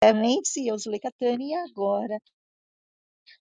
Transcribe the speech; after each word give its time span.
Clemente, 0.00 0.66
eu 0.66 0.78
sou 0.78 0.92
Lecatani, 0.92 1.50
e 1.50 1.54
agora 1.54 2.18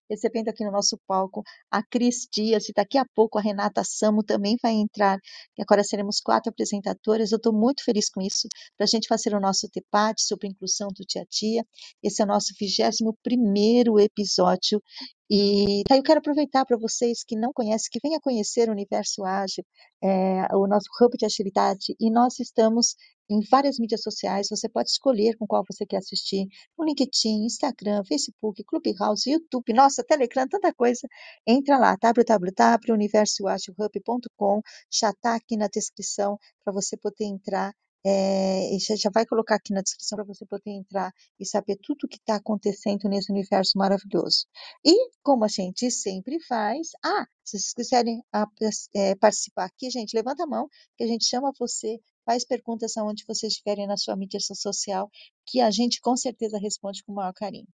recebendo 0.10 0.50
aqui 0.50 0.64
no 0.64 0.72
nosso 0.72 0.98
palco 1.08 1.44
a 1.70 1.84
Cris 1.84 2.28
Dias, 2.32 2.70
e 2.70 2.74
daqui 2.74 2.98
a 2.98 3.06
pouco 3.14 3.38
a 3.38 3.42
Renata 3.42 3.84
Samo 3.84 4.24
também 4.24 4.58
vai 4.62 4.74
entrar, 4.74 5.20
e 5.58 5.62
agora 5.62 5.84
seremos 5.84 6.20
quatro 6.20 6.50
apresentadoras, 6.50 7.32
eu 7.32 7.38
estou 7.38 7.54
muito 7.54 7.84
feliz 7.84 8.10
com 8.10 8.22
isso, 8.22 8.48
para 8.78 8.86
a 8.86 8.88
gente 8.88 9.08
fazer 9.08 9.34
o 9.36 9.40
nosso 9.40 9.68
debate 9.74 10.24
sobre 10.24 10.48
inclusão 10.48 10.88
do 10.90 11.06
dia 11.08 11.22
a 11.22 11.26
dia, 11.30 11.66
esse 12.04 12.22
é 12.22 12.26
o 12.26 12.28
nosso 12.28 12.54
21 12.60 13.14
primeiro 13.24 14.00
episódio, 14.00 14.82
e 15.30 15.84
tá, 15.88 15.98
eu 15.98 16.04
quero 16.04 16.20
aproveitar 16.20 16.66
para 16.66 16.78
vocês 16.78 17.24
que 17.24 17.36
não 17.36 17.52
conhecem, 17.52 17.90
que 17.92 18.00
venham 18.02 18.20
conhecer 18.22 18.70
o 18.70 18.72
Universo 18.72 19.24
Ágil, 19.26 19.66
é, 20.04 20.56
o 20.56 20.68
nosso 20.68 20.88
hub 21.02 21.18
de 21.18 21.26
agilidade, 21.26 21.96
e 22.00 22.12
nós 22.12 22.40
estamos 22.40 22.96
em 23.30 23.40
várias 23.50 23.78
mídias 23.80 24.02
sociais, 24.04 24.48
você 24.50 24.68
pode 24.70 24.90
escolher 24.90 25.36
com 25.38 25.46
qual 25.48 25.64
você 25.70 25.86
quer 25.86 25.98
assistir, 25.98 26.48
no 26.78 26.86
LinkedIn, 26.86 27.46
Instagram, 27.46 28.04
Facebook, 28.06 28.64
Clubhouse, 28.64 29.30
YouTube, 29.30 29.74
nossa, 29.74 30.04
Telegram, 30.04 30.48
tanta 30.48 30.74
coisa. 30.74 31.08
Entra 31.48 31.78
lá, 31.78 31.96
www.universoagilhub.com, 32.02 34.62
já 34.92 35.10
está 35.10 35.36
aqui 35.36 35.58
na 35.58 35.68
descrição 35.68 36.38
para 36.64 36.74
você 36.74 36.96
poder 36.98 37.26
entrar 37.26 37.74
é, 38.06 38.78
já, 38.80 38.96
já 38.96 39.10
vai 39.12 39.26
colocar 39.26 39.56
aqui 39.56 39.74
na 39.74 39.82
descrição 39.82 40.16
para 40.16 40.26
você 40.26 40.46
poder 40.46 40.70
entrar 40.72 41.12
e 41.40 41.46
saber 41.46 41.78
tudo 41.82 42.04
o 42.04 42.08
que 42.08 42.18
está 42.18 42.36
acontecendo 42.36 43.10
nesse 43.10 43.32
universo 43.32 43.78
maravilhoso. 43.78 44.46
E, 44.86 45.10
como 45.24 45.44
a 45.44 45.48
gente 45.48 45.90
sempre 45.90 46.40
faz, 46.48 46.90
ah, 47.04 47.26
se 47.44 47.58
vocês 47.58 47.74
quiserem 47.74 48.22
a, 48.32 48.46
é, 48.94 49.16
participar 49.16 49.66
aqui, 49.66 49.90
gente, 49.90 50.16
levanta 50.16 50.44
a 50.44 50.48
mão, 50.48 50.70
que 50.96 51.04
a 51.04 51.08
gente 51.08 51.26
chama 51.26 51.52
você, 51.60 52.00
faz 52.24 52.46
perguntas 52.46 52.96
aonde 52.98 53.26
vocês 53.28 53.54
estiverem 53.54 53.88
na 53.88 53.98
sua 53.98 54.16
mídia 54.16 54.40
social, 54.40 55.10
que 55.46 55.60
a 55.60 55.72
gente 55.72 56.00
com 56.00 56.16
certeza 56.16 56.60
responde 56.60 57.04
com 57.04 57.12
o 57.12 57.16
maior 57.16 57.34
carinho. 57.34 57.68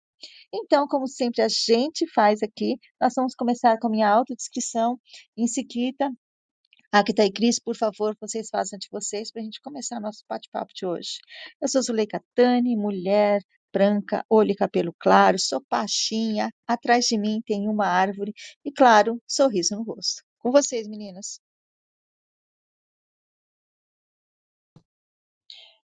Então, 0.53 0.87
como 0.87 1.07
sempre 1.07 1.41
a 1.41 1.47
gente 1.49 2.07
faz 2.13 2.41
aqui, 2.43 2.77
nós 3.01 3.13
vamos 3.15 3.35
começar 3.35 3.77
com 3.79 3.87
a 3.87 3.89
minha 3.89 4.09
autodescrição, 4.09 4.97
em 5.35 5.47
seguida 5.47 6.09
Agatha 6.93 7.23
e 7.23 7.31
Cris, 7.31 7.57
por 7.57 7.77
favor, 7.77 8.17
vocês 8.19 8.49
façam 8.49 8.77
de 8.77 8.89
vocês 8.91 9.31
para 9.31 9.41
a 9.41 9.45
gente 9.45 9.61
começar 9.61 10.01
nosso 10.01 10.25
bate-papo 10.27 10.73
de 10.75 10.85
hoje. 10.85 11.19
Eu 11.61 11.69
sou 11.69 11.81
Zuleika 11.81 12.21
Tani, 12.35 12.75
mulher, 12.75 13.41
branca, 13.71 14.25
olho 14.29 14.51
e 14.51 14.55
cabelo 14.55 14.93
claro, 14.99 15.39
sou 15.39 15.63
baixinha, 15.69 16.49
atrás 16.67 17.05
de 17.05 17.17
mim 17.17 17.41
tem 17.45 17.69
uma 17.69 17.87
árvore 17.87 18.33
e, 18.65 18.73
claro, 18.73 19.21
sorriso 19.25 19.73
no 19.77 19.83
rosto. 19.83 20.21
Com 20.39 20.51
vocês, 20.51 20.85
meninas. 20.85 21.39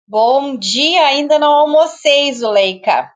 Bom 0.08 0.56
dia, 0.56 1.08
ainda 1.08 1.39
não 1.39 1.52
almocei, 1.52 2.33
Zuleika. 2.33 3.12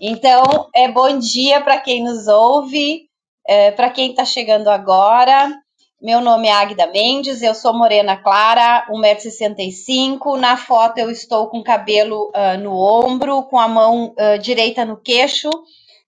Então, 0.00 0.68
é 0.74 0.90
bom 0.90 1.16
dia 1.16 1.62
para 1.62 1.80
quem 1.80 2.02
nos 2.02 2.26
ouve, 2.26 3.08
é, 3.46 3.70
para 3.70 3.90
quem 3.90 4.10
está 4.10 4.24
chegando 4.24 4.68
agora. 4.68 5.63
Meu 6.04 6.20
nome 6.20 6.48
é 6.48 6.52
Águida 6.52 6.86
Mendes, 6.88 7.40
eu 7.40 7.54
sou 7.54 7.72
morena 7.72 8.14
clara, 8.14 8.86
1,65m. 8.90 10.38
Na 10.38 10.54
foto 10.54 10.98
eu 10.98 11.10
estou 11.10 11.48
com 11.48 11.62
cabelo 11.62 12.30
uh, 12.36 12.58
no 12.62 12.74
ombro, 12.76 13.42
com 13.44 13.58
a 13.58 13.66
mão 13.66 14.08
uh, 14.12 14.38
direita 14.38 14.84
no 14.84 14.98
queixo 14.98 15.48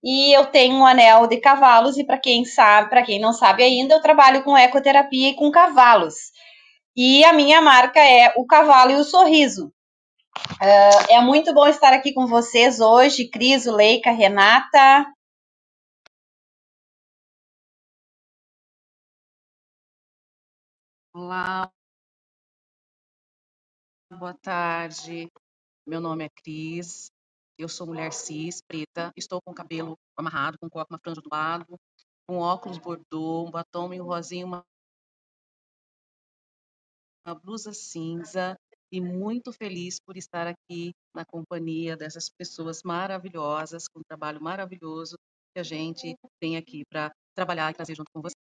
e 0.03 0.31
eu 0.37 0.45
tenho 0.45 0.75
um 0.75 0.85
anel 0.85 1.25
de 1.25 1.37
cavalos. 1.37 1.97
E 1.97 2.03
para 2.03 2.19
quem 2.19 2.45
sabe, 2.45 2.91
para 2.91 3.01
quem 3.01 3.19
não 3.19 3.33
sabe 3.33 3.63
ainda, 3.63 3.95
eu 3.95 3.99
trabalho 3.99 4.43
com 4.43 4.55
ecoterapia 4.55 5.29
e 5.29 5.35
com 5.35 5.49
cavalos. 5.49 6.13
E 6.95 7.25
a 7.25 7.33
minha 7.33 7.59
marca 7.59 7.99
é 7.99 8.31
o 8.37 8.45
cavalo 8.45 8.91
e 8.91 8.95
o 8.97 9.03
sorriso. 9.03 9.73
Uh, 10.61 11.05
é 11.09 11.19
muito 11.21 11.51
bom 11.55 11.65
estar 11.65 11.91
aqui 11.91 12.13
com 12.13 12.27
vocês 12.27 12.79
hoje, 12.79 13.31
Cris, 13.31 13.65
Leica, 13.65 14.11
Renata. 14.11 15.07
Olá, 21.19 21.73
boa 24.07 24.35
tarde. 24.35 25.27
Meu 25.83 25.99
nome 25.99 26.25
é 26.25 26.29
Cris. 26.29 27.09
Eu 27.57 27.67
sou 27.67 27.87
mulher 27.87 28.13
cis, 28.13 28.61
preta. 28.61 29.11
Estou 29.17 29.41
com 29.41 29.49
o 29.49 29.55
cabelo 29.55 29.97
amarrado, 30.15 30.59
com 30.59 30.69
uma 30.71 30.99
franja 30.99 31.19
do 31.19 31.29
lado, 31.31 31.75
com 32.27 32.37
óculos 32.37 32.77
bordô, 32.77 33.47
um 33.47 33.49
batom 33.49 33.87
meio 33.87 34.03
rosinho, 34.03 34.45
uma, 34.45 34.63
uma 37.25 37.33
blusa 37.33 37.73
cinza 37.73 38.55
e 38.91 39.01
muito 39.01 39.51
feliz 39.51 39.99
por 39.99 40.17
estar 40.17 40.45
aqui 40.45 40.93
na 41.15 41.25
companhia 41.25 41.97
dessas 41.97 42.29
pessoas 42.29 42.83
maravilhosas, 42.83 43.87
com 43.87 44.01
um 44.01 44.07
trabalho 44.07 44.39
maravilhoso 44.39 45.17
que 45.51 45.59
a 45.59 45.63
gente 45.63 46.15
tem 46.39 46.57
aqui 46.57 46.85
para 46.85 47.11
trabalhar 47.35 47.71
e 47.71 47.73
trazer 47.73 47.95
junto 47.95 48.11
com 48.13 48.21
vocês. 48.21 48.46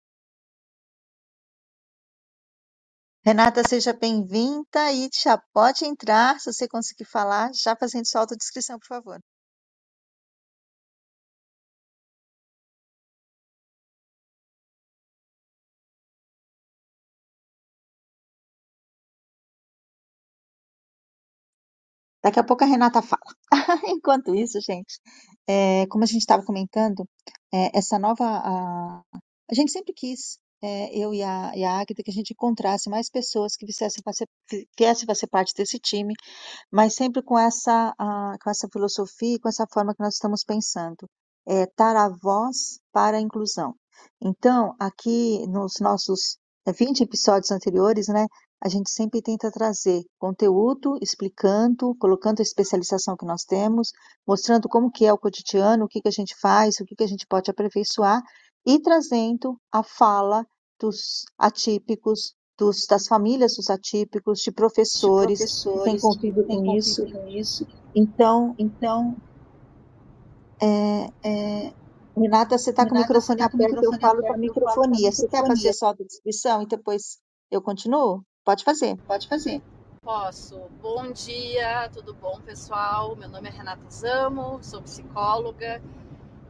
Renata, 3.27 3.63
seja 3.69 3.93
bem-vinda 3.93 4.91
e 4.93 5.11
já 5.13 5.37
pode 5.53 5.85
entrar, 5.85 6.39
se 6.41 6.51
você 6.53 6.69
conseguir 6.69 7.05
falar, 7.05 7.51
já 7.53 7.77
fazendo 7.77 8.07
sua 8.07 8.23
autodescrição, 8.23 8.79
por 8.79 8.87
favor. 8.87 9.21
Daqui 22.23 22.41
a 22.41 22.45
pouco 22.45 22.65
a 22.65 22.67
Renata 22.67 23.03
fala. 23.03 23.23
Enquanto 23.89 24.35
isso, 24.35 24.61
gente, 24.61 25.01
é, 25.49 25.87
como 25.89 26.05
a 26.05 26.07
gente 26.07 26.21
estava 26.23 26.45
comentando, 26.45 27.09
é, 27.53 27.77
essa 27.79 27.99
nova. 27.99 28.25
A, 28.25 29.03
a 29.51 29.55
gente 29.55 29.73
sempre 29.73 29.93
quis 29.95 30.39
é, 30.63 30.97
eu 30.97 31.13
e 31.13 31.23
a, 31.23 31.53
e 31.55 31.65
a 31.65 31.73
Agatha, 31.73 32.03
que 32.03 32.11
a 32.11 32.15
gente 32.15 32.33
encontrasse 32.33 32.89
mais 32.89 33.11
pessoas 33.11 33.57
que 33.57 33.67
viessem 33.67 34.03
para 35.07 35.15
ser 35.15 35.27
parte 35.27 35.55
desse 35.55 35.79
time, 35.79 36.15
mas 36.71 36.95
sempre 36.95 37.23
com 37.23 37.39
essa, 37.39 37.95
a, 37.99 38.37
com 38.43 38.51
essa 38.51 38.69
filosofia 38.73 39.37
e 39.37 39.39
com 39.39 39.49
essa 39.49 39.67
forma 39.73 39.95
que 39.95 40.03
nós 40.03 40.15
estamos 40.15 40.43
pensando, 40.45 41.09
é, 41.47 41.67
dar 41.77 41.97
a 41.97 42.09
voz 42.09 42.81
para 42.93 43.19
a 43.19 43.21
inclusão. 43.21 43.75
Então, 44.21 44.75
aqui 44.79 45.47
nos 45.47 45.75
nossos 45.81 46.39
20 46.67 47.01
é, 47.01 47.05
episódios 47.05 47.51
anteriores, 47.51 48.09
né, 48.09 48.27
a 48.63 48.69
gente 48.69 48.91
sempre 48.91 49.21
tenta 49.21 49.51
trazer 49.51 50.03
conteúdo, 50.19 50.99
explicando, 51.03 51.95
colocando 51.97 52.41
a 52.41 52.43
especialização 52.43 53.17
que 53.17 53.27
nós 53.27 53.45
temos, 53.45 53.93
mostrando 54.27 54.69
como 54.69 54.91
que 54.91 55.05
é 55.05 55.13
o 55.13 55.19
cotidiano, 55.19 55.85
o 55.85 55.89
que, 55.89 56.01
que 56.01 56.09
a 56.09 56.13
gente 56.13 56.35
faz, 56.41 56.81
o 56.81 56.85
que, 56.85 56.97
que 56.97 57.05
a 57.05 57.07
gente 57.09 57.27
pode 57.27 57.51
aperfeiçoar, 57.51 58.23
e 58.67 58.81
trazendo 58.81 59.59
a 59.73 59.83
fala 59.83 60.45
dos 60.79 61.25
atípicos, 61.39 62.35
dos, 62.59 62.87
das 62.87 63.07
famílias 63.07 63.55
dos 63.57 63.71
atípicos, 63.71 64.41
de 64.41 64.51
professores, 64.51 65.39
de 65.39 65.45
professores 65.45 65.83
que 65.83 65.91
têm 65.91 66.01
convivido 66.01 66.45
com, 66.45 66.77
isso. 66.77 67.11
com 67.11 67.29
isso. 67.29 67.67
Então, 67.95 68.55
então 68.59 69.17
é, 70.61 71.11
é, 71.23 71.73
Renata, 72.17 72.59
você 72.59 72.71
está 72.71 72.89
com 72.89 72.95
o 72.95 72.99
microfone 72.99 73.39
tá 73.39 73.45
aberto, 73.45 73.85
eu 73.85 74.01
falo 74.01 74.23
para 74.23 74.35
a 74.35 74.39
microfonia. 74.39 75.13
Você 75.13 75.29
quer 75.29 75.47
fazer 75.47 75.73
só 75.73 75.91
a 75.91 75.95
descrição 75.95 76.63
e 76.63 76.67
depois 76.67 77.19
eu 77.51 77.63
continuo? 77.63 78.25
Pode 78.45 78.65
fazer. 78.65 78.97
Pode 79.07 79.29
fazer. 79.29 79.63
Posso. 80.03 80.59
Bom 80.81 81.13
dia, 81.13 81.89
tudo 81.93 82.15
bom, 82.15 82.41
pessoal? 82.41 83.15
Meu 83.17 83.29
nome 83.29 83.49
é 83.49 83.53
Renata 83.53 83.91
Zamo, 83.91 84.59
sou 84.63 84.81
psicóloga. 84.81 85.83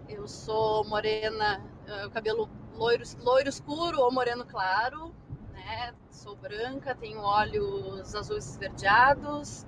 Eu 0.08 0.28
sou 0.28 0.84
morena 0.84 1.60
uh, 1.86 2.10
cabelo 2.10 2.48
loiro, 2.76 3.04
loiro 3.20 3.48
escuro 3.48 4.00
ou 4.00 4.12
moreno 4.12 4.44
claro, 4.44 5.14
né? 5.52 5.94
Sou 6.10 6.36
branca, 6.36 6.94
tenho 6.94 7.20
olhos 7.20 8.14
azuis 8.14 8.48
esverdeados. 8.48 9.66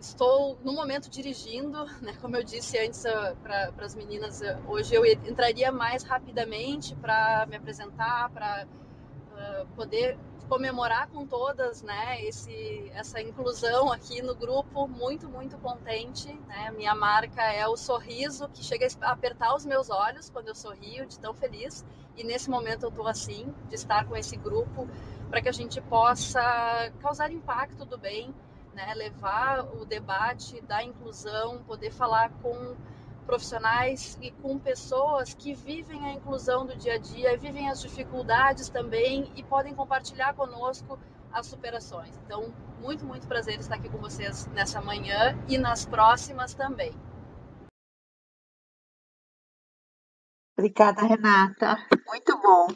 Estou 0.00 0.58
no 0.62 0.72
momento 0.72 1.08
dirigindo, 1.08 1.84
né? 2.02 2.14
Como 2.20 2.36
eu 2.36 2.42
disse 2.42 2.78
antes 2.78 3.04
uh, 3.04 3.36
para 3.42 3.72
as 3.78 3.94
meninas, 3.94 4.40
uh, 4.40 4.58
hoje 4.66 4.94
eu 4.94 5.04
entraria 5.04 5.72
mais 5.72 6.02
rapidamente 6.02 6.94
para 6.96 7.46
me 7.46 7.56
apresentar, 7.56 8.30
para 8.30 8.66
poder 9.74 10.16
comemorar 10.48 11.08
com 11.08 11.26
todas, 11.26 11.82
né, 11.82 12.22
esse, 12.22 12.90
essa 12.94 13.20
inclusão 13.20 13.90
aqui 13.92 14.20
no 14.22 14.34
grupo, 14.34 14.86
muito, 14.86 15.28
muito 15.28 15.56
contente, 15.58 16.32
né, 16.46 16.70
minha 16.70 16.94
marca 16.94 17.42
é 17.42 17.66
o 17.66 17.76
sorriso 17.76 18.48
que 18.48 18.62
chega 18.62 18.86
a 19.00 19.12
apertar 19.12 19.54
os 19.54 19.64
meus 19.64 19.90
olhos 19.90 20.28
quando 20.28 20.48
eu 20.48 20.54
sorrio, 20.54 21.06
de 21.06 21.18
tão 21.18 21.32
feliz, 21.34 21.84
e 22.16 22.24
nesse 22.24 22.50
momento 22.50 22.84
eu 22.84 22.90
estou 22.90 23.08
assim, 23.08 23.52
de 23.68 23.74
estar 23.74 24.06
com 24.06 24.16
esse 24.16 24.36
grupo, 24.36 24.88
para 25.30 25.40
que 25.40 25.48
a 25.48 25.52
gente 25.52 25.80
possa 25.80 26.92
causar 27.00 27.30
impacto 27.32 27.84
do 27.84 27.96
bem, 27.96 28.34
né, 28.74 28.92
levar 28.94 29.64
o 29.76 29.84
debate 29.84 30.60
da 30.62 30.82
inclusão, 30.82 31.62
poder 31.64 31.90
falar 31.90 32.30
com 32.42 32.76
profissionais 33.24 34.18
e 34.20 34.30
com 34.30 34.58
pessoas 34.58 35.34
que 35.34 35.54
vivem 35.54 36.04
a 36.06 36.12
inclusão 36.12 36.66
do 36.66 36.76
dia 36.76 36.94
a 36.94 36.98
dia, 36.98 37.36
vivem 37.36 37.68
as 37.68 37.80
dificuldades 37.80 38.68
também 38.68 39.32
e 39.34 39.42
podem 39.42 39.74
compartilhar 39.74 40.34
conosco 40.34 40.98
as 41.32 41.46
superações. 41.46 42.16
Então, 42.24 42.54
muito, 42.80 43.04
muito 43.04 43.26
prazer 43.26 43.58
estar 43.58 43.74
aqui 43.74 43.88
com 43.88 43.98
vocês 43.98 44.46
nessa 44.48 44.80
manhã 44.80 45.36
e 45.48 45.58
nas 45.58 45.84
próximas 45.84 46.54
também. 46.54 46.92
Obrigada, 50.56 51.02
Renata. 51.02 51.76
Muito 52.06 52.40
bom. 52.40 52.68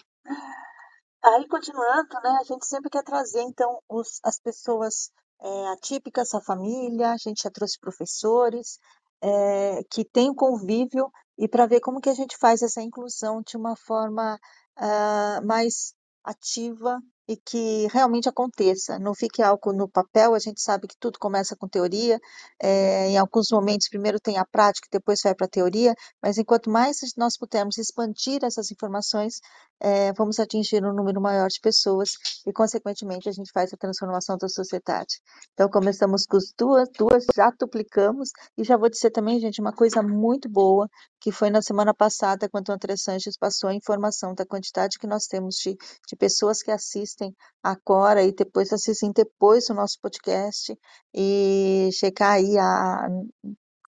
Aí, 1.24 1.46
continuando, 1.48 2.14
né, 2.22 2.38
a 2.40 2.44
gente 2.44 2.66
sempre 2.66 2.90
quer 2.90 3.02
trazer, 3.02 3.42
então, 3.42 3.80
os, 3.88 4.18
as 4.24 4.40
pessoas 4.40 5.10
é, 5.40 5.68
atípicas, 5.68 6.34
a 6.34 6.40
família, 6.40 7.12
a 7.12 7.16
gente 7.16 7.42
já 7.42 7.50
trouxe 7.50 7.78
professores, 7.78 8.78
é, 9.22 9.82
que 9.90 10.04
têm 10.04 10.30
o 10.30 10.34
convívio, 10.34 11.10
e 11.38 11.46
para 11.46 11.66
ver 11.66 11.80
como 11.80 12.00
que 12.00 12.10
a 12.10 12.14
gente 12.14 12.36
faz 12.36 12.62
essa 12.62 12.82
inclusão 12.82 13.40
de 13.42 13.56
uma 13.56 13.76
forma 13.76 14.38
ah, 14.76 15.40
mais 15.44 15.94
ativa 16.24 17.00
e 17.28 17.36
que 17.36 17.86
realmente 17.92 18.28
aconteça, 18.28 18.98
não 18.98 19.14
fique 19.14 19.42
algo 19.42 19.72
no 19.72 19.88
papel, 19.88 20.34
a 20.34 20.38
gente 20.38 20.62
sabe 20.62 20.88
que 20.88 20.96
tudo 20.98 21.18
começa 21.18 21.54
com 21.54 21.68
teoria, 21.68 22.18
é, 22.60 23.08
em 23.08 23.18
alguns 23.18 23.48
momentos 23.50 23.88
primeiro 23.88 24.18
tem 24.18 24.38
a 24.38 24.46
prática, 24.46 24.88
depois 24.90 25.20
vai 25.22 25.34
para 25.34 25.46
a 25.46 25.50
teoria, 25.50 25.94
mas 26.22 26.38
enquanto 26.38 26.70
mais 26.70 26.96
nós 27.16 27.36
pudermos 27.36 27.76
expandir 27.76 28.42
essas 28.42 28.70
informações, 28.70 29.40
é, 29.80 30.12
vamos 30.14 30.38
atingir 30.40 30.84
um 30.84 30.92
número 30.92 31.20
maior 31.20 31.48
de 31.48 31.60
pessoas 31.60 32.10
e, 32.46 32.52
consequentemente, 32.52 33.28
a 33.28 33.32
gente 33.32 33.50
faz 33.52 33.72
a 33.72 33.76
transformação 33.76 34.36
da 34.36 34.48
sociedade. 34.48 35.20
Então, 35.52 35.68
começamos 35.68 36.24
com 36.26 36.36
as 36.36 36.52
duas, 36.56 36.88
duas 36.96 37.26
já 37.34 37.50
duplicamos, 37.50 38.30
e 38.56 38.64
já 38.64 38.76
vou 38.76 38.90
dizer 38.90 39.10
também, 39.10 39.38
gente, 39.38 39.60
uma 39.60 39.72
coisa 39.72 40.02
muito 40.02 40.48
boa, 40.48 40.88
que 41.20 41.32
foi 41.32 41.50
na 41.50 41.62
semana 41.62 41.94
passada, 41.94 42.48
quando 42.48 42.68
o 42.68 42.72
André 42.72 42.96
Sanches 42.96 43.36
passou 43.36 43.70
a 43.70 43.74
informação 43.74 44.34
da 44.34 44.46
quantidade 44.46 44.98
que 44.98 45.06
nós 45.06 45.26
temos 45.26 45.56
de, 45.56 45.76
de 46.06 46.16
pessoas 46.16 46.62
que 46.62 46.70
assistem 46.70 47.34
agora 47.62 48.22
e 48.22 48.32
depois 48.32 48.72
assistem 48.72 49.12
depois 49.12 49.68
o 49.68 49.74
nosso 49.74 49.98
podcast, 50.00 50.76
e 51.14 51.90
chegar 51.92 52.32
aí 52.32 52.56
a 52.58 53.08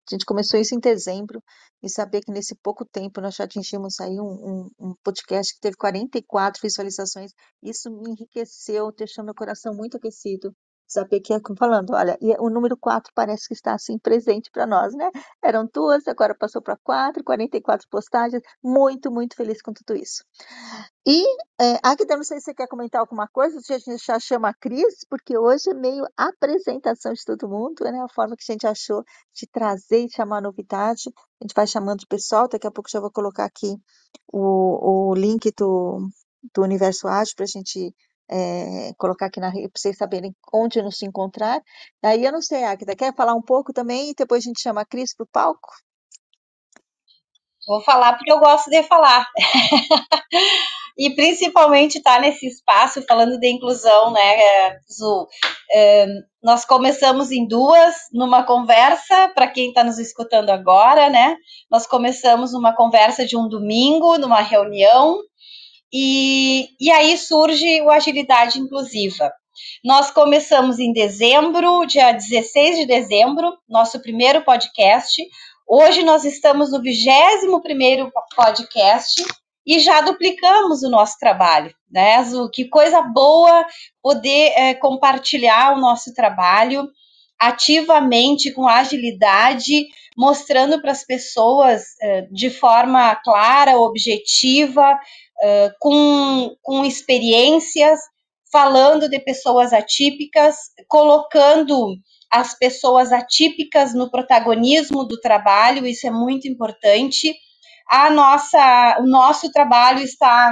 a 0.08 0.14
gente 0.14 0.25
começou 0.25 0.61
isso 0.61 0.75
em 0.75 0.78
dezembro 0.78 1.43
e 1.82 1.90
saber 1.90 2.20
que 2.20 2.31
nesse 2.31 2.55
pouco 2.55 2.84
tempo 2.84 3.20
nós 3.20 3.34
já 3.34 3.44
atingimos 3.44 3.99
aí 4.00 4.20
um, 4.20 4.25
um, 4.25 4.70
um 4.78 4.94
podcast 5.02 5.52
que 5.52 5.61
teve 5.61 5.76
44 5.76 6.61
visualizações, 6.62 7.32
isso 7.61 7.90
me 7.90 8.12
enriqueceu, 8.12 8.93
deixou 8.93 9.25
meu 9.25 9.34
coração 9.34 9.75
muito 9.75 9.96
aquecido. 9.96 10.55
Que, 11.23 11.41
falando, 11.59 11.91
olha, 11.94 12.17
e 12.21 12.35
o 12.38 12.49
número 12.49 12.77
4 12.77 13.12
parece 13.15 13.49
que 13.49 13.55
está 13.55 13.75
assim 13.75 13.99
presente 13.99 14.50
para 14.53 14.67
nós, 14.67 14.94
né? 14.94 15.11
Eram 15.43 15.69
duas, 15.73 16.06
agora 16.06 16.35
passou 16.35 16.62
para 16.62 16.77
quatro, 16.77 17.25
44 17.25 17.88
postagens, 17.91 18.43
muito, 18.62 19.11
muito 19.11 19.35
feliz 19.35 19.61
com 19.61 19.73
tudo 19.73 19.97
isso. 19.97 20.25
E, 21.05 21.25
é, 21.61 21.79
Agda, 21.83 22.17
não 22.17 22.25
sei 22.25 22.38
se 22.38 22.44
você 22.47 22.55
quer 22.55 22.69
comentar 22.69 23.00
alguma 23.00 23.29
coisa, 23.29 23.61
se 23.61 23.73
a 23.73 23.79
gente 23.79 24.05
já 24.05 24.19
chama 24.19 24.49
a 24.49 24.55
Cris, 24.55 25.05
porque 25.09 25.37
hoje 25.37 25.71
é 25.71 25.75
meio 25.75 26.05
apresentação 26.17 27.12
de 27.12 27.25
todo 27.25 27.49
mundo, 27.49 27.85
né? 27.85 28.00
A 28.00 28.12
forma 28.15 28.37
que 28.37 28.44
a 28.49 28.53
gente 28.53 28.67
achou 28.67 29.05
de 29.35 29.47
trazer 29.47 30.06
e 30.06 30.11
chamar 30.11 30.41
novidade. 30.41 31.11
A 31.41 31.44
gente 31.44 31.55
vai 31.55 31.67
chamando 31.67 32.03
o 32.03 32.09
pessoal, 32.09 32.49
daqui 32.49 32.67
a 32.67 32.71
pouco 32.71 32.91
já 32.91 33.00
vou 33.00 33.11
colocar 33.11 33.44
aqui 33.44 33.77
o, 34.33 35.11
o 35.11 35.15
link 35.15 35.53
do, 35.56 36.09
do 36.55 36.62
Universo 36.62 37.09
Ágil 37.09 37.35
para 37.37 37.44
a 37.44 37.49
gente 37.49 37.94
é, 38.31 38.93
colocar 38.99 39.26
aqui 39.26 39.40
na 39.40 39.49
rede, 39.49 39.69
para 39.69 39.81
vocês 39.81 39.96
saberem 39.96 40.34
onde 40.52 40.82
nos 40.82 41.02
encontrar. 41.02 41.61
Aí 42.02 42.25
eu 42.25 42.32
não 42.32 42.43
sei, 42.43 42.64
Agda, 42.64 42.96
quer 42.96 43.14
falar 43.14 43.34
um 43.34 43.43
pouco 43.43 43.73
também 43.73 44.11
e 44.11 44.14
depois 44.14 44.44
a 44.44 44.49
gente 44.49 44.61
chama 44.61 44.82
a 44.82 44.87
Cris 44.87 45.14
para 45.14 45.25
o 45.25 45.28
palco? 45.32 45.69
Vou 47.67 47.81
falar 47.81 48.14
porque 48.14 48.32
eu 48.32 48.38
gosto 48.38 48.70
de 48.70 48.82
falar. 48.84 49.26
e 50.96 51.14
principalmente 51.14 51.99
estar 51.99 52.14
tá 52.14 52.20
nesse 52.20 52.46
espaço 52.46 53.02
falando 53.02 53.38
de 53.38 53.49
inclusão, 53.49 54.12
né, 54.12 54.78
Zu? 54.88 55.26
É, 55.73 56.06
nós 56.43 56.64
começamos 56.64 57.32
em 57.32 57.46
duas, 57.46 57.94
numa 58.12 58.44
conversa, 58.44 59.28
para 59.34 59.49
quem 59.49 59.69
está 59.69 59.82
nos 59.82 59.99
escutando 59.99 60.50
agora, 60.50 61.11
né? 61.11 61.37
Nós 61.69 61.88
começamos 61.88 62.52
numa 62.52 62.75
conversa 62.75 63.26
de 63.26 63.37
um 63.37 63.49
domingo, 63.49 64.17
numa 64.17 64.40
reunião, 64.40 65.19
e, 65.93 66.69
e 66.81 66.91
aí 66.91 67.17
surge 67.17 67.81
o 67.83 67.91
Agilidade 67.91 68.59
Inclusiva. 68.59 69.33
Nós 69.85 70.11
começamos 70.11 70.79
em 70.79 70.93
dezembro, 70.93 71.87
dia 71.87 72.12
16 72.12 72.79
de 72.79 72.87
dezembro, 72.87 73.56
nosso 73.69 74.00
primeiro 74.00 74.44
podcast. 74.44 75.23
Hoje 75.67 76.03
nós 76.03 76.25
estamos 76.25 76.71
no 76.71 76.83
21 76.83 77.61
primeiro 77.61 78.11
podcast 78.35 79.25
e 79.67 79.81
já 79.81 80.00
duplicamos 80.00 80.83
o 80.83 80.91
nosso 80.91 81.19
trabalho, 81.19 81.75
né? 81.91 82.23
Que 82.53 82.69
coisa 82.69 83.03
boa 83.03 83.67
poder 84.03 84.53
é, 84.55 84.75
compartilhar 84.75 85.75
o 85.75 85.81
nosso 85.81 86.15
trabalho 86.15 86.88
ativamente, 87.38 88.53
com 88.53 88.67
agilidade, 88.67 89.87
mostrando 90.17 90.81
para 90.81 90.93
as 90.93 91.05
pessoas 91.05 91.83
é, 92.00 92.23
de 92.31 92.49
forma 92.49 93.15
clara, 93.17 93.77
objetiva, 93.77 94.99
com, 95.79 96.56
com 96.62 96.85
experiências, 96.85 98.00
falando 98.50 99.09
de 99.09 99.19
pessoas 99.19 99.73
atípicas, 99.73 100.56
colocando 100.88 101.97
as 102.31 102.59
pessoas 102.59 103.12
atípicas 103.12 103.94
no 103.94 104.11
protagonismo 104.11 105.05
do 105.05 105.21
trabalho, 105.21 105.87
isso 105.87 106.06
é 106.06 106.11
muito 106.11 106.49
importante 106.49 107.35
a 107.88 108.11
nossa, 108.11 108.99
o 109.00 109.06
nosso 109.06 109.50
trabalho 109.50 110.00
está 110.00 110.50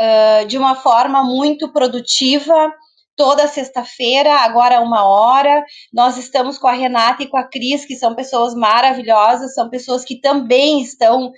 uh, 0.00 0.46
de 0.46 0.56
uma 0.56 0.74
forma 0.74 1.22
muito 1.22 1.70
produtiva. 1.70 2.72
Toda 3.14 3.48
sexta-feira, 3.48 4.32
agora 4.36 4.80
uma 4.80 5.04
hora, 5.04 5.64
nós 5.92 6.16
estamos 6.16 6.56
com 6.56 6.68
a 6.68 6.72
Renata 6.72 7.24
e 7.24 7.26
com 7.26 7.36
a 7.36 7.42
Cris, 7.42 7.84
que 7.84 7.96
são 7.96 8.14
pessoas 8.14 8.54
maravilhosas, 8.54 9.54
são 9.54 9.68
pessoas 9.68 10.04
que 10.04 10.20
também 10.20 10.80
estão 10.80 11.32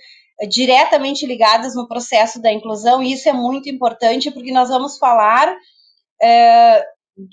diretamente 0.47 1.25
ligadas 1.25 1.75
no 1.75 1.87
processo 1.87 2.41
da 2.41 2.51
inclusão, 2.51 3.01
e 3.01 3.13
isso 3.13 3.29
é 3.29 3.33
muito 3.33 3.69
importante, 3.69 4.31
porque 4.31 4.51
nós 4.51 4.69
vamos 4.69 4.97
falar 4.97 5.55
é, 6.21 6.83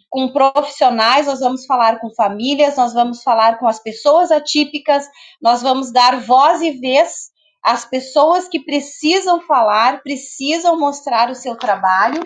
com 0.09 0.29
profissionais, 0.33 1.27
nós 1.27 1.41
vamos 1.41 1.65
falar 1.67 2.01
com 2.01 2.15
famílias, 2.15 2.77
nós 2.77 2.93
vamos 2.93 3.23
falar 3.23 3.59
com 3.59 3.67
as 3.67 3.83
pessoas 3.83 4.31
atípicas, 4.31 5.07
nós 5.41 5.63
vamos 5.63 5.93
dar 5.93 6.21
voz 6.21 6.61
e 6.61 6.73
vez 6.73 7.31
às 7.63 7.85
pessoas 7.85 8.49
que 8.49 8.61
precisam 8.61 9.41
falar, 9.41 10.03
precisam 10.03 10.79
mostrar 10.79 11.31
o 11.31 11.35
seu 11.35 11.57
trabalho 11.57 12.23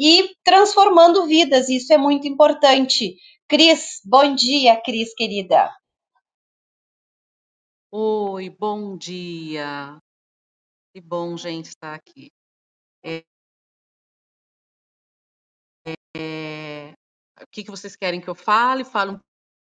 e 0.00 0.30
transformando 0.42 1.26
vidas, 1.26 1.68
isso 1.68 1.92
é 1.92 1.98
muito 1.98 2.26
importante. 2.26 3.16
Cris, 3.48 4.00
bom 4.04 4.34
dia, 4.34 4.80
Cris, 4.82 5.14
querida. 5.14 5.70
Oi, 7.90 8.48
bom 8.48 8.96
dia. 8.96 10.01
Que 10.94 11.00
bom, 11.00 11.36
gente, 11.36 11.68
estar 11.68 11.94
aqui. 11.94 12.30
É, 13.04 13.22
é, 16.16 16.92
o 17.40 17.46
que, 17.50 17.64
que 17.64 17.70
vocês 17.70 17.96
querem 17.96 18.20
que 18.20 18.28
eu 18.28 18.34
fale? 18.34 18.84
Fale 18.84 19.12
um 19.12 19.20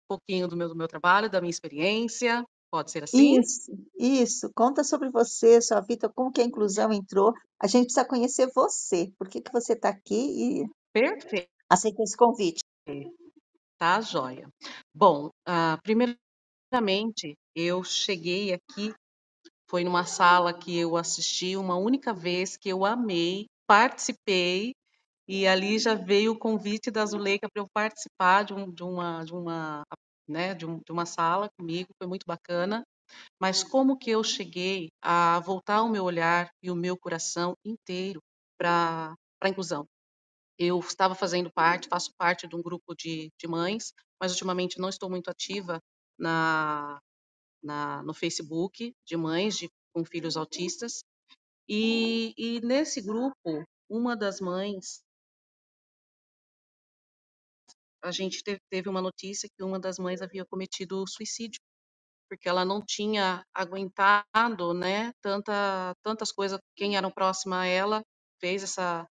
pouquinho 0.08 0.46
do 0.46 0.56
meu, 0.56 0.68
do 0.68 0.76
meu 0.76 0.86
trabalho, 0.86 1.28
da 1.28 1.40
minha 1.40 1.50
experiência. 1.50 2.44
Pode 2.70 2.90
ser 2.90 3.02
assim? 3.04 3.38
Isso, 3.38 3.72
isso. 3.98 4.50
Conta 4.54 4.84
sobre 4.84 5.10
você, 5.10 5.60
sua 5.60 5.80
vida, 5.80 6.08
como 6.08 6.30
que 6.30 6.40
a 6.40 6.44
inclusão 6.44 6.92
entrou. 6.92 7.32
A 7.60 7.66
gente 7.66 7.86
precisa 7.86 8.06
conhecer 8.06 8.50
você. 8.54 9.10
Por 9.18 9.28
que, 9.28 9.40
que 9.40 9.52
você 9.52 9.72
está 9.72 9.88
aqui 9.88 10.62
e 10.62 10.66
Perfeito. 10.92 11.48
aceitou 11.68 12.04
esse 12.04 12.16
convite? 12.16 12.60
Tá, 13.78 14.00
joia. 14.00 14.48
Bom, 14.94 15.28
uh, 15.48 15.80
primeiramente, 15.82 17.36
eu 17.54 17.82
cheguei 17.82 18.52
aqui, 18.52 18.94
foi 19.68 19.84
numa 19.84 20.04
sala 20.04 20.52
que 20.52 20.76
eu 20.76 20.96
assisti 20.96 21.56
uma 21.56 21.76
única 21.76 22.12
vez, 22.14 22.56
que 22.56 22.68
eu 22.68 22.84
amei, 22.84 23.46
participei, 23.66 24.72
e 25.28 25.46
ali 25.46 25.78
já 25.78 25.94
veio 25.94 26.32
o 26.32 26.38
convite 26.38 26.90
da 26.90 27.04
Zuleika 27.04 27.48
para 27.52 27.62
eu 27.62 27.68
participar 27.72 28.44
de, 28.44 28.54
um, 28.54 28.70
de, 28.72 28.82
uma, 28.82 29.24
de, 29.24 29.34
uma, 29.34 29.82
né, 30.26 30.54
de, 30.54 30.66
um, 30.66 30.78
de 30.78 30.90
uma 30.90 31.04
sala 31.04 31.50
comigo, 31.58 31.90
foi 31.98 32.06
muito 32.08 32.24
bacana. 32.26 32.82
Mas 33.40 33.62
como 33.64 33.98
que 33.98 34.10
eu 34.10 34.24
cheguei 34.24 34.88
a 35.02 35.40
voltar 35.40 35.82
o 35.82 35.88
meu 35.88 36.04
olhar 36.04 36.50
e 36.62 36.70
o 36.70 36.76
meu 36.76 36.96
coração 36.96 37.54
inteiro 37.64 38.20
para 38.58 39.14
a 39.42 39.48
inclusão? 39.48 39.86
Eu 40.58 40.78
estava 40.80 41.14
fazendo 41.14 41.50
parte, 41.52 41.88
faço 41.88 42.12
parte 42.18 42.48
de 42.48 42.56
um 42.56 42.62
grupo 42.62 42.94
de, 42.94 43.30
de 43.38 43.48
mães, 43.48 43.92
mas 44.20 44.32
ultimamente 44.32 44.78
não 44.78 44.88
estou 44.88 45.10
muito 45.10 45.30
ativa 45.30 45.80
na, 46.18 46.98
na, 47.62 48.02
no 48.02 48.14
Facebook 48.14 48.94
de 49.04 49.16
mães 49.16 49.56
de, 49.56 49.68
com 49.92 50.04
filhos 50.04 50.36
autistas. 50.36 51.04
E, 51.68 52.34
e 52.36 52.60
nesse 52.60 53.00
grupo, 53.02 53.64
uma 53.88 54.16
das 54.16 54.40
mães 54.40 55.02
a 58.02 58.10
gente 58.10 58.42
teve, 58.70 58.88
uma 58.88 59.02
notícia 59.02 59.48
que 59.48 59.62
uma 59.62 59.78
das 59.78 59.98
mães 59.98 60.22
havia 60.22 60.44
cometido 60.46 61.04
suicídio, 61.06 61.60
porque 62.28 62.48
ela 62.48 62.64
não 62.64 62.82
tinha 62.84 63.42
aguentado, 63.54 64.72
né, 64.74 65.12
tanta, 65.20 65.94
tantas 66.02 66.30
coisas, 66.30 66.60
quem 66.76 66.96
eram 66.96 67.10
próxima 67.10 67.62
a 67.62 67.66
ela 67.66 68.02
fez 68.40 68.62
essa, 68.62 69.06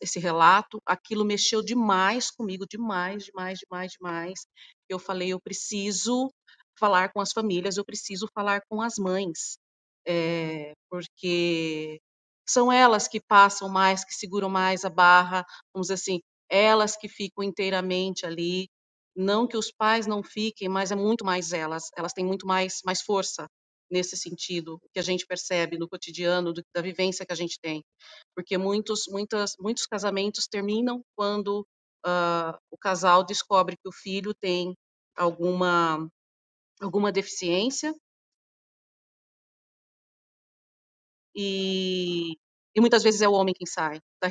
esse 0.00 0.18
relato, 0.18 0.80
aquilo 0.84 1.24
mexeu 1.24 1.62
demais 1.62 2.30
comigo, 2.30 2.66
demais, 2.68 3.24
demais, 3.24 3.58
demais, 3.60 3.92
demais. 3.92 4.46
Eu 4.88 4.98
falei, 4.98 5.32
eu 5.32 5.40
preciso 5.40 6.30
falar 6.78 7.12
com 7.12 7.20
as 7.20 7.32
famílias, 7.32 7.76
eu 7.76 7.84
preciso 7.84 8.28
falar 8.34 8.62
com 8.68 8.80
as 8.82 8.96
mães. 8.98 9.58
é, 10.06 10.74
porque 10.90 12.00
são 12.48 12.72
elas 12.72 13.08
que 13.08 13.20
passam 13.20 13.68
mais, 13.68 14.04
que 14.04 14.14
seguram 14.14 14.48
mais 14.50 14.84
a 14.84 14.90
barra, 14.90 15.44
vamos 15.74 15.88
dizer 15.88 15.94
assim, 15.94 16.20
elas 16.50 16.96
que 16.96 17.08
ficam 17.08 17.44
inteiramente 17.44 18.24
ali, 18.26 18.68
não 19.16 19.46
que 19.46 19.56
os 19.56 19.70
pais 19.72 20.06
não 20.06 20.22
fiquem, 20.22 20.68
mas 20.68 20.90
é 20.92 20.96
muito 20.96 21.24
mais 21.24 21.52
elas, 21.52 21.90
elas 21.96 22.12
têm 22.12 22.24
muito 22.24 22.46
mais, 22.46 22.80
mais 22.84 23.02
força 23.02 23.46
nesse 23.90 24.16
sentido, 24.16 24.78
que 24.92 24.98
a 25.00 25.02
gente 25.02 25.26
percebe 25.26 25.78
no 25.78 25.88
cotidiano, 25.88 26.52
do, 26.52 26.62
da 26.74 26.82
vivência 26.82 27.24
que 27.26 27.32
a 27.32 27.36
gente 27.36 27.58
tem, 27.60 27.82
porque 28.34 28.58
muitos, 28.58 29.04
muitas, 29.08 29.54
muitos 29.58 29.86
casamentos 29.86 30.46
terminam 30.46 31.02
quando 31.16 31.66
uh, 32.06 32.56
o 32.70 32.78
casal 32.78 33.24
descobre 33.24 33.76
que 33.76 33.88
o 33.88 33.92
filho 33.92 34.34
tem 34.34 34.74
alguma, 35.16 36.06
alguma 36.80 37.12
deficiência 37.12 37.94
e, 41.34 42.32
e 42.74 42.80
muitas 42.80 43.02
vezes 43.02 43.20
é 43.20 43.28
o 43.28 43.32
homem 43.32 43.54
quem 43.54 43.66
sai 43.66 44.00
da 44.22 44.28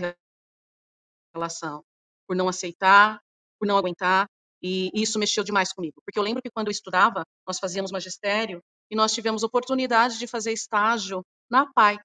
relação, 1.34 1.84
por 2.28 2.36
não 2.36 2.48
aceitar, 2.48 3.20
por 3.60 3.68
não 3.68 3.78
aguentar, 3.78 4.28
e 4.62 4.90
isso 4.94 5.20
mexeu 5.20 5.44
demais 5.44 5.72
comigo, 5.72 6.02
porque 6.06 6.18
eu 6.18 6.24
lembro 6.24 6.42
que 6.42 6.50
quando 6.50 6.68
eu 6.68 6.72
estudava, 6.72 7.24
nós 7.48 7.60
fazíamos 7.60 7.92
magistério 7.92 8.62
e 8.90 8.96
nós 8.96 9.14
tivemos 9.14 9.44
oportunidade 9.44 10.18
de 10.18 10.28
fazer 10.28 10.52
estágio 10.52 11.24
na 11.50 11.72
PAI. 11.74 11.98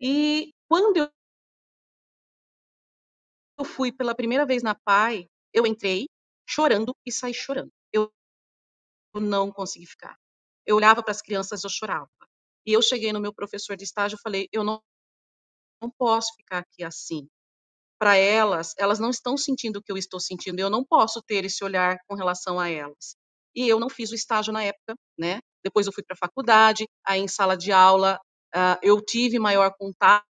E 0.00 0.52
quando 0.68 1.10
eu 3.58 3.64
fui 3.64 3.92
pela 3.92 4.14
primeira 4.14 4.46
vez 4.46 4.62
na 4.62 4.74
PAI, 4.74 5.26
eu 5.52 5.66
entrei 5.66 6.08
chorando 6.48 6.94
e 7.06 7.12
saí 7.12 7.34
chorando. 7.34 7.70
Não 9.14 9.50
consegui 9.50 9.86
ficar. 9.86 10.16
Eu 10.66 10.76
olhava 10.76 11.02
para 11.02 11.10
as 11.10 11.22
crianças, 11.22 11.64
eu 11.64 11.70
chorava. 11.70 12.08
E 12.66 12.72
eu 12.72 12.82
cheguei 12.82 13.12
no 13.12 13.20
meu 13.20 13.32
professor 13.34 13.76
de 13.76 13.84
estágio 13.84 14.16
e 14.16 14.22
falei: 14.22 14.48
eu 14.52 14.62
não, 14.62 14.80
não 15.82 15.90
posso 15.90 16.34
ficar 16.36 16.58
aqui 16.58 16.84
assim. 16.84 17.28
Para 17.98 18.16
elas, 18.16 18.74
elas 18.78 18.98
não 18.98 19.10
estão 19.10 19.36
sentindo 19.36 19.78
o 19.78 19.82
que 19.82 19.92
eu 19.92 19.98
estou 19.98 20.20
sentindo. 20.20 20.60
Eu 20.60 20.70
não 20.70 20.84
posso 20.84 21.22
ter 21.22 21.44
esse 21.44 21.64
olhar 21.64 21.98
com 22.08 22.14
relação 22.14 22.58
a 22.60 22.68
elas. 22.68 23.16
E 23.54 23.68
eu 23.68 23.80
não 23.80 23.90
fiz 23.90 24.10
o 24.10 24.14
estágio 24.14 24.52
na 24.52 24.62
época, 24.64 24.94
né? 25.18 25.40
Depois 25.64 25.86
eu 25.86 25.92
fui 25.92 26.02
para 26.04 26.14
a 26.14 26.18
faculdade, 26.26 26.86
aí 27.06 27.20
em 27.20 27.28
sala 27.28 27.56
de 27.56 27.72
aula 27.72 28.18
uh, 28.54 28.78
eu 28.82 29.00
tive 29.04 29.38
maior 29.38 29.72
contato 29.78 30.24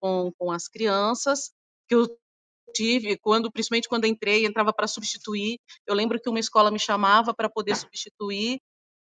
com, 0.00 0.32
com 0.38 0.50
as 0.50 0.68
crianças, 0.68 1.52
que 1.88 1.94
eu 1.94 2.06
tive, 2.74 3.16
quando, 3.18 3.50
principalmente 3.50 3.88
quando 3.88 4.06
entrei, 4.06 4.44
entrava 4.44 4.72
para 4.72 4.86
substituir. 4.86 5.58
Eu 5.86 5.94
lembro 5.94 6.20
que 6.20 6.28
uma 6.28 6.40
escola 6.40 6.70
me 6.70 6.78
chamava 6.78 7.32
para 7.34 7.48
poder 7.48 7.76
substituir 7.76 8.60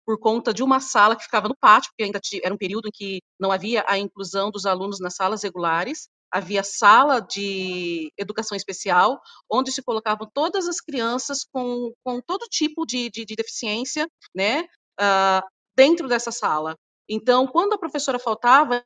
por 0.06 0.18
conta 0.18 0.52
de 0.52 0.62
uma 0.62 0.80
sala 0.80 1.16
que 1.16 1.24
ficava 1.24 1.48
no 1.48 1.56
pátio, 1.56 1.90
porque 1.90 2.04
ainda 2.04 2.20
era 2.42 2.54
um 2.54 2.58
período 2.58 2.88
em 2.88 2.92
que 2.92 3.20
não 3.40 3.50
havia 3.50 3.84
a 3.88 3.98
inclusão 3.98 4.50
dos 4.50 4.66
alunos 4.66 5.00
nas 5.00 5.14
salas 5.16 5.42
regulares, 5.42 6.08
havia 6.30 6.62
sala 6.62 7.20
de 7.20 8.12
educação 8.18 8.56
especial, 8.56 9.20
onde 9.50 9.72
se 9.72 9.82
colocavam 9.82 10.28
todas 10.34 10.68
as 10.68 10.80
crianças 10.80 11.44
com, 11.44 11.92
com 12.04 12.20
todo 12.20 12.48
tipo 12.50 12.84
de, 12.84 13.08
de, 13.08 13.24
de 13.24 13.34
deficiência, 13.36 14.08
né, 14.34 14.62
uh, 15.00 15.46
dentro 15.76 16.08
dessa 16.08 16.32
sala. 16.32 16.76
Então, 17.08 17.46
quando 17.46 17.74
a 17.74 17.78
professora 17.78 18.18
faltava, 18.18 18.84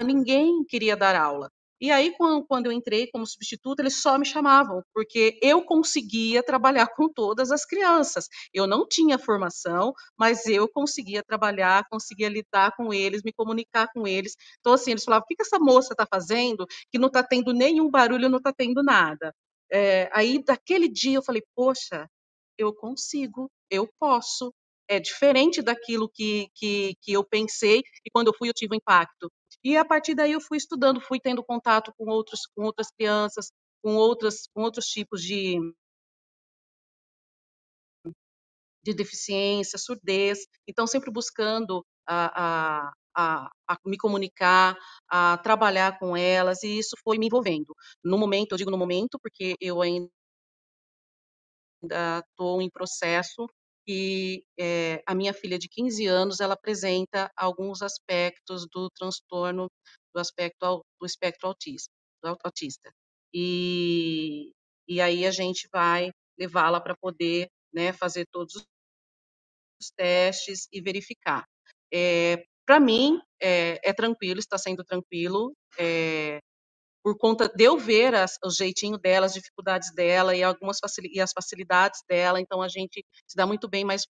ninguém 0.00 0.64
queria 0.64 0.96
dar 0.96 1.16
aula. 1.16 1.50
E 1.80 1.90
aí, 1.90 2.14
quando 2.48 2.66
eu 2.66 2.72
entrei 2.72 3.06
como 3.08 3.26
substituta, 3.26 3.82
eles 3.82 4.00
só 4.00 4.18
me 4.18 4.24
chamavam, 4.24 4.82
porque 4.94 5.38
eu 5.42 5.62
conseguia 5.62 6.42
trabalhar 6.42 6.86
com 6.94 7.06
todas 7.08 7.52
as 7.52 7.66
crianças. 7.66 8.28
Eu 8.52 8.66
não 8.66 8.86
tinha 8.88 9.18
formação, 9.18 9.92
mas 10.18 10.46
eu 10.46 10.66
conseguia 10.68 11.22
trabalhar, 11.22 11.84
conseguia 11.90 12.30
lidar 12.30 12.74
com 12.76 12.94
eles, 12.94 13.22
me 13.22 13.32
comunicar 13.32 13.88
com 13.92 14.06
eles. 14.06 14.34
Então, 14.60 14.72
assim, 14.72 14.92
eles 14.92 15.04
falavam: 15.04 15.24
o 15.24 15.26
que 15.26 15.42
essa 15.42 15.58
moça 15.58 15.92
está 15.92 16.06
fazendo 16.10 16.66
que 16.90 16.98
não 16.98 17.08
está 17.08 17.22
tendo 17.22 17.52
nenhum 17.52 17.90
barulho, 17.90 18.28
não 18.30 18.38
está 18.38 18.52
tendo 18.52 18.82
nada? 18.82 19.34
É, 19.70 20.08
aí, 20.14 20.42
daquele 20.42 20.88
dia, 20.88 21.18
eu 21.18 21.22
falei: 21.22 21.42
poxa, 21.54 22.08
eu 22.58 22.72
consigo, 22.74 23.50
eu 23.70 23.88
posso. 23.98 24.52
É 24.88 25.00
diferente 25.00 25.60
daquilo 25.62 26.08
que, 26.08 26.48
que, 26.54 26.94
que 27.02 27.12
eu 27.12 27.24
pensei, 27.24 27.82
e 28.04 28.10
quando 28.12 28.28
eu 28.28 28.34
fui, 28.38 28.48
eu 28.48 28.54
tive 28.54 28.74
um 28.74 28.78
impacto. 28.78 29.28
E 29.64 29.76
a 29.76 29.84
partir 29.84 30.14
daí 30.14 30.32
eu 30.32 30.40
fui 30.40 30.58
estudando, 30.58 31.00
fui 31.00 31.20
tendo 31.20 31.42
contato 31.44 31.92
com 31.98 32.06
outros, 32.10 32.46
com 32.54 32.64
outras 32.64 32.88
crianças, 32.90 33.50
com 33.82 33.96
outras, 33.96 34.46
com 34.54 34.62
outros 34.62 34.86
tipos 34.86 35.20
de 35.22 35.58
de 38.84 38.94
deficiência, 38.94 39.78
surdez. 39.78 40.38
Então 40.68 40.86
sempre 40.86 41.10
buscando 41.10 41.84
a, 42.06 42.86
a, 42.86 42.92
a, 43.16 43.50
a, 43.68 43.78
me 43.84 43.96
comunicar, 43.98 44.76
a 45.08 45.36
trabalhar 45.38 45.98
com 45.98 46.16
elas, 46.16 46.62
e 46.62 46.78
isso 46.78 46.96
foi 47.02 47.18
me 47.18 47.26
envolvendo. 47.26 47.74
No 48.04 48.16
momento, 48.18 48.52
eu 48.52 48.58
digo 48.58 48.70
no 48.70 48.78
momento, 48.78 49.18
porque 49.20 49.56
eu 49.60 49.82
ainda 49.82 50.08
estou 52.20 52.62
em 52.62 52.70
processo 52.70 53.46
e 53.86 54.44
é, 54.58 55.02
a 55.06 55.14
minha 55.14 55.32
filha 55.32 55.58
de 55.58 55.68
15 55.68 56.06
anos, 56.06 56.40
ela 56.40 56.54
apresenta 56.54 57.30
alguns 57.36 57.82
aspectos 57.82 58.66
do 58.72 58.90
transtorno, 58.90 59.70
do 60.14 60.20
aspecto 60.20 60.84
do 61.00 61.06
espectro 61.06 61.48
autista, 61.48 61.90
do 62.22 62.36
autista. 62.44 62.90
E, 63.32 64.52
e 64.88 65.00
aí 65.00 65.26
a 65.26 65.30
gente 65.30 65.68
vai 65.72 66.10
levá-la 66.38 66.80
para 66.80 66.96
poder 66.96 67.48
né, 67.72 67.92
fazer 67.92 68.26
todos 68.32 68.56
os 69.80 69.90
testes 69.96 70.68
e 70.72 70.80
verificar. 70.80 71.44
É, 71.92 72.44
para 72.66 72.80
mim, 72.80 73.20
é, 73.40 73.78
é, 73.88 73.92
tranquilo, 73.92 74.40
está 74.40 74.58
sendo 74.58 74.82
tranquilo, 74.82 75.54
por 77.06 77.16
conta 77.16 77.48
de 77.48 77.62
eu 77.62 77.78
ver 77.78 78.16
as, 78.16 78.36
o 78.44 78.50
jeitinho 78.50 78.98
dela, 78.98 79.26
as 79.26 79.32
dificuldades 79.32 79.94
dela 79.94 80.34
e 80.34 80.42
algumas 80.42 80.78
e 81.04 81.20
as 81.20 81.30
facilidades 81.30 82.00
dela, 82.08 82.40
então 82.40 82.60
a 82.60 82.66
gente 82.66 83.06
se 83.28 83.36
dá 83.36 83.46
muito 83.46 83.68
bem, 83.68 83.84
mas 83.84 84.08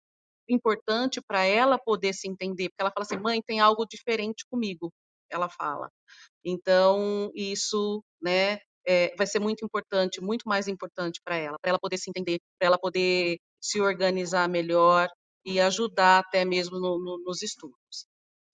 importante 0.49 1.21
para 1.21 1.45
ela 1.45 1.79
poder 1.79 2.15
se 2.15 2.27
entender, 2.27 2.71
porque 2.71 2.81
ela 2.81 2.91
fala 2.91 3.05
assim, 3.05 3.19
mãe, 3.19 3.43
tem 3.43 3.61
algo 3.61 3.85
diferente 3.85 4.47
comigo, 4.51 4.91
ela 5.31 5.47
fala. 5.47 5.91
Então, 6.43 7.31
isso, 7.35 8.03
né, 8.19 8.61
é, 8.87 9.15
vai 9.15 9.27
ser 9.27 9.41
muito 9.41 9.63
importante, 9.63 10.23
muito 10.23 10.49
mais 10.49 10.67
importante 10.67 11.21
para 11.23 11.37
ela, 11.37 11.59
para 11.61 11.69
ela 11.69 11.79
poder 11.79 11.99
se 11.99 12.09
entender, 12.09 12.39
para 12.59 12.69
ela 12.69 12.79
poder 12.79 13.37
se 13.61 13.79
organizar 13.79 14.49
melhor 14.49 15.07
e 15.45 15.61
ajudar 15.61 16.21
até 16.21 16.47
mesmo 16.47 16.81
no, 16.81 16.99
no, 16.99 17.23
nos 17.27 17.43
estudos. 17.43 18.07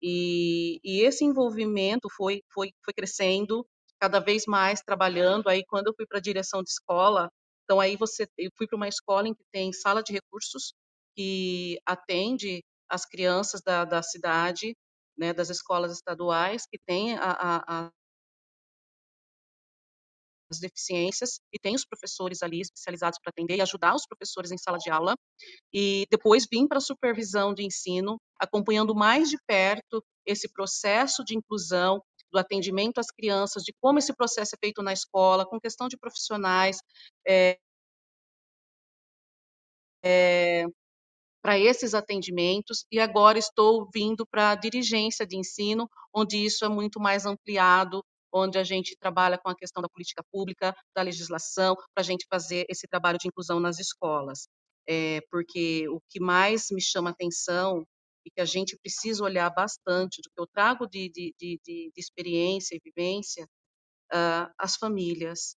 E, 0.01 0.79
e, 0.83 1.01
esse 1.01 1.23
envolvimento 1.23 2.09
foi, 2.17 2.41
foi, 2.51 2.71
foi 2.83 2.93
crescendo, 2.93 3.63
cada 4.01 4.19
vez 4.19 4.45
mais 4.47 4.81
trabalhando. 4.81 5.47
Aí, 5.47 5.63
quando 5.67 5.87
eu 5.87 5.93
fui 5.95 6.07
para 6.07 6.17
a 6.17 6.21
direção 6.21 6.63
de 6.63 6.71
escola, 6.71 7.29
então 7.63 7.79
aí 7.79 7.95
você, 7.95 8.27
eu 8.37 8.49
fui 8.57 8.67
para 8.67 8.75
uma 8.75 8.87
escola 8.87 9.27
em 9.27 9.33
que 9.35 9.43
tem 9.51 9.71
sala 9.71 10.01
de 10.01 10.11
recursos 10.11 10.73
que 11.15 11.79
atende 11.85 12.63
as 12.89 13.05
crianças 13.05 13.61
da, 13.61 13.85
da 13.85 14.01
cidade, 14.01 14.75
né, 15.17 15.33
das 15.33 15.49
escolas 15.49 15.93
estaduais 15.93 16.65
que 16.65 16.79
tem 16.85 17.15
a, 17.15 17.31
a, 17.31 17.85
a 17.85 17.91
as 20.51 20.59
deficiências 20.59 21.39
e 21.53 21.57
tem 21.57 21.73
os 21.75 21.85
professores 21.85 22.43
ali 22.43 22.59
especializados 22.59 23.17
para 23.23 23.29
atender 23.29 23.55
e 23.55 23.61
ajudar 23.61 23.95
os 23.95 24.05
professores 24.05 24.51
em 24.51 24.57
sala 24.57 24.77
de 24.77 24.89
aula 24.89 25.15
e 25.73 26.05
depois 26.11 26.45
vim 26.51 26.67
para 26.67 26.79
a 26.79 26.81
supervisão 26.81 27.53
de 27.53 27.63
ensino, 27.63 28.17
acompanhando 28.37 28.93
mais 28.93 29.29
de 29.29 29.37
perto 29.47 30.03
esse 30.25 30.51
processo 30.51 31.23
de 31.23 31.37
inclusão 31.37 32.01
do 32.31 32.39
atendimento 32.39 32.99
às 32.99 33.07
crianças, 33.11 33.63
de 33.63 33.73
como 33.81 33.99
esse 33.99 34.13
processo 34.15 34.55
é 34.55 34.59
feito 34.59 34.81
na 34.81 34.93
escola, 34.93 35.45
com 35.45 35.59
questão 35.59 35.87
de 35.87 35.97
profissionais, 35.97 36.77
é, 37.27 37.57
é, 40.03 40.65
para 41.41 41.57
esses 41.59 41.93
atendimentos, 41.93 42.85
e 42.91 42.99
agora 42.99 43.39
estou 43.39 43.89
vindo 43.93 44.25
para 44.27 44.51
a 44.51 44.55
dirigência 44.55 45.25
de 45.25 45.37
ensino, 45.37 45.89
onde 46.13 46.37
isso 46.37 46.63
é 46.65 46.69
muito 46.69 46.99
mais 46.99 47.25
ampliado, 47.25 48.03
onde 48.33 48.57
a 48.57 48.63
gente 48.63 48.95
trabalha 48.97 49.37
com 49.37 49.49
a 49.49 49.55
questão 49.55 49.81
da 49.81 49.89
política 49.89 50.23
pública, 50.31 50.75
da 50.95 51.01
legislação, 51.01 51.75
para 51.75 52.01
a 52.01 52.03
gente 52.03 52.25
fazer 52.29 52.65
esse 52.69 52.87
trabalho 52.87 53.17
de 53.17 53.27
inclusão 53.27 53.59
nas 53.59 53.79
escolas. 53.79 54.47
É, 54.87 55.21
porque 55.29 55.87
o 55.89 55.99
que 56.09 56.19
mais 56.19 56.67
me 56.71 56.81
chama 56.81 57.11
atenção 57.11 57.85
e 58.25 58.31
que 58.31 58.41
a 58.41 58.45
gente 58.45 58.77
precisa 58.81 59.23
olhar 59.23 59.49
bastante, 59.51 60.21
do 60.21 60.29
que 60.29 60.41
eu 60.41 60.47
trago 60.47 60.87
de, 60.87 61.09
de, 61.09 61.33
de, 61.39 61.59
de 61.65 61.91
experiência 61.97 62.75
e 62.75 62.81
vivência, 62.83 63.45
uh, 64.13 64.51
as 64.57 64.75
famílias, 64.77 65.55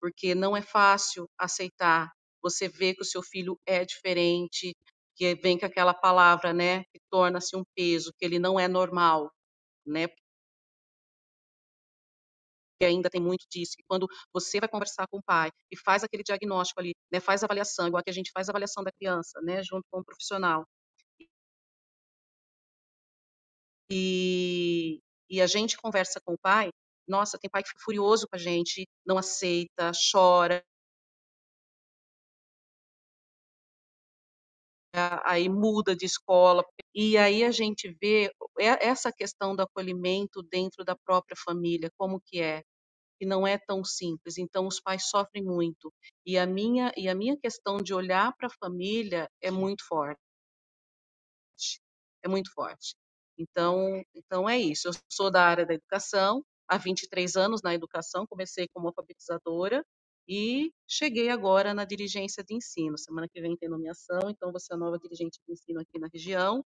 porque 0.00 0.34
não 0.34 0.56
é 0.56 0.62
fácil 0.62 1.28
aceitar 1.38 2.10
você 2.42 2.68
vê 2.68 2.94
que 2.94 3.02
o 3.02 3.04
seu 3.04 3.22
filho 3.22 3.58
é 3.66 3.84
diferente, 3.84 4.74
que 5.16 5.34
vem 5.36 5.58
com 5.58 5.66
aquela 5.66 5.92
palavra, 5.94 6.52
né, 6.52 6.84
que 6.84 7.00
torna-se 7.10 7.56
um 7.56 7.64
peso, 7.74 8.12
que 8.18 8.24
ele 8.24 8.38
não 8.38 8.58
é 8.60 8.68
normal, 8.68 9.30
né? 9.86 10.08
Que 12.78 12.84
ainda 12.86 13.08
tem 13.10 13.20
muito 13.20 13.46
disso, 13.50 13.72
que 13.76 13.82
quando 13.88 14.06
você 14.32 14.60
vai 14.60 14.68
conversar 14.68 15.06
com 15.08 15.18
o 15.18 15.22
pai 15.22 15.50
e 15.72 15.76
faz 15.78 16.04
aquele 16.04 16.22
diagnóstico 16.22 16.80
ali, 16.80 16.94
né, 17.10 17.20
faz 17.20 17.42
avaliação, 17.42 17.88
igual 17.88 18.02
que 18.04 18.10
a 18.10 18.12
gente 18.12 18.30
faz 18.32 18.48
a 18.48 18.52
avaliação 18.52 18.84
da 18.84 18.92
criança, 18.92 19.40
né, 19.42 19.62
junto 19.62 19.84
com 19.90 20.00
o 20.00 20.04
profissional, 20.04 20.64
e, 23.90 25.00
e 25.30 25.40
a 25.40 25.46
gente 25.46 25.76
conversa 25.76 26.20
com 26.24 26.34
o 26.34 26.38
pai, 26.38 26.70
nossa, 27.08 27.38
tem 27.38 27.50
pai 27.50 27.62
que 27.62 27.68
fica 27.68 27.82
furioso 27.84 28.26
com 28.28 28.36
a 28.36 28.38
gente, 28.38 28.86
não 29.06 29.18
aceita, 29.18 29.92
chora, 30.12 30.64
aí 35.24 35.48
muda 35.48 35.94
de 35.94 36.06
escola. 36.06 36.64
E 36.94 37.16
aí 37.18 37.44
a 37.44 37.50
gente 37.50 37.94
vê 38.00 38.30
essa 38.58 39.12
questão 39.12 39.54
do 39.54 39.62
acolhimento 39.62 40.42
dentro 40.42 40.84
da 40.84 40.96
própria 40.96 41.36
família, 41.36 41.90
como 41.98 42.20
que 42.20 42.40
é, 42.40 42.62
que 43.18 43.26
não 43.26 43.46
é 43.46 43.58
tão 43.58 43.84
simples. 43.84 44.38
Então 44.38 44.66
os 44.66 44.80
pais 44.80 45.08
sofrem 45.08 45.44
muito. 45.44 45.92
E 46.26 46.38
a 46.38 46.46
minha 46.46 46.92
e 46.96 47.08
a 47.08 47.14
minha 47.14 47.36
questão 47.38 47.78
de 47.78 47.94
olhar 47.94 48.32
para 48.36 48.48
a 48.48 48.58
família 48.60 49.28
é 49.42 49.50
muito 49.50 49.84
forte. 49.86 50.20
É 52.22 52.28
muito 52.28 52.50
forte. 52.52 52.94
Então, 53.38 54.02
então 54.14 54.48
é 54.48 54.58
isso. 54.58 54.88
Eu 54.88 54.92
sou 55.10 55.30
da 55.30 55.42
área 55.44 55.66
da 55.66 55.74
educação, 55.74 56.42
há 56.68 56.78
23 56.78 57.36
anos 57.36 57.62
na 57.62 57.74
educação, 57.74 58.26
comecei 58.26 58.68
como 58.68 58.88
alfabetizadora 58.88 59.84
e 60.28 60.72
cheguei 60.88 61.28
agora 61.30 61.72
na 61.74 61.84
dirigência 61.84 62.42
de 62.44 62.54
ensino. 62.54 62.98
Semana 62.98 63.28
que 63.28 63.40
vem 63.40 63.56
tem 63.56 63.68
nomeação, 63.68 64.30
então 64.30 64.52
você 64.52 64.72
é 64.72 64.76
a 64.76 64.78
nova 64.78 64.98
dirigente 64.98 65.38
de 65.46 65.52
ensino 65.52 65.80
aqui 65.80 65.98
na 65.98 66.08
região. 66.12 66.64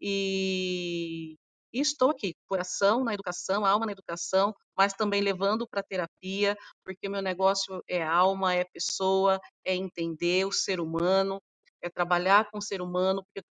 E, 0.00 1.36
e 1.72 1.80
estou 1.80 2.10
aqui, 2.10 2.34
coração 2.46 3.02
na 3.04 3.14
educação, 3.14 3.64
alma 3.64 3.86
na 3.86 3.92
educação, 3.92 4.54
mas 4.76 4.92
também 4.92 5.22
levando 5.22 5.66
para 5.66 5.82
terapia, 5.82 6.56
porque 6.84 7.08
meu 7.08 7.22
negócio 7.22 7.82
é 7.88 8.02
alma, 8.02 8.54
é 8.54 8.64
pessoa, 8.64 9.40
é 9.64 9.74
entender 9.74 10.44
o 10.46 10.52
ser 10.52 10.80
humano, 10.80 11.40
é 11.82 11.88
trabalhar 11.88 12.50
com 12.50 12.58
o 12.58 12.62
ser 12.62 12.82
humano, 12.82 13.22
porque 13.24 13.46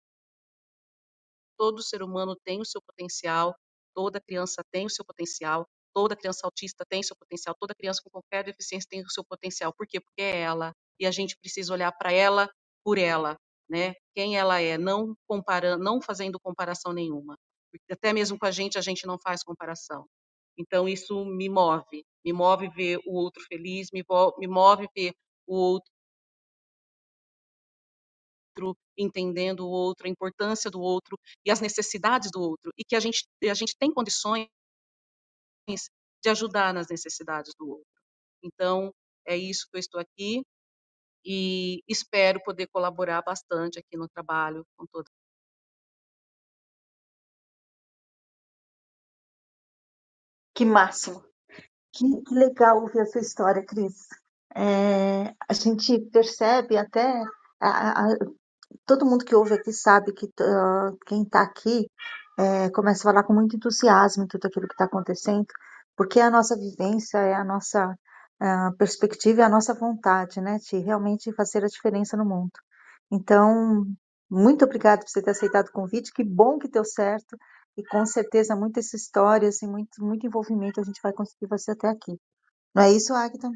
todo 1.63 1.81
ser 1.81 2.03
humano 2.03 2.35
tem 2.45 2.61
o 2.61 2.65
seu 2.65 2.83
potencial, 2.83 3.55
toda 3.95 4.21
criança 4.21 4.65
tem 4.73 4.85
o 4.85 4.91
seu 4.91 5.05
potencial, 5.05 5.65
toda 5.95 6.17
criança 6.17 6.41
autista 6.45 6.85
tem 6.85 6.99
o 6.99 7.05
seu 7.05 7.15
potencial, 7.15 7.55
toda 7.57 7.73
criança 7.73 8.01
com 8.03 8.11
qualquer 8.11 8.43
deficiência 8.43 8.89
tem 8.91 9.01
o 9.01 9.09
seu 9.09 9.25
potencial. 9.25 9.73
Por 9.73 9.87
quê? 9.87 10.01
Porque 10.01 10.23
é 10.23 10.41
ela. 10.41 10.73
E 10.99 11.07
a 11.07 11.13
gente 11.13 11.37
precisa 11.41 11.73
olhar 11.73 11.93
para 11.93 12.13
ela 12.13 12.51
por 12.85 12.99
ela, 12.99 13.37
né? 13.71 13.95
Quem 14.13 14.37
ela 14.37 14.61
é, 14.61 14.77
não 14.77 15.15
comparando, 15.25 15.85
não 15.85 16.03
fazendo 16.03 16.41
comparação 16.41 16.93
nenhuma. 16.93 17.37
Até 17.89 18.13
mesmo 18.13 18.37
com 18.37 18.47
a 18.47 18.51
gente, 18.51 18.77
a 18.77 18.83
gente 18.83 19.07
não 19.07 19.17
faz 19.23 19.45
comparação. 19.45 20.05
Então 20.59 20.89
isso 20.89 21.25
me 21.25 21.49
move, 21.49 22.05
me 22.25 22.33
move 22.33 22.69
ver 22.71 22.99
o 23.07 23.15
outro 23.15 23.41
feliz, 23.49 23.87
me 23.93 24.05
move 24.49 24.89
ver 24.97 25.13
o 25.47 25.55
outro 25.55 25.92
outro, 28.53 28.77
entendendo 28.97 29.61
o 29.61 29.71
outro, 29.71 30.07
a 30.07 30.11
importância 30.11 30.71
do 30.71 30.81
outro 30.81 31.19
e 31.45 31.51
as 31.51 31.61
necessidades 31.61 32.31
do 32.31 32.41
outro, 32.41 32.71
e 32.77 32.85
que 32.85 32.97
a 32.97 33.01
gente, 33.01 33.25
a 33.45 33.55
gente 33.55 33.77
tem 33.79 33.93
condições 33.93 34.49
de 36.23 36.29
ajudar 36.31 36.73
nas 36.75 36.89
necessidades 36.89 37.53
do 37.59 37.69
outro. 37.69 37.87
Então, 38.43 38.93
é 39.27 39.37
isso 39.37 39.67
que 39.71 39.77
eu 39.77 39.81
estou 39.81 40.01
aqui 40.01 40.43
e 41.25 41.81
espero 41.89 42.43
poder 42.43 42.69
colaborar 42.69 43.23
bastante 43.23 43.79
aqui 43.79 43.97
no 43.97 44.09
trabalho 44.09 44.65
com 44.77 44.87
toda 44.87 45.09
Que 50.55 50.67
máximo! 50.67 51.25
Que, 51.93 52.05
que 52.23 52.35
legal 52.35 52.83
ouvir 52.83 53.01
a 53.01 53.07
sua 53.07 53.21
história, 53.21 53.65
Cris. 53.65 54.07
É, 54.55 55.35
a 55.49 55.53
gente 55.55 55.99
percebe 56.11 56.77
até 56.77 57.11
a, 57.59 58.03
a, 58.03 58.17
todo 58.87 59.07
mundo 59.07 59.25
que 59.25 59.35
ouve 59.35 59.55
aqui 59.55 59.73
sabe 59.73 60.13
que 60.13 60.27
uh, 60.27 60.97
quem 61.07 61.23
está 61.23 61.43
aqui 61.43 61.87
é, 62.39 62.71
começa 62.71 63.01
a 63.03 63.13
falar 63.13 63.25
com 63.25 63.35
muito 63.35 63.57
entusiasmo 63.57 64.27
tudo 64.27 64.47
aquilo 64.47 64.67
que 64.67 64.75
está 64.75 64.85
acontecendo, 64.87 65.47
porque 65.97 66.21
é 66.21 66.25
a 66.25 66.31
nossa 66.31 66.57
vivência, 66.57 67.19
é 67.19 67.35
a 67.35 67.45
nossa 67.45 67.87
uh, 67.89 68.77
perspectiva, 68.79 69.43
é 69.43 69.45
a 69.45 69.49
nossa 69.49 69.75
vontade, 69.75 70.41
né, 70.41 70.59
de 70.59 70.79
realmente 70.79 71.33
fazer 71.35 71.65
a 71.65 71.69
diferença 71.69 72.17
no 72.17 72.25
mundo. 72.25 72.53
Então, 73.11 73.85
muito 74.31 74.65
obrigada 74.65 75.03
por 75.03 75.11
você 75.11 75.23
ter 75.23 75.31
aceitado 75.31 75.69
o 75.69 75.73
convite, 75.73 76.13
que 76.13 76.25
bom 76.25 76.59
que 76.59 76.69
deu 76.69 76.85
certo, 76.85 77.37
e 77.77 77.85
com 77.85 78.05
certeza 78.07 78.57
muitas 78.57 78.93
histórias 78.95 79.63
e 79.63 79.67
muito, 79.67 80.03
muito 80.05 80.27
envolvimento 80.27 80.81
a 80.81 80.85
gente 80.85 81.01
vai 81.03 81.13
conseguir 81.13 81.49
fazer 81.49 81.73
até 81.73 81.89
aqui. 81.89 82.19
Não 82.75 82.83
é 82.83 82.93
isso, 82.93 83.15
Agatha? 83.15 83.51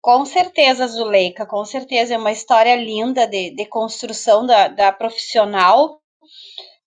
Com 0.00 0.24
certeza, 0.24 0.86
Zuleika, 0.86 1.44
com 1.46 1.64
certeza. 1.64 2.14
É 2.14 2.18
uma 2.18 2.32
história 2.32 2.74
linda 2.76 3.26
de, 3.26 3.50
de 3.50 3.66
construção 3.66 4.46
da, 4.46 4.68
da 4.68 4.92
profissional. 4.92 6.00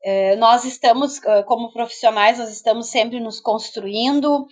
É, 0.03 0.35
nós 0.37 0.65
estamos, 0.65 1.19
como 1.45 1.71
profissionais, 1.71 2.39
nós 2.39 2.49
estamos 2.49 2.87
sempre 2.87 3.19
nos 3.19 3.39
construindo. 3.39 4.47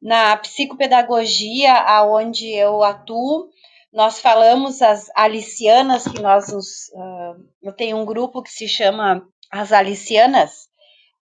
Na 0.00 0.36
psicopedagogia, 0.36 1.74
aonde 1.74 2.48
eu 2.48 2.82
atuo, 2.82 3.48
nós 3.92 4.18
falamos 4.20 4.82
as 4.82 5.08
alicianas, 5.14 6.04
que 6.04 6.20
nós 6.20 6.52
nos, 6.52 6.88
uh, 6.94 7.40
eu 7.62 7.72
tenho 7.72 7.98
um 7.98 8.04
grupo 8.04 8.42
que 8.42 8.50
se 8.50 8.66
chama 8.66 9.22
as 9.50 9.70
alicianas, 9.70 10.68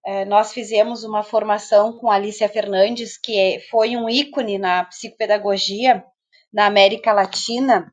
é, 0.06 0.24
nós 0.24 0.52
fizemos 0.52 1.04
uma 1.04 1.22
formação 1.22 1.92
com 1.92 2.10
Alicia 2.10 2.48
Fernandes, 2.48 3.18
que 3.18 3.38
é, 3.38 3.60
foi 3.70 3.96
um 3.96 4.08
ícone 4.08 4.56
na 4.56 4.84
psicopedagogia, 4.84 6.04
na 6.52 6.66
América 6.66 7.12
Latina. 7.12 7.92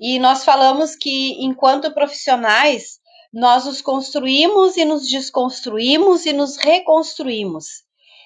E 0.00 0.18
nós 0.18 0.44
falamos 0.44 0.96
que, 0.96 1.42
enquanto 1.44 1.94
profissionais, 1.94 2.98
nós 3.32 3.64
nos 3.64 3.80
construímos 3.80 4.76
e 4.76 4.84
nos 4.84 5.08
desconstruímos 5.08 6.24
e 6.24 6.32
nos 6.32 6.56
reconstruímos. 6.56 7.66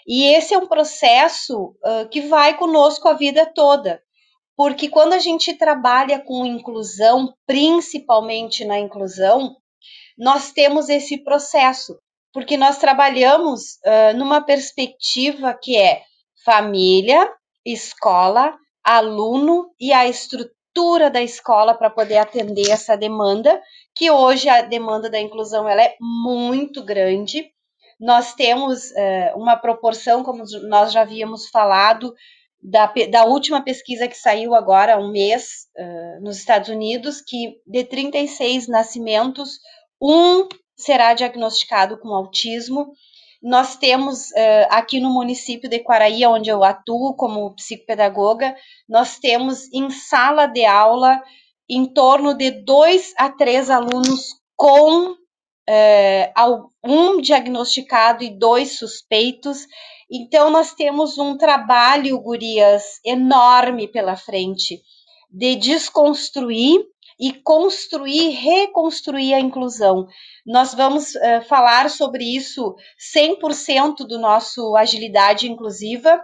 E 0.06 0.24
esse 0.24 0.54
é 0.54 0.58
um 0.58 0.66
processo 0.66 1.76
uh, 1.84 2.08
que 2.10 2.22
vai 2.22 2.56
conosco 2.56 3.08
a 3.08 3.14
vida 3.14 3.44
toda, 3.44 4.02
porque 4.56 4.88
quando 4.88 5.12
a 5.12 5.18
gente 5.18 5.54
trabalha 5.54 6.18
com 6.18 6.44
inclusão, 6.44 7.34
principalmente 7.46 8.64
na 8.64 8.78
inclusão, 8.78 9.54
nós 10.16 10.50
temos 10.50 10.88
esse 10.88 11.22
processo, 11.22 11.98
porque 12.32 12.56
nós 12.56 12.78
trabalhamos 12.78 13.76
uh, 13.84 14.16
numa 14.16 14.40
perspectiva 14.40 15.54
que 15.54 15.76
é 15.76 16.02
família, 16.44 17.30
escola, 17.64 18.56
aluno 18.84 19.70
e 19.78 19.92
a 19.92 20.06
estrutura 20.06 21.10
da 21.10 21.22
escola 21.22 21.74
para 21.74 21.90
poder 21.90 22.18
atender 22.18 22.70
essa 22.70 22.96
demanda, 22.96 23.60
que 23.94 24.10
hoje 24.10 24.48
a 24.48 24.62
demanda 24.62 25.10
da 25.10 25.18
inclusão 25.18 25.68
ela 25.68 25.82
é 25.82 25.96
muito 26.00 26.84
grande. 26.84 27.50
Nós 27.98 28.34
temos 28.34 28.92
é, 28.92 29.32
uma 29.34 29.56
proporção, 29.56 30.22
como 30.22 30.44
nós 30.68 30.92
já 30.92 31.02
havíamos 31.02 31.48
falado, 31.48 32.14
da, 32.62 32.92
da 33.10 33.24
última 33.24 33.62
pesquisa 33.62 34.08
que 34.08 34.16
saiu 34.16 34.54
agora 34.54 34.94
há 34.94 34.98
um 34.98 35.10
mês 35.10 35.66
uh, 35.76 36.22
nos 36.22 36.38
Estados 36.38 36.68
Unidos, 36.68 37.20
que 37.20 37.60
de 37.66 37.84
36 37.84 38.66
nascimentos, 38.68 39.60
um 40.00 40.46
será 40.76 41.14
diagnosticado 41.14 41.98
com 41.98 42.08
autismo 42.08 42.92
nós 43.42 43.76
temos 43.76 44.30
uh, 44.30 44.66
aqui 44.70 45.00
no 45.00 45.10
município 45.10 45.68
de 45.68 45.78
Quaraí, 45.78 46.26
onde 46.26 46.50
eu 46.50 46.64
atuo 46.64 47.14
como 47.14 47.54
psicopedagoga, 47.54 48.54
nós 48.88 49.18
temos 49.18 49.72
em 49.72 49.90
sala 49.90 50.46
de 50.46 50.64
aula 50.64 51.22
em 51.70 51.86
torno 51.86 52.34
de 52.34 52.50
dois 52.50 53.12
a 53.16 53.30
três 53.30 53.70
alunos 53.70 54.34
com 54.56 55.12
uh, 55.12 56.70
um 56.84 57.20
diagnosticado 57.20 58.24
e 58.24 58.36
dois 58.36 58.78
suspeitos. 58.78 59.66
Então, 60.10 60.50
nós 60.50 60.74
temos 60.74 61.18
um 61.18 61.36
trabalho, 61.36 62.18
gurias, 62.20 63.00
enorme 63.04 63.86
pela 63.86 64.16
frente 64.16 64.80
de 65.30 65.54
desconstruir 65.56 66.80
e 67.18 67.32
construir, 67.32 68.30
reconstruir 68.30 69.34
a 69.34 69.40
inclusão. 69.40 70.06
Nós 70.46 70.72
vamos 70.74 71.14
uh, 71.14 71.42
falar 71.48 71.90
sobre 71.90 72.24
isso 72.24 72.74
100% 73.16 74.06
do 74.06 74.18
nosso 74.18 74.76
Agilidade 74.76 75.50
Inclusiva. 75.50 76.20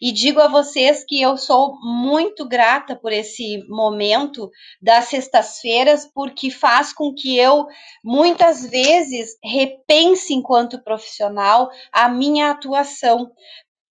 E 0.00 0.10
digo 0.10 0.40
a 0.40 0.48
vocês 0.48 1.04
que 1.04 1.22
eu 1.22 1.36
sou 1.36 1.78
muito 1.80 2.44
grata 2.44 2.96
por 2.96 3.12
esse 3.12 3.64
momento 3.68 4.50
das 4.82 5.04
sextas-feiras, 5.04 6.10
porque 6.12 6.50
faz 6.50 6.92
com 6.92 7.14
que 7.14 7.38
eu, 7.38 7.66
muitas 8.02 8.66
vezes, 8.66 9.36
repense 9.42 10.34
enquanto 10.34 10.82
profissional 10.82 11.70
a 11.92 12.08
minha 12.08 12.50
atuação, 12.50 13.30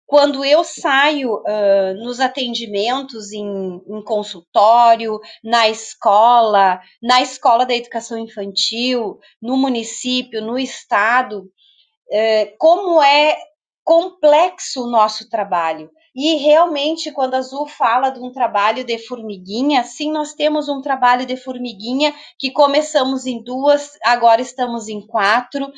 quando 0.09 0.43
eu 0.43 0.63
saio 0.63 1.35
uh, 1.35 1.93
nos 2.03 2.19
atendimentos 2.19 3.31
em, 3.31 3.79
em, 3.87 4.03
consultório, 4.03 5.19
na 5.43 5.69
escola, 5.69 6.81
na 6.99 7.21
escola 7.21 7.63
da 7.63 7.75
educação 7.75 8.17
infantil, 8.17 9.19
no 9.39 9.55
município, 9.55 10.41
no 10.41 10.57
estado, 10.57 11.41
uh, 11.41 12.57
como 12.57 12.99
é 13.03 13.37
complexo 13.83 14.83
o 14.83 14.89
nosso 14.89 15.29
trabalho. 15.29 15.91
E 16.15 16.37
realmente, 16.37 17.11
quando 17.11 17.35
a 17.35 17.37
Azul 17.37 17.67
fala 17.67 18.09
de 18.09 18.19
um 18.19 18.31
trabalho 18.31 18.83
de 18.83 18.97
formiguinha, 18.97 19.83
sim, 19.83 20.11
nós 20.11 20.33
temos 20.33 20.67
um 20.67 20.81
trabalho 20.81 21.23
de 21.23 21.37
formiguinha 21.37 22.15
que 22.39 22.49
começamos 22.49 23.27
em 23.27 23.43
duas, 23.43 23.91
agora 24.03 24.41
estamos 24.41 24.87
em 24.87 25.05
quatro. 25.05 25.71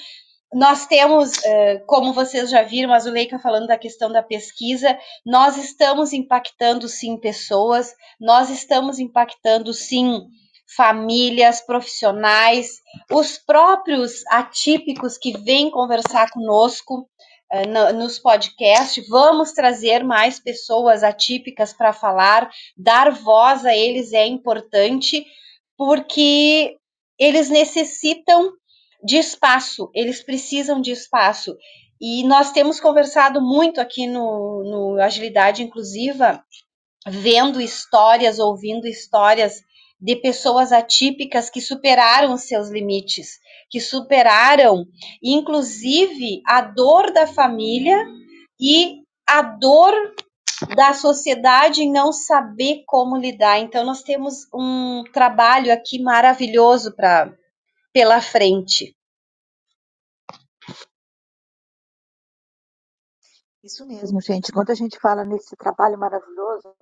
Nós 0.54 0.86
temos, 0.86 1.32
como 1.88 2.12
vocês 2.12 2.50
já 2.50 2.62
viram, 2.62 2.94
a 2.94 3.00
Zuleika 3.00 3.40
falando 3.40 3.68
da 3.68 3.78
questão 3.78 4.12
da 4.12 4.22
pesquisa, 4.22 4.98
nós 5.26 5.58
estamos 5.58 6.12
impactando 6.12 6.90
sim 6.90 7.18
pessoas, 7.18 7.94
nós 8.20 8.50
estamos 8.50 9.00
impactando 9.00 9.74
sim 9.74 10.28
famílias, 10.76 11.62
profissionais, 11.62 12.82
os 13.12 13.38
próprios 13.38 14.26
atípicos 14.28 15.18
que 15.18 15.38
vêm 15.38 15.70
conversar 15.70 16.30
conosco 16.32 17.10
uh, 17.52 17.94
nos 17.94 18.18
podcasts. 18.20 19.06
Vamos 19.10 19.52
trazer 19.52 20.04
mais 20.04 20.40
pessoas 20.40 21.04
atípicas 21.04 21.74
para 21.74 21.94
falar, 21.94 22.50
dar 22.78 23.12
voz 23.12 23.66
a 23.66 23.76
eles 23.76 24.14
é 24.14 24.26
importante, 24.26 25.26
porque 25.78 26.78
eles 27.20 27.50
necessitam 27.50 28.54
de 29.04 29.18
espaço, 29.18 29.90
eles 29.94 30.24
precisam 30.24 30.82
de 30.82 30.92
espaço. 30.92 31.56
E 32.00 32.24
nós 32.24 32.52
temos 32.52 32.80
conversado 32.80 33.42
muito 33.42 33.80
aqui 33.80 34.08
no, 34.08 34.64
no 34.64 35.02
Agilidade 35.02 35.64
Inclusiva, 35.64 36.44
vendo 37.08 37.62
histórias, 37.62 38.40
ouvindo 38.40 38.88
histórias 38.88 39.62
de 40.00 40.16
pessoas 40.16 40.72
atípicas 40.72 41.50
que 41.50 41.62
superaram 41.62 42.34
os 42.34 42.42
seus 42.42 42.70
limites, 42.70 43.38
que 43.70 43.80
superaram, 43.80 44.86
inclusive, 45.22 46.42
a 46.48 46.62
dor 46.62 47.12
da 47.14 47.28
família 47.28 48.04
e 48.60 49.02
a 49.28 49.44
dor 49.44 49.94
da 50.76 50.94
sociedade 50.94 51.84
em 51.84 51.92
não 51.92 52.12
saber 52.12 52.84
como 52.88 53.16
lidar. 53.16 53.60
Então, 53.60 53.86
nós 53.86 54.02
temos 54.02 54.48
um 54.54 55.04
trabalho 55.14 55.72
aqui 55.72 56.02
maravilhoso 56.02 56.96
para 56.96 57.32
pela 57.94 58.22
frente. 58.22 58.96
Isso 63.64 63.86
mesmo, 63.86 64.20
gente. 64.22 64.52
Quando 64.52 64.72
a 64.72 64.76
gente 64.76 65.00
fala 65.00 65.24
nesse 65.24 65.56
trabalho 65.56 65.98
maravilhoso, 65.98 66.74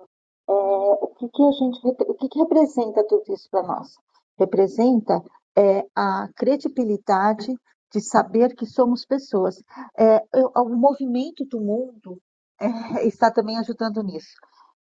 é, 0.48 0.52
o 0.52 1.14
que, 1.18 1.28
que 1.28 1.42
a 1.42 1.52
gente, 1.52 1.78
o 1.84 2.14
que, 2.14 2.28
que 2.28 2.38
representa 2.38 3.06
tudo 3.06 3.32
isso 3.32 3.48
para 3.50 3.62
nós? 3.62 3.96
Representa 4.38 5.22
é, 5.56 5.84
a 5.94 6.28
credibilidade 6.34 7.54
de 7.92 8.00
saber 8.00 8.54
que 8.54 8.64
somos 8.64 9.04
pessoas. 9.04 9.62
É, 9.98 10.22
o 10.56 10.68
movimento 10.70 11.44
do 11.44 11.60
mundo 11.60 12.18
é, 12.58 12.66
está 13.06 13.30
também 13.30 13.58
ajudando 13.58 14.02
nisso. 14.02 14.34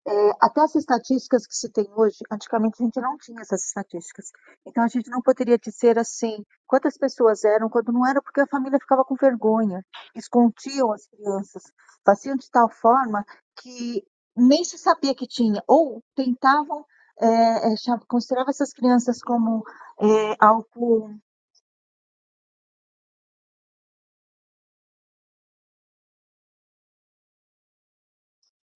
É, 0.07 0.31
até 0.40 0.61
as 0.61 0.75
estatísticas 0.75 1.47
que 1.47 1.55
se 1.57 1.71
tem 1.71 1.88
hoje, 1.97 2.19
antigamente 2.31 2.77
a 2.83 2.85
gente 2.85 3.01
não 3.01 3.17
tinha 3.17 3.40
essas 3.40 3.64
estatísticas. 3.64 4.31
Então 4.67 4.85
a 4.85 4.88
gente 4.88 5.09
não 5.11 5.23
poderia 5.23 5.59
dizer 5.59 5.99
assim 5.99 6.45
quantas 6.67 6.99
pessoas 6.99 7.43
eram, 7.45 7.71
quando 7.71 7.90
não 7.93 8.07
era, 8.07 8.21
porque 8.21 8.40
a 8.43 8.47
família 8.47 8.79
ficava 8.79 9.03
com 9.05 9.14
vergonha, 9.14 9.83
escondiam 10.14 10.93
as 10.93 11.07
crianças, 11.07 11.62
faziam 12.05 12.37
de 12.37 12.51
tal 12.51 12.69
forma 12.69 13.25
que 13.62 14.05
nem 14.37 14.62
se 14.64 14.77
sabia 14.77 15.14
que 15.14 15.27
tinha, 15.27 15.62
ou 15.67 16.03
tentavam 16.14 16.85
é, 17.21 17.73
é, 17.73 17.75
considerar 18.07 18.45
essas 18.49 18.73
crianças 18.75 19.23
como 19.23 19.64
é, 20.01 20.37
algo 20.38 21.14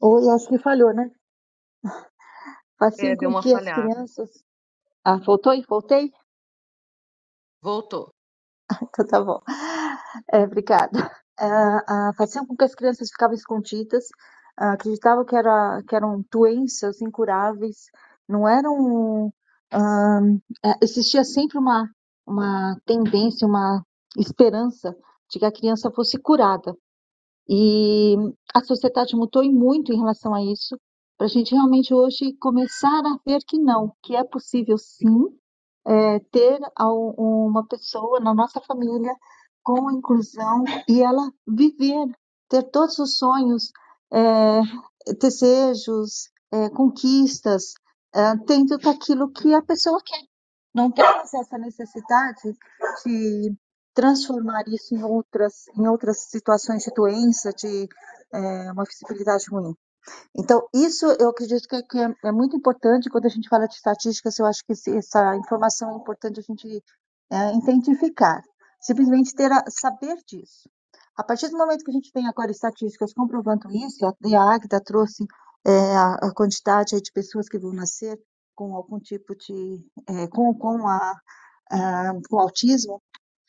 Oi, 0.01 0.29
acho 0.31 0.49
que 0.49 0.59
falhou, 0.59 0.93
né? 0.95 1.09
Assim 2.81 3.09
É, 3.09 3.17
deu 3.17 3.29
com 3.31 3.35
uma 3.35 3.43
que 3.43 3.53
as 3.55 3.61
falhada. 3.61 3.89
crianças. 3.89 4.31
Ah, 5.05 5.17
voltou? 5.19 5.53
Voltei? 5.69 6.13
Voltou. 7.63 8.13
Então 8.91 9.07
tá 9.07 9.23
bom. 9.25 9.41
É, 10.33 10.41
obrigada. 10.45 11.11
Ah, 11.39 11.85
ah, 11.89 12.13
faziam 12.17 12.47
com 12.47 12.57
que 12.57 12.65
as 12.65 12.75
crianças 12.75 13.09
ficavam 13.11 13.35
escondidas, 13.35 14.05
ah, 14.57 14.73
acreditavam 14.73 15.25
que, 15.25 15.37
era, 15.37 15.83
que 15.89 15.95
eram 15.97 16.25
doenças 16.33 17.01
incuráveis, 17.03 17.87
não 18.29 18.49
eram. 18.49 19.33
ah, 19.73 20.21
é, 20.65 20.75
existia 20.83 21.25
sempre 21.25 21.59
uma, 21.59 21.89
uma 22.27 22.77
tendência, 22.87 23.47
uma 23.47 23.83
esperança 24.17 24.97
de 25.31 25.39
que 25.39 25.45
a 25.47 25.53
criança 25.53 25.91
fosse 25.91 26.19
curada. 26.19 26.75
E 27.49 28.17
a 28.55 28.63
sociedade 28.63 29.17
mudou 29.17 29.43
e 29.45 29.51
muito 29.53 29.93
em 29.93 29.97
relação 29.99 30.35
a 30.35 30.43
isso, 30.43 30.79
para 31.19 31.27
a 31.27 31.29
gente 31.29 31.53
realmente 31.53 31.93
hoje 31.93 32.33
começar 32.41 33.03
a 33.05 33.19
ver 33.27 33.41
que 33.41 33.59
não, 33.59 33.93
que 34.05 34.15
é 34.15 34.23
possível 34.23 34.79
sim 34.79 35.27
é, 35.85 36.21
ter 36.31 36.61
uma 36.79 37.67
pessoa 37.67 38.21
na 38.21 38.33
nossa 38.33 38.61
família 38.61 39.13
com 39.65 39.91
inclusão 39.91 40.63
e 40.89 41.03
ela 41.03 41.33
viver, 41.47 42.07
ter 42.49 42.63
todos 42.71 42.99
os 43.01 43.17
sonhos, 43.17 43.73
é, 44.13 44.61
desejos, 45.21 46.31
é, 46.53 46.71
conquistas, 46.71 47.75
dentro 48.47 48.79
daquilo 48.79 49.31
que 49.31 49.53
a 49.53 49.61
pessoa 49.61 50.01
quer. 50.05 50.23
Não 50.75 50.91
temos 50.91 51.35
essa 51.35 51.59
necessidade 51.59 52.57
de 53.05 53.55
transformar 53.93 54.63
isso 54.69 54.95
em 54.95 55.03
outras, 55.03 55.67
em 55.77 55.87
outras 55.87 56.23
situações 56.31 56.85
de 56.85 56.93
doença, 56.95 57.53
de 57.53 57.87
uma 58.73 58.85
visibilidade 58.85 59.45
ruim. 59.51 59.75
Então, 60.37 60.67
isso 60.75 61.07
eu 61.19 61.31
acredito 61.31 61.69
que, 61.69 61.77
é, 61.77 61.83
que 61.83 61.99
é, 61.99 62.15
é 62.25 62.33
muito 62.33 62.57
importante 62.57 63.11
quando 63.11 63.27
a 63.27 63.31
gente 63.31 63.49
fala 63.49 63.67
de 63.67 63.75
estatísticas, 63.75 64.39
eu 64.39 64.47
acho 64.47 64.65
que 64.65 64.73
essa 64.73 65.37
informação 65.37 65.91
é 65.91 65.97
importante 65.97 66.41
a 66.41 66.43
gente 66.43 66.83
é, 67.31 67.55
identificar, 67.57 68.43
simplesmente 68.81 69.35
ter 69.35 69.51
a, 69.53 69.65
saber 69.69 70.17
disso. 70.27 70.69
A 71.17 71.25
partir 71.25 71.49
do 71.49 71.59
momento 71.59 71.85
que 71.85 71.91
a 71.91 71.95
gente 71.95 72.13
tem 72.13 72.29
agora 72.29 72.51
estatísticas 72.51 73.13
comprovando 73.13 73.69
isso, 73.71 74.07
a, 74.07 74.15
a 74.37 74.55
Agda 74.55 74.81
trouxe 74.81 75.27
é, 75.67 75.97
a, 75.97 76.15
a, 76.15 76.35
quantidade 76.35 77.01
de 77.01 77.13
pessoas 77.13 77.49
que 77.49 77.59
vão 77.59 77.73
nascer 77.73 78.19
com 78.55 78.75
algum 78.75 79.01
tipo 79.01 79.35
de, 79.35 79.85
é, 80.09 80.29
com, 80.29 80.55
com, 80.55 80.87
a, 80.87 81.15
com 82.29 82.39
autismo, 82.39 83.03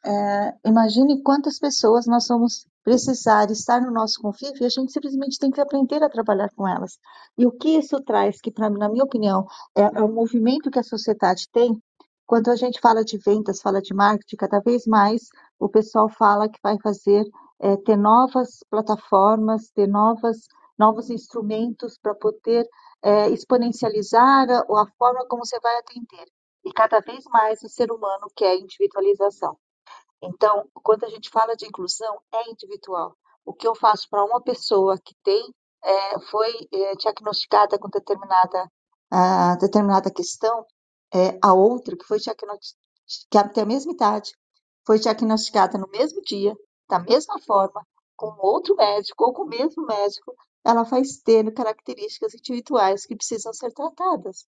é, 0.05 0.53
imagine 0.65 1.21
quantas 1.21 1.59
pessoas 1.59 2.05
nós 2.05 2.27
vamos 2.27 2.65
precisar 2.83 3.51
estar 3.51 3.81
no 3.81 3.91
nosso 3.91 4.21
convívio 4.21 4.63
e 4.63 4.65
a 4.65 4.69
gente 4.69 4.91
simplesmente 4.91 5.37
tem 5.37 5.51
que 5.51 5.61
aprender 5.61 6.01
a 6.01 6.09
trabalhar 6.09 6.49
com 6.55 6.67
elas. 6.67 6.97
E 7.37 7.45
o 7.45 7.51
que 7.51 7.77
isso 7.77 7.99
traz, 8.01 8.39
que 8.39 8.51
para 8.51 8.69
na 8.69 8.89
minha 8.89 9.03
opinião 9.03 9.45
é, 9.75 9.81
é 9.81 10.01
o 10.01 10.07
movimento 10.07 10.71
que 10.71 10.79
a 10.79 10.83
sociedade 10.83 11.49
tem, 11.51 11.81
quando 12.25 12.49
a 12.49 12.55
gente 12.55 12.79
fala 12.79 13.03
de 13.03 13.17
vendas, 13.17 13.61
fala 13.61 13.81
de 13.81 13.93
marketing, 13.93 14.35
cada 14.35 14.59
vez 14.59 14.85
mais 14.85 15.29
o 15.59 15.67
pessoal 15.67 16.07
fala 16.07 16.47
que 16.47 16.59
vai 16.63 16.77
fazer 16.81 17.25
é, 17.59 17.75
ter 17.77 17.97
novas 17.97 18.63
plataformas, 18.69 19.69
ter 19.71 19.87
novas, 19.87 20.47
novos 20.77 21.09
instrumentos 21.09 21.97
para 21.97 22.15
poder 22.15 22.67
é, 23.03 23.29
exponencializar 23.29 24.49
a, 24.49 24.59
a 24.59 24.85
forma 24.97 25.25
como 25.27 25.45
você 25.45 25.59
vai 25.59 25.77
atender. 25.77 26.25
E 26.63 26.71
cada 26.71 26.99
vez 26.99 27.23
mais 27.25 27.61
o 27.63 27.69
ser 27.69 27.91
humano 27.91 28.27
quer 28.35 28.55
individualização. 28.55 29.57
Então, 30.21 30.69
quando 30.83 31.05
a 31.05 31.09
gente 31.09 31.29
fala 31.29 31.55
de 31.55 31.65
inclusão, 31.65 32.19
é 32.33 32.49
individual. 32.49 33.15
O 33.45 33.53
que 33.53 33.67
eu 33.67 33.75
faço 33.75 34.07
para 34.09 34.23
uma 34.23 34.41
pessoa 34.41 34.97
que 34.97 35.15
tem, 35.23 35.53
é, 35.83 36.19
foi 36.29 36.51
é, 36.71 36.95
diagnosticada 36.95 37.79
com 37.79 37.89
determinada, 37.89 38.69
uh, 39.13 39.57
determinada 39.59 40.11
questão, 40.11 40.65
é, 41.13 41.39
a 41.41 41.53
outra 41.53 41.95
que 41.95 42.05
foi 42.05 42.19
diagnosticada, 42.19 43.53
tem 43.53 43.63
a 43.63 43.65
mesma 43.65 43.93
idade, 43.93 44.33
foi 44.85 44.99
diagnosticada 44.99 45.77
no 45.77 45.87
mesmo 45.89 46.21
dia, 46.21 46.55
da 46.87 46.99
mesma 46.99 47.39
forma, 47.39 47.85
com 48.15 48.35
outro 48.39 48.75
médico 48.75 49.23
ou 49.23 49.33
com 49.33 49.43
o 49.43 49.47
mesmo 49.47 49.85
médico, 49.85 50.35
ela 50.65 50.83
vai 50.83 51.01
ter 51.23 51.51
características 51.53 52.33
individuais 52.33 53.05
que 53.05 53.15
precisam 53.15 53.53
ser 53.53 53.71
tratadas. 53.71 54.45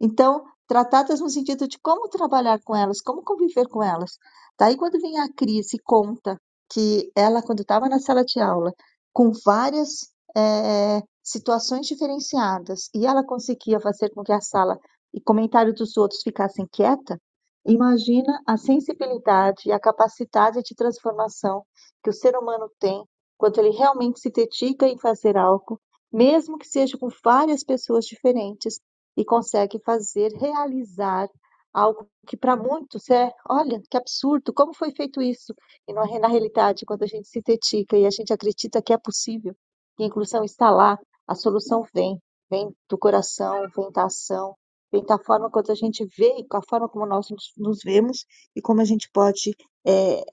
Então, 0.00 0.44
tratadas 0.66 1.20
no 1.20 1.30
sentido 1.30 1.66
de 1.66 1.78
como 1.78 2.08
trabalhar 2.08 2.60
com 2.62 2.74
elas, 2.76 3.00
como 3.00 3.22
conviver 3.22 3.68
com 3.68 3.82
elas. 3.82 4.18
Daí, 4.58 4.76
quando 4.76 5.00
vem 5.00 5.18
a 5.18 5.32
Cris 5.32 5.72
e 5.72 5.78
conta 5.78 6.40
que 6.70 7.10
ela, 7.14 7.42
quando 7.42 7.60
estava 7.60 7.88
na 7.88 7.98
sala 7.98 8.24
de 8.24 8.40
aula, 8.40 8.72
com 9.12 9.32
várias 9.44 10.10
é, 10.36 11.00
situações 11.22 11.86
diferenciadas, 11.86 12.88
e 12.94 13.06
ela 13.06 13.24
conseguia 13.24 13.80
fazer 13.80 14.10
com 14.10 14.22
que 14.22 14.32
a 14.32 14.40
sala 14.40 14.78
e 15.12 15.20
comentário 15.20 15.74
dos 15.74 15.96
outros 15.96 16.22
ficassem 16.22 16.66
quieta, 16.70 17.18
imagina 17.64 18.42
a 18.46 18.56
sensibilidade 18.56 19.62
e 19.66 19.72
a 19.72 19.80
capacidade 19.80 20.60
de 20.62 20.74
transformação 20.74 21.64
que 22.02 22.10
o 22.10 22.12
ser 22.12 22.36
humano 22.36 22.70
tem 22.78 23.02
quando 23.44 23.58
ele 23.58 23.76
realmente 23.76 24.20
se 24.20 24.30
dedica 24.30 24.88
em 24.88 24.96
fazer 24.96 25.36
algo, 25.36 25.78
mesmo 26.10 26.56
que 26.56 26.66
seja 26.66 26.96
com 26.96 27.10
várias 27.22 27.62
pessoas 27.62 28.06
diferentes, 28.06 28.80
e 29.14 29.22
consegue 29.22 29.78
fazer, 29.84 30.32
realizar 30.32 31.28
algo 31.70 32.08
que 32.26 32.38
para 32.38 32.56
muitos 32.56 33.10
é, 33.10 33.30
olha, 33.46 33.82
que 33.90 33.98
absurdo, 33.98 34.50
como 34.50 34.72
foi 34.72 34.92
feito 34.92 35.20
isso? 35.20 35.54
E 35.86 35.92
na, 35.92 36.06
na 36.20 36.26
realidade, 36.26 36.86
quando 36.86 37.02
a 37.02 37.06
gente 37.06 37.28
se 37.28 37.42
dedica 37.42 37.98
e 37.98 38.06
a 38.06 38.10
gente 38.10 38.32
acredita 38.32 38.80
que 38.80 38.94
é 38.94 38.96
possível, 38.96 39.54
que 39.94 40.04
a 40.04 40.06
inclusão 40.06 40.42
está 40.42 40.70
lá, 40.70 40.98
a 41.28 41.34
solução 41.34 41.84
vem, 41.92 42.18
vem 42.50 42.74
do 42.88 42.96
coração, 42.96 43.68
vem 43.76 43.92
da 43.92 44.06
ação, 44.06 44.56
vem 44.90 45.04
da 45.04 45.18
forma 45.18 45.50
quando 45.50 45.70
a 45.70 45.74
gente 45.74 46.02
vê 46.16 46.38
e 46.38 46.48
com 46.48 46.56
a 46.56 46.62
forma 46.66 46.88
como 46.88 47.04
nós 47.04 47.28
nos, 47.28 47.52
nos 47.58 47.80
vemos 47.84 48.24
e 48.56 48.62
como 48.62 48.80
a 48.80 48.86
gente 48.86 49.10
pode 49.12 49.54
é, 49.86 50.24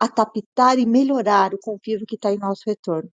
adaptar 0.00 0.78
e 0.78 0.86
melhorar 0.86 1.52
o 1.54 1.58
convívio 1.58 2.06
que 2.06 2.16
está 2.16 2.32
em 2.32 2.38
nosso 2.38 2.62
retorno. 2.66 3.10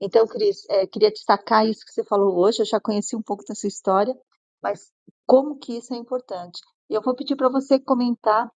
Então, 0.00 0.26
Cris, 0.26 0.64
é, 0.68 0.86
queria 0.86 1.10
destacar 1.10 1.66
isso 1.66 1.84
que 1.86 1.92
você 1.92 2.04
falou 2.04 2.36
hoje, 2.38 2.62
eu 2.62 2.66
já 2.66 2.80
conheci 2.80 3.14
um 3.14 3.22
pouco 3.22 3.44
da 3.46 3.54
sua 3.54 3.68
história, 3.68 4.16
mas 4.62 4.90
como 5.26 5.58
que 5.58 5.76
isso 5.76 5.94
é 5.94 5.96
importante. 5.96 6.60
E 6.88 6.94
eu 6.94 7.02
vou 7.02 7.14
pedir 7.14 7.36
para 7.36 7.48
você 7.48 7.78
comentar 7.78 8.50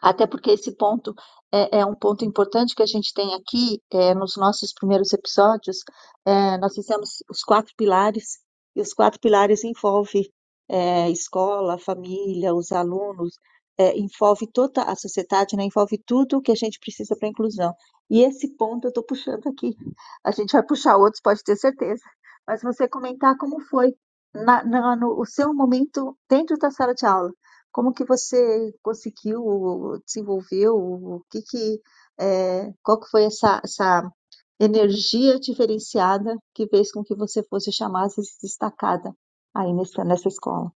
até 0.00 0.26
porque 0.26 0.50
esse 0.50 0.76
ponto 0.76 1.14
é, 1.52 1.80
é, 1.80 1.86
um 1.86 1.94
ponto 1.94 2.24
importante 2.24 2.74
que 2.74 2.82
a 2.82 2.86
gente 2.86 3.12
tem 3.12 3.34
aqui 3.34 3.82
é, 3.92 4.14
nos 4.14 4.36
nossos 4.36 4.72
primeiros 4.72 5.12
episódios. 5.12 5.78
É, 6.24 6.56
nós 6.58 6.74
fizemos 6.74 7.22
os 7.28 7.42
quatro 7.42 7.74
pilares, 7.76 8.38
e 8.76 8.80
os 8.80 8.92
quatro 8.92 9.18
pilares 9.20 9.64
envolvem 9.64 10.30
é, 10.68 11.10
escola, 11.10 11.78
família, 11.78 12.54
os 12.54 12.70
alunos, 12.70 13.34
é, 13.78 13.96
envolve 13.98 14.46
toda 14.52 14.82
a 14.82 14.96
sociedade, 14.96 15.56
né, 15.56 15.64
envolve 15.64 15.98
tudo 15.98 16.42
que 16.42 16.52
a 16.52 16.56
gente 16.56 16.78
precisa 16.80 17.16
para 17.16 17.28
a 17.28 17.30
inclusão. 17.30 17.74
E 18.10 18.22
esse 18.22 18.48
ponto 18.56 18.86
eu 18.86 18.88
estou 18.88 19.04
puxando 19.04 19.46
aqui. 19.46 19.76
A 20.24 20.30
gente 20.30 20.52
vai 20.52 20.62
puxar 20.62 20.96
outros, 20.96 21.20
pode 21.22 21.42
ter 21.44 21.56
certeza. 21.56 22.02
Mas 22.46 22.62
você 22.62 22.88
comentar 22.88 23.36
como 23.36 23.60
foi 23.60 23.94
na, 24.34 24.64
na, 24.64 24.96
no 24.96 25.20
o 25.20 25.24
seu 25.26 25.54
momento 25.54 26.16
dentro 26.28 26.56
da 26.58 26.70
sala 26.70 26.94
de 26.94 27.06
aula 27.06 27.32
como 27.72 27.92
que 27.92 28.04
você 28.04 28.74
conseguiu, 28.82 30.00
desenvolveu, 30.04 30.74
o 30.76 31.22
que 31.30 31.42
que, 31.42 31.80
é, 32.18 32.72
qual 32.82 32.98
que 33.00 33.08
foi 33.08 33.24
essa, 33.24 33.60
essa 33.62 34.10
energia 34.58 35.38
diferenciada 35.38 36.36
que 36.54 36.66
fez 36.68 36.90
com 36.90 37.04
que 37.04 37.14
você 37.14 37.42
fosse 37.44 37.70
chamada 37.72 38.12
destacada 38.42 39.14
aí 39.54 39.72
nessa, 39.72 40.04
nessa 40.04 40.28
escola? 40.28 40.72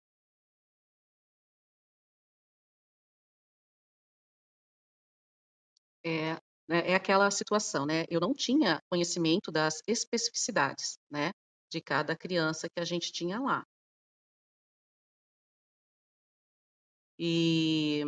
Né, 6.70 6.84
é 6.86 6.96
aquela 6.96 7.32
situação, 7.32 7.86
né? 7.86 8.06
Eu 8.10 8.20
não 8.22 8.34
tinha 8.34 8.80
conhecimento 8.90 9.52
das 9.52 9.82
especificidades, 9.88 11.00
né, 11.12 11.32
de 11.72 11.82
cada 11.82 12.16
criança 12.16 12.70
que 12.70 12.80
a 12.80 12.86
gente 12.86 13.12
tinha 13.12 13.40
lá. 13.42 13.66
E, 17.18 18.04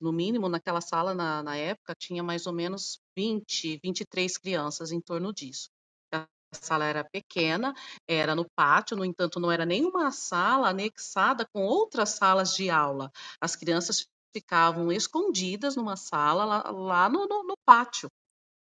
no 0.00 0.12
mínimo, 0.12 0.48
naquela 0.48 0.80
sala, 0.80 1.14
na, 1.14 1.42
na 1.42 1.56
época, 1.56 1.94
tinha 1.98 2.22
mais 2.22 2.46
ou 2.46 2.52
menos 2.52 2.98
20, 3.16 3.78
23 3.82 4.38
crianças 4.38 4.92
em 4.92 5.00
torno 5.00 5.32
disso. 5.32 5.68
A 6.14 6.26
sala 6.52 6.86
era 6.86 7.04
pequena, 7.04 7.74
era 8.08 8.34
no 8.34 8.48
pátio, 8.56 8.96
no 8.96 9.04
entanto, 9.04 9.40
não 9.40 9.50
era 9.52 9.66
nenhuma 9.66 10.10
sala 10.12 10.68
anexada 10.70 11.46
com 11.52 11.64
outras 11.64 12.10
salas 12.10 12.54
de 12.54 12.70
aula. 12.70 13.10
As 13.40 13.56
crianças 13.56 14.06
ficavam 14.36 14.92
escondidas 14.92 15.76
numa 15.76 15.96
sala 15.96 16.44
lá, 16.44 16.70
lá 16.70 17.08
no, 17.08 17.26
no, 17.26 17.42
no 17.44 17.54
pátio. 17.64 18.10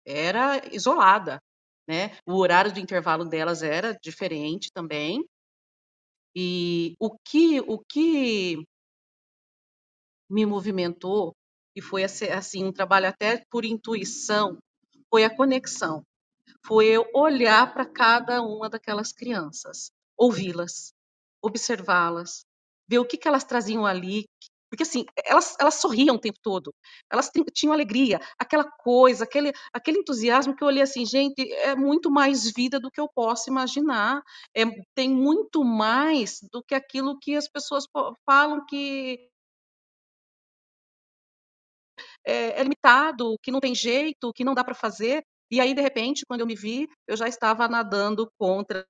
Era 0.06 0.62
isolada, 0.72 1.40
né? 1.88 2.16
O 2.24 2.36
horário 2.36 2.72
do 2.72 2.78
intervalo 2.78 3.24
delas 3.24 3.62
era 3.62 3.98
diferente 4.00 4.70
também. 4.72 5.24
E 6.36 6.94
o 7.00 7.16
que, 7.18 7.60
o 7.60 7.78
que 7.78 8.64
me 10.30 10.46
movimentou 10.46 11.32
e 11.76 11.82
foi 11.82 12.04
assim 12.04 12.64
um 12.64 12.72
trabalho 12.72 13.08
até 13.08 13.44
por 13.50 13.64
intuição, 13.64 14.58
foi 15.10 15.24
a 15.24 15.36
conexão. 15.36 16.04
Foi 16.64 16.86
eu 16.86 17.04
olhar 17.12 17.72
para 17.72 17.84
cada 17.84 18.40
uma 18.42 18.70
daquelas 18.70 19.12
crianças, 19.12 19.90
ouvi-las, 20.16 20.92
observá-las, 21.42 22.44
ver 22.88 23.00
o 23.00 23.04
que, 23.04 23.16
que 23.16 23.26
elas 23.26 23.44
traziam 23.44 23.84
ali, 23.84 24.24
porque 24.74 24.82
assim, 24.82 25.04
elas, 25.24 25.54
elas 25.60 25.76
sorriam 25.76 26.16
o 26.16 26.18
tempo 26.18 26.38
todo, 26.42 26.74
elas 27.10 27.30
tinham 27.52 27.72
alegria, 27.72 28.20
aquela 28.36 28.64
coisa, 28.64 29.22
aquele, 29.22 29.52
aquele 29.72 29.98
entusiasmo 29.98 30.54
que 30.56 30.64
eu 30.64 30.68
olhei 30.68 30.82
assim, 30.82 31.06
gente, 31.06 31.40
é 31.52 31.76
muito 31.76 32.10
mais 32.10 32.52
vida 32.52 32.80
do 32.80 32.90
que 32.90 33.00
eu 33.00 33.08
posso 33.08 33.48
imaginar, 33.48 34.20
é, 34.52 34.64
tem 34.92 35.08
muito 35.08 35.62
mais 35.64 36.40
do 36.52 36.60
que 36.60 36.74
aquilo 36.74 37.16
que 37.20 37.36
as 37.36 37.48
pessoas 37.48 37.84
falam 38.26 38.66
que 38.66 39.28
é, 42.26 42.60
é 42.60 42.62
limitado, 42.62 43.36
que 43.40 43.52
não 43.52 43.60
tem 43.60 43.74
jeito, 43.76 44.32
que 44.32 44.44
não 44.44 44.54
dá 44.54 44.64
para 44.64 44.74
fazer. 44.74 45.24
E 45.50 45.60
aí, 45.60 45.72
de 45.74 45.80
repente, 45.80 46.24
quando 46.26 46.40
eu 46.40 46.46
me 46.46 46.56
vi, 46.56 46.88
eu 47.06 47.16
já 47.16 47.28
estava 47.28 47.68
nadando 47.68 48.28
contra 48.38 48.84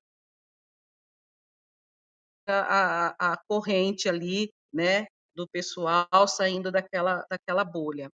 a, 2.49 3.33
a 3.35 3.37
corrente 3.49 4.09
ali, 4.09 4.51
né, 4.73 5.07
do 5.35 5.49
pessoal 5.49 6.29
saindo 6.29 6.71
daquela, 6.71 7.25
daquela 7.31 7.65
bolha. 7.65 8.11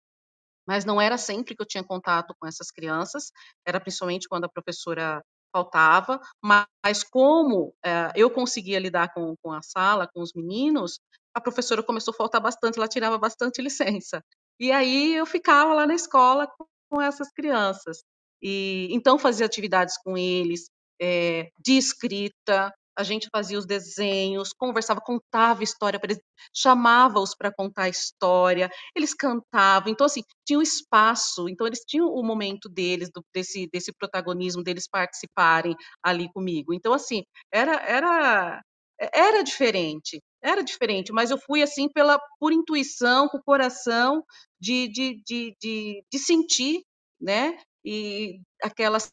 Mas 0.67 0.85
não 0.85 1.01
era 1.01 1.19
sempre 1.19 1.55
que 1.55 1.63
eu 1.63 1.67
tinha 1.67 1.85
contato 1.85 2.35
com 2.39 2.47
essas 2.47 2.71
crianças, 2.71 3.33
era 3.67 3.81
principalmente 3.81 4.29
quando 4.29 4.45
a 4.45 4.49
professora 4.49 5.23
faltava, 5.53 6.21
mas 6.43 7.03
como 7.03 7.75
é, 7.85 8.13
eu 8.15 8.31
conseguia 8.31 8.79
lidar 8.79 9.13
com, 9.13 9.35
com 9.43 9.53
a 9.53 9.63
sala, 9.63 10.09
com 10.09 10.21
os 10.21 10.33
meninos, 10.33 11.01
a 11.35 11.41
professora 11.41 11.83
começou 11.83 12.13
a 12.13 12.17
faltar 12.17 12.41
bastante, 12.41 12.79
ela 12.79 12.89
tirava 12.89 13.19
bastante 13.19 13.61
licença. 13.63 14.23
E 14.59 14.71
aí 14.71 15.15
eu 15.15 15.27
ficava 15.27 15.75
lá 15.75 15.87
na 15.87 15.95
escola 15.95 16.49
com 16.91 17.01
essas 17.01 17.31
crianças. 17.33 18.03
E 18.43 18.89
então 18.91 19.19
fazia 19.19 19.47
atividades 19.47 19.97
com 19.99 20.17
eles, 20.17 20.71
é, 21.01 21.51
de 21.59 21.77
escrita, 21.77 22.73
a 23.01 23.05
gente 23.05 23.29
fazia 23.33 23.59
os 23.59 23.67
desenhos, 23.67 24.53
conversava, 24.53 25.01
contava 25.01 25.65
história 25.65 25.99
para 25.99 26.13
eles, 26.13 26.23
chamava-os 26.55 27.35
para 27.35 27.53
contar 27.53 27.89
história, 27.89 28.71
eles 28.95 29.15
cantavam, 29.15 29.91
então 29.93 30.07
assim, 30.07 30.23
tinha 30.47 30.59
um 30.59 30.63
espaço, 30.63 31.49
então 31.49 31.67
eles 31.67 31.81
tinham 31.87 32.07
o 32.09 32.23
momento 32.23 32.69
deles, 32.69 33.11
do, 33.13 33.25
desse, 33.35 33.69
desse 33.73 33.93
protagonismo, 33.93 34.63
deles 34.63 34.89
participarem 34.89 35.75
ali 36.03 36.31
comigo. 36.33 36.75
Então 36.75 36.93
assim, 36.93 37.23
era, 37.53 37.75
era, 37.87 38.63
era 38.99 39.43
diferente, 39.43 40.21
era 40.43 40.63
diferente, 40.63 41.13
mas 41.13 41.31
eu 41.31 41.39
fui 41.39 41.63
assim 41.63 41.89
pela 41.89 42.19
por 42.39 42.53
intuição, 42.53 43.29
com 43.29 43.39
o 43.39 43.43
coração 43.43 44.23
de, 44.61 44.89
de, 44.89 45.23
de, 45.25 45.57
de, 45.61 46.05
de 46.13 46.19
sentir, 46.19 46.83
né? 47.21 47.59
E 47.85 48.41
aquelas 48.63 49.11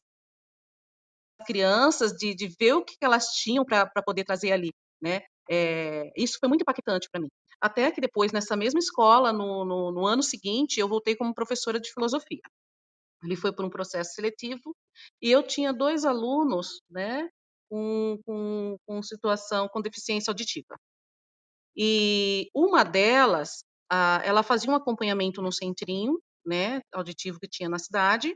crianças, 1.45 2.13
de, 2.13 2.33
de 2.33 2.47
ver 2.59 2.73
o 2.73 2.83
que 2.83 2.95
elas 3.01 3.27
tinham 3.27 3.65
para 3.65 3.89
poder 4.05 4.23
trazer 4.23 4.51
ali, 4.51 4.71
né? 5.01 5.21
É, 5.49 6.11
isso 6.15 6.37
foi 6.39 6.49
muito 6.49 6.61
impactante 6.61 7.07
para 7.11 7.21
mim. 7.21 7.29
Até 7.59 7.91
que 7.91 8.01
depois, 8.01 8.31
nessa 8.31 8.55
mesma 8.55 8.79
escola, 8.79 9.33
no, 9.33 9.65
no, 9.65 9.91
no, 9.91 10.05
ano 10.05 10.21
seguinte, 10.21 10.79
eu 10.79 10.87
voltei 10.87 11.15
como 11.15 11.33
professora 11.33 11.79
de 11.79 11.91
filosofia. 11.91 12.41
Ele 13.23 13.35
foi 13.35 13.51
por 13.51 13.65
um 13.65 13.69
processo 13.69 14.13
seletivo 14.13 14.75
e 15.21 15.31
eu 15.31 15.41
tinha 15.41 15.73
dois 15.73 16.05
alunos, 16.05 16.81
né, 16.89 17.27
com, 17.69 18.19
com, 18.25 18.77
com 18.85 19.01
situação, 19.01 19.67
com 19.69 19.81
deficiência 19.81 20.29
auditiva. 20.29 20.77
E 21.75 22.49
uma 22.55 22.83
delas, 22.83 23.63
ah, 23.91 24.21
ela 24.23 24.43
fazia 24.43 24.71
um 24.71 24.75
acompanhamento 24.75 25.41
no 25.41 25.51
centrinho, 25.51 26.19
né, 26.45 26.81
auditivo 26.93 27.39
que 27.39 27.47
tinha 27.47 27.69
na 27.69 27.79
cidade. 27.79 28.35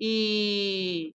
E, 0.00 1.12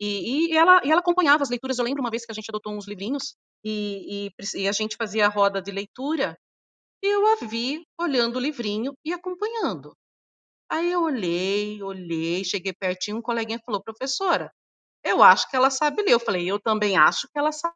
e, 0.00 0.52
e, 0.52 0.56
ela, 0.56 0.80
e 0.84 0.90
ela 0.90 1.00
acompanhava 1.00 1.42
as 1.42 1.50
leituras. 1.50 1.78
Eu 1.78 1.84
lembro 1.84 2.02
uma 2.02 2.10
vez 2.10 2.24
que 2.26 2.32
a 2.32 2.34
gente 2.34 2.50
adotou 2.50 2.74
uns 2.76 2.88
livrinhos 2.88 3.36
e, 3.64 4.28
e, 4.54 4.62
e 4.62 4.68
a 4.68 4.72
gente 4.72 4.96
fazia 4.96 5.26
a 5.26 5.30
roda 5.30 5.62
de 5.62 5.70
leitura. 5.72 6.38
Eu 7.02 7.26
a 7.28 7.36
vi 7.46 7.84
olhando 8.00 8.36
o 8.36 8.40
livrinho 8.40 8.94
e 9.04 9.12
acompanhando. 9.12 9.96
Aí 10.70 10.90
eu 10.92 11.02
olhei, 11.02 11.82
olhei, 11.82 12.44
cheguei 12.44 12.72
pertinho, 12.72 13.18
um 13.18 13.22
coleguinha 13.22 13.60
falou, 13.64 13.82
professora, 13.82 14.52
eu 15.04 15.22
acho 15.22 15.48
que 15.50 15.56
ela 15.56 15.70
sabe 15.70 16.02
ler. 16.02 16.12
Eu 16.12 16.20
falei, 16.20 16.50
eu 16.50 16.60
também 16.60 16.96
acho 16.98 17.28
que 17.28 17.38
ela 17.38 17.52
sabe 17.52 17.74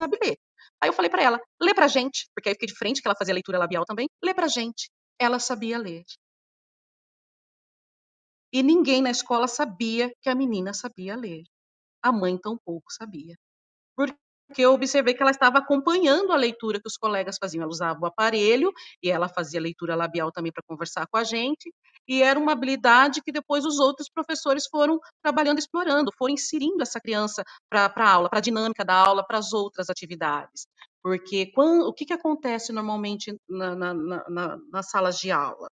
sabe 0.00 0.18
ler. 0.22 0.36
Aí 0.80 0.88
eu 0.88 0.92
falei 0.92 1.10
para 1.10 1.22
ela, 1.22 1.40
lê 1.60 1.74
pra 1.74 1.88
gente, 1.88 2.28
porque 2.34 2.48
aí 2.48 2.52
eu 2.52 2.56
fiquei 2.56 2.68
de 2.68 2.76
frente, 2.76 3.00
que 3.00 3.08
ela 3.08 3.16
fazia 3.16 3.34
leitura 3.34 3.58
labial 3.58 3.84
também, 3.84 4.08
lê 4.22 4.34
pra 4.34 4.48
gente. 4.48 4.90
Ela 5.18 5.38
sabia 5.38 5.78
ler. 5.78 6.02
E 8.54 8.62
ninguém 8.62 9.02
na 9.02 9.10
escola 9.10 9.48
sabia 9.48 10.14
que 10.22 10.30
a 10.30 10.34
menina 10.34 10.72
sabia 10.72 11.16
ler. 11.16 11.42
A 12.00 12.12
mãe 12.12 12.38
tampouco 12.38 12.92
sabia. 12.92 13.34
Porque 13.96 14.16
eu 14.58 14.72
observei 14.72 15.12
que 15.12 15.22
ela 15.22 15.32
estava 15.32 15.58
acompanhando 15.58 16.32
a 16.32 16.36
leitura 16.36 16.80
que 16.80 16.86
os 16.86 16.96
colegas 16.96 17.36
faziam. 17.36 17.62
Ela 17.62 17.72
usava 17.72 17.98
o 18.00 18.06
aparelho 18.06 18.72
e 19.02 19.10
ela 19.10 19.28
fazia 19.28 19.60
leitura 19.60 19.96
labial 19.96 20.30
também 20.30 20.52
para 20.52 20.62
conversar 20.68 21.04
com 21.08 21.16
a 21.16 21.24
gente. 21.24 21.74
E 22.06 22.22
era 22.22 22.38
uma 22.38 22.52
habilidade 22.52 23.22
que 23.22 23.32
depois 23.32 23.64
os 23.64 23.80
outros 23.80 24.08
professores 24.08 24.68
foram 24.68 25.00
trabalhando, 25.20 25.58
explorando, 25.58 26.12
foram 26.16 26.34
inserindo 26.34 26.80
essa 26.80 27.00
criança 27.00 27.42
para 27.68 27.92
a 27.92 28.08
aula, 28.08 28.30
para 28.30 28.38
a 28.38 28.42
dinâmica 28.42 28.84
da 28.84 28.94
aula, 28.94 29.26
para 29.26 29.38
as 29.38 29.52
outras 29.52 29.90
atividades. 29.90 30.68
Porque 31.02 31.50
quando, 31.52 31.88
o 31.88 31.92
que, 31.92 32.04
que 32.04 32.12
acontece 32.12 32.72
normalmente 32.72 33.36
na, 33.48 33.74
na, 33.74 33.94
na, 33.94 34.58
nas 34.70 34.90
salas 34.90 35.18
de 35.18 35.32
aula? 35.32 35.66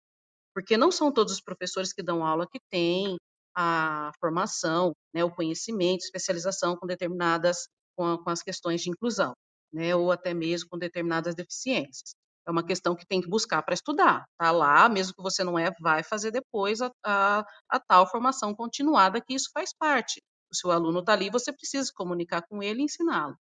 Porque 0.59 0.75
não 0.75 0.91
são 0.91 1.09
todos 1.09 1.31
os 1.31 1.41
professores 1.41 1.93
que 1.93 2.03
dão 2.03 2.25
aula 2.25 2.45
que 2.45 2.59
têm 2.69 3.15
a 3.55 4.11
formação, 4.19 4.91
né, 5.13 5.23
o 5.23 5.33
conhecimento, 5.33 6.01
especialização 6.01 6.75
com 6.75 6.85
determinadas, 6.85 7.69
com, 7.95 8.17
com 8.17 8.29
as 8.29 8.41
questões 8.43 8.81
de 8.81 8.89
inclusão, 8.89 9.31
né, 9.71 9.95
ou 9.95 10.11
até 10.11 10.33
mesmo 10.33 10.67
com 10.69 10.77
determinadas 10.77 11.33
deficiências. 11.33 12.13
É 12.45 12.51
uma 12.51 12.65
questão 12.65 12.93
que 12.93 13.05
tem 13.07 13.21
que 13.21 13.29
buscar 13.29 13.63
para 13.63 13.73
estudar, 13.73 14.25
tá 14.37 14.51
lá, 14.51 14.89
mesmo 14.89 15.13
que 15.13 15.23
você 15.23 15.45
não 15.45 15.57
é, 15.57 15.71
vai 15.79 16.03
fazer 16.03 16.29
depois 16.29 16.81
a, 16.81 16.91
a, 17.05 17.45
a 17.69 17.79
tal 17.79 18.05
formação 18.11 18.53
continuada, 18.53 19.21
que 19.21 19.33
isso 19.33 19.49
faz 19.53 19.71
parte. 19.73 20.21
O 20.51 20.55
seu 20.55 20.71
aluno 20.71 20.99
está 20.99 21.13
ali, 21.13 21.29
você 21.29 21.53
precisa 21.53 21.89
comunicar 21.95 22.41
com 22.49 22.61
ele 22.61 22.81
e 22.81 22.83
ensiná-lo. 22.83 23.37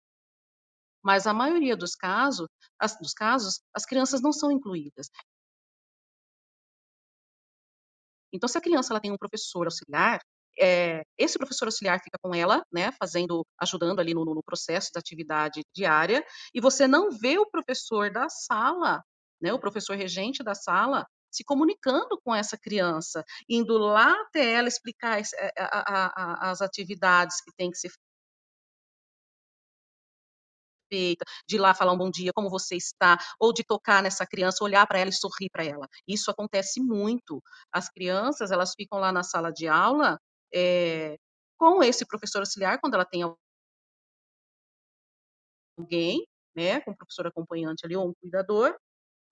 Mas 1.05 1.27
a 1.27 1.35
maioria 1.35 1.77
dos 1.77 1.95
casos, 1.95 2.49
as, 2.79 2.97
dos 2.97 3.13
casos, 3.13 3.61
as 3.75 3.85
crianças 3.85 4.23
não 4.23 4.33
são 4.33 4.51
incluídas. 4.51 5.11
Então, 8.33 8.49
se 8.49 8.59
a 8.59 8.61
criança 8.61 8.93
ela 8.93 9.01
tem 9.01 9.13
um 9.13 9.17
professor 9.17 9.67
auxiliar, 9.67 10.21
é, 10.59 11.03
esse 11.19 11.39
professor 11.39 11.67
auxiliar 11.67 12.01
fica 12.03 12.19
com 12.23 12.35
ela, 12.35 12.63
né, 12.73 12.93
fazendo, 12.93 13.47
ajudando 13.61 14.01
ali 14.01 14.15
no, 14.15 14.25
no, 14.25 14.43
processo 14.43 14.91
da 14.93 15.01
atividade 15.01 15.63
diária, 15.75 16.25
e 16.55 16.61
você 16.61 16.87
não 16.87 17.11
vê 17.11 17.39
o 17.39 17.49
professor 17.51 18.11
da 18.11 18.29
sala, 18.29 19.03
né, 19.41 19.53
o 19.53 19.59
professor 19.59 19.97
regente 19.97 20.43
da 20.43 20.55
sala, 20.55 21.07
se 21.31 21.43
comunicando 21.45 22.21
com 22.23 22.35
essa 22.35 22.59
criança, 22.59 23.25
indo 23.49 23.79
lá 23.79 24.13
até 24.23 24.53
ela 24.53 24.69
explicar 24.69 25.19
as, 25.19 25.33
eh, 25.33 25.53
a, 25.59 26.47
a, 26.47 26.51
as 26.51 26.61
atividades 26.61 27.41
que 27.41 27.51
tem 27.57 27.71
que 27.71 27.79
ser 27.79 27.91
feita, 30.93 31.25
de 31.49 31.57
ir 31.57 31.59
lá 31.59 31.73
falar 31.73 31.93
um 31.93 31.97
bom 31.97 32.11
dia, 32.11 32.33
como 32.35 32.51
você 32.51 32.77
está, 32.77 33.17
ou 33.41 33.53
de 33.53 33.65
tocar 33.65 34.03
nessa 34.03 34.27
criança, 34.27 34.63
olhar 34.63 34.87
para 34.87 34.99
ela 34.99 35.09
e 35.09 35.15
sorrir 35.15 35.49
para 35.51 35.65
ela. 35.65 35.89
Isso 36.07 36.31
acontece 36.31 36.81
muito. 36.83 37.43
As 37.73 37.89
crianças, 37.89 38.51
elas 38.51 38.75
ficam 38.77 38.99
lá 38.99 39.11
na 39.11 39.23
sala 39.23 39.51
de 39.51 39.67
aula 39.67 40.19
é, 40.55 41.17
com 41.59 41.83
esse 41.83 42.05
professor 42.05 42.41
auxiliar, 42.41 42.79
quando 42.79 42.95
ela 42.95 43.07
tem 43.07 43.23
alguém, 45.79 46.27
né, 46.55 46.81
com 46.83 46.91
um 46.91 46.97
professor 46.97 47.27
acompanhante 47.27 47.87
ali, 47.87 47.97
ou 47.97 48.11
um 48.11 48.15
cuidador, 48.21 48.77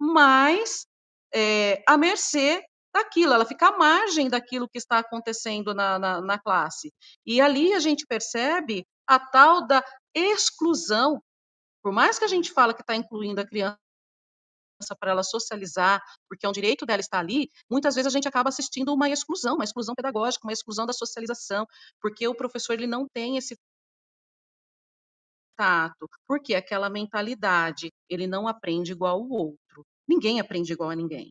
mas 0.00 0.86
é, 1.34 1.82
à 1.86 1.98
mercê 1.98 2.64
daquilo, 2.94 3.34
ela 3.34 3.44
fica 3.44 3.68
à 3.68 3.78
margem 3.78 4.28
daquilo 4.28 4.68
que 4.68 4.78
está 4.78 4.98
acontecendo 4.98 5.74
na, 5.74 5.98
na, 5.98 6.20
na 6.20 6.38
classe. 6.38 6.92
E 7.26 7.40
ali 7.40 7.74
a 7.74 7.78
gente 7.78 8.06
percebe 8.06 8.86
a 9.06 9.18
tal 9.18 9.66
da 9.66 9.84
exclusão 10.14 11.22
por 11.82 11.92
mais 11.92 12.18
que 12.18 12.24
a 12.24 12.28
gente 12.28 12.52
fala 12.52 12.74
que 12.74 12.82
está 12.82 12.94
incluindo 12.94 13.40
a 13.40 13.46
criança 13.46 13.78
para 14.98 15.10
ela 15.10 15.22
socializar, 15.22 16.02
porque 16.28 16.46
é 16.46 16.48
um 16.48 16.52
direito 16.52 16.86
dela 16.86 17.00
estar 17.00 17.18
ali, 17.18 17.50
muitas 17.70 17.94
vezes 17.94 18.06
a 18.06 18.16
gente 18.16 18.28
acaba 18.28 18.48
assistindo 18.48 18.92
uma 18.94 19.08
exclusão, 19.08 19.56
uma 19.56 19.64
exclusão 19.64 19.94
pedagógica, 19.94 20.46
uma 20.46 20.52
exclusão 20.52 20.86
da 20.86 20.92
socialização, 20.92 21.66
porque 22.00 22.26
o 22.26 22.34
professor 22.34 22.74
ele 22.74 22.86
não 22.86 23.06
tem 23.06 23.36
esse 23.36 23.56
tato, 25.56 26.08
porque 26.26 26.54
aquela 26.54 26.88
mentalidade, 26.88 27.90
ele 28.08 28.26
não 28.26 28.48
aprende 28.48 28.92
igual 28.92 29.20
o 29.20 29.30
outro. 29.30 29.84
Ninguém 30.08 30.40
aprende 30.40 30.72
igual 30.72 30.88
a 30.88 30.96
ninguém. 30.96 31.28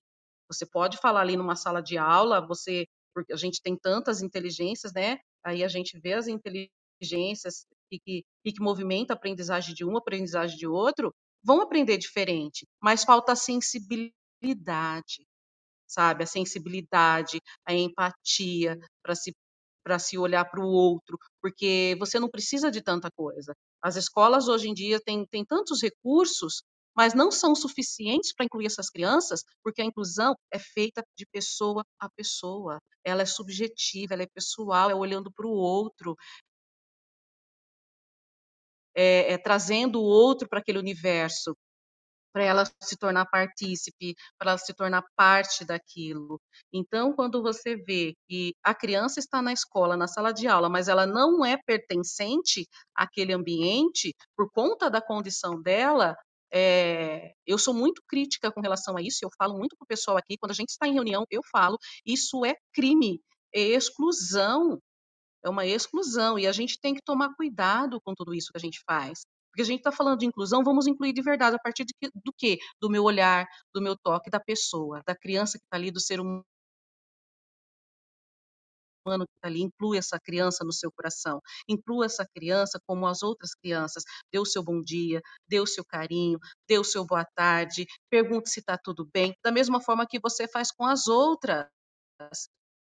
Você 0.48 0.66
pode 0.66 0.98
falar 0.98 1.22
ali 1.22 1.36
numa 1.36 1.56
sala 1.56 1.82
de 1.82 1.98
aula, 1.98 2.46
você, 2.46 2.86
porque 3.14 3.34
a 3.34 3.36
gente 3.36 3.60
tem 3.62 3.76
tantas 3.76 4.22
inteligências, 4.22 4.94
né? 4.94 5.18
Aí 5.44 5.64
a 5.64 5.68
gente 5.68 6.00
vê 6.00 6.14
as 6.14 6.28
inteligências 6.28 7.66
e 7.92 8.00
que, 8.00 8.24
e 8.46 8.52
que 8.54 8.62
movimenta 8.62 9.14
a 9.14 9.16
aprendizagem 9.16 9.74
de 9.74 9.86
um, 9.86 9.96
a 9.96 10.00
aprendizagem 10.00 10.58
de 10.58 10.68
outro, 10.68 11.14
vão 11.44 11.62
aprender 11.62 11.98
diferente, 11.98 12.68
mas 12.82 13.04
falta 13.04 13.34
a 13.34 13.36
sensibilidade, 13.36 15.26
sabe? 15.88 16.24
A 16.24 16.28
sensibilidade, 16.28 17.42
a 17.66 17.74
empatia 17.74 18.78
para 19.04 19.16
se 19.16 19.34
para 19.84 19.98
se 19.98 20.18
olhar 20.18 20.46
para 20.46 20.62
o 20.62 20.68
outro, 20.68 21.18
porque 21.42 21.96
você 22.00 22.20
não 22.20 22.30
precisa 22.30 22.70
de 22.70 22.82
tanta 22.82 23.10
coisa. 23.10 23.56
As 23.82 23.96
escolas 23.96 24.48
hoje 24.48 24.70
em 24.70 24.74
dia 24.74 25.00
têm, 25.04 25.26
têm 25.26 25.44
tantos 25.44 25.82
recursos, 25.82 26.62
mas 26.96 27.14
não 27.14 27.32
são 27.32 27.56
suficientes 27.56 28.34
para 28.34 28.46
incluir 28.46 28.66
essas 28.66 28.90
crianças, 28.90 29.42
porque 29.64 29.82
a 29.82 29.86
inclusão 29.86 30.36
é 30.52 30.60
feita 30.60 31.02
de 31.18 31.26
pessoa 31.32 31.84
a 32.00 32.10
pessoa. 32.10 32.78
Ela 33.04 33.22
é 33.22 33.26
subjetiva, 33.26 34.14
ela 34.14 34.24
é 34.24 34.28
pessoal, 34.28 34.92
é 34.92 34.96
olhando 34.96 35.32
para 35.32 35.48
o 35.48 35.52
outro, 35.52 36.16
é, 39.02 39.32
é, 39.32 39.38
trazendo 39.38 40.02
o 40.02 40.04
outro 40.04 40.46
para 40.50 40.60
aquele 40.60 40.78
universo, 40.78 41.56
para 42.34 42.44
ela 42.44 42.66
se 42.84 42.98
tornar 42.98 43.26
partícipe, 43.28 44.14
para 44.38 44.52
ela 44.52 44.58
se 44.58 44.74
tornar 44.74 45.06
parte 45.16 45.64
daquilo. 45.64 46.38
Então, 46.72 47.14
quando 47.14 47.42
você 47.42 47.78
vê 47.78 48.14
que 48.28 48.54
a 48.62 48.76
criança 48.76 49.22
está 49.22 49.42
na 49.42 49.54
escola, 49.54 49.96
na 49.96 50.06
sala 50.06 50.34
de 50.34 50.50
aula, 50.50 50.68
mas 50.68 50.90
ela 50.90 51.08
não 51.08 51.46
é 51.46 51.58
pertencente 51.66 52.68
àquele 52.94 53.32
ambiente 53.32 54.14
por 54.36 54.52
conta 54.52 54.90
da 54.90 55.02
condição 55.02 55.62
dela, 55.62 56.14
é, 56.52 57.32
eu 57.48 57.58
sou 57.58 57.74
muito 57.74 58.02
crítica 58.06 58.52
com 58.52 58.60
relação 58.60 58.98
a 58.98 59.02
isso. 59.02 59.20
Eu 59.24 59.30
falo 59.38 59.58
muito 59.58 59.78
para 59.78 59.86
o 59.86 59.88
pessoal 59.88 60.18
aqui, 60.18 60.38
quando 60.38 60.52
a 60.52 60.56
gente 60.56 60.72
está 60.72 60.86
em 60.90 60.94
reunião, 60.94 61.24
eu 61.32 61.42
falo, 61.50 61.78
isso 62.06 62.44
é 62.44 62.54
crime, 62.74 63.22
é 63.56 63.62
exclusão 63.62 64.78
é 65.44 65.50
uma 65.50 65.66
exclusão 65.66 66.38
e 66.38 66.48
a 66.48 66.52
gente 66.52 66.80
tem 66.80 66.94
que 66.94 67.02
tomar 67.04 67.34
cuidado 67.36 68.00
com 68.02 68.14
tudo 68.14 68.34
isso 68.34 68.52
que 68.52 68.58
a 68.58 68.62
gente 68.62 68.82
faz. 68.86 69.22
Porque 69.52 69.62
a 69.64 69.66
gente 69.66 69.80
está 69.80 69.92
falando 69.92 70.20
de 70.20 70.26
inclusão, 70.26 70.64
vamos 70.64 70.88
incluir 70.88 71.14
de 71.14 71.22
verdade 71.22 71.56
a 71.56 71.60
partir 71.60 71.86
que, 71.86 72.10
do 72.14 72.34
quê? 72.38 72.58
Do 72.82 72.90
meu 72.90 73.04
olhar, 73.04 73.48
do 73.74 73.82
meu 73.82 73.98
toque, 73.98 74.30
da 74.30 74.40
pessoa, 74.40 75.02
da 75.06 75.16
criança 75.16 75.58
que 75.58 75.66
está 75.66 75.76
ali, 75.78 75.92
do 75.92 76.00
ser 76.00 76.20
humano 76.20 76.44
que 79.26 79.34
está 79.36 79.48
ali, 79.48 79.62
inclui 79.62 79.98
essa 79.98 80.20
criança 80.20 80.64
no 80.64 80.72
seu 80.72 80.92
coração, 80.92 81.42
inclua 81.68 82.06
essa 82.06 82.26
criança 82.36 82.80
como 82.86 83.08
as 83.08 83.24
outras 83.24 83.56
crianças, 83.56 84.04
dê 84.32 84.38
o 84.38 84.46
seu 84.46 84.64
bom 84.64 84.82
dia, 84.82 85.20
dê 85.48 85.60
o 85.60 85.66
seu 85.66 85.84
carinho, 85.84 86.38
dê 86.68 86.78
o 86.78 86.84
seu 86.84 87.06
boa 87.06 87.26
tarde, 87.36 87.88
pergunte 88.10 88.50
se 88.50 88.60
está 88.60 88.78
tudo 88.78 89.10
bem, 89.12 89.34
da 89.44 89.52
mesma 89.52 89.82
forma 89.82 90.06
que 90.08 90.20
você 90.20 90.48
faz 90.48 90.72
com 90.72 90.86
as 90.86 91.08
outras 91.08 91.68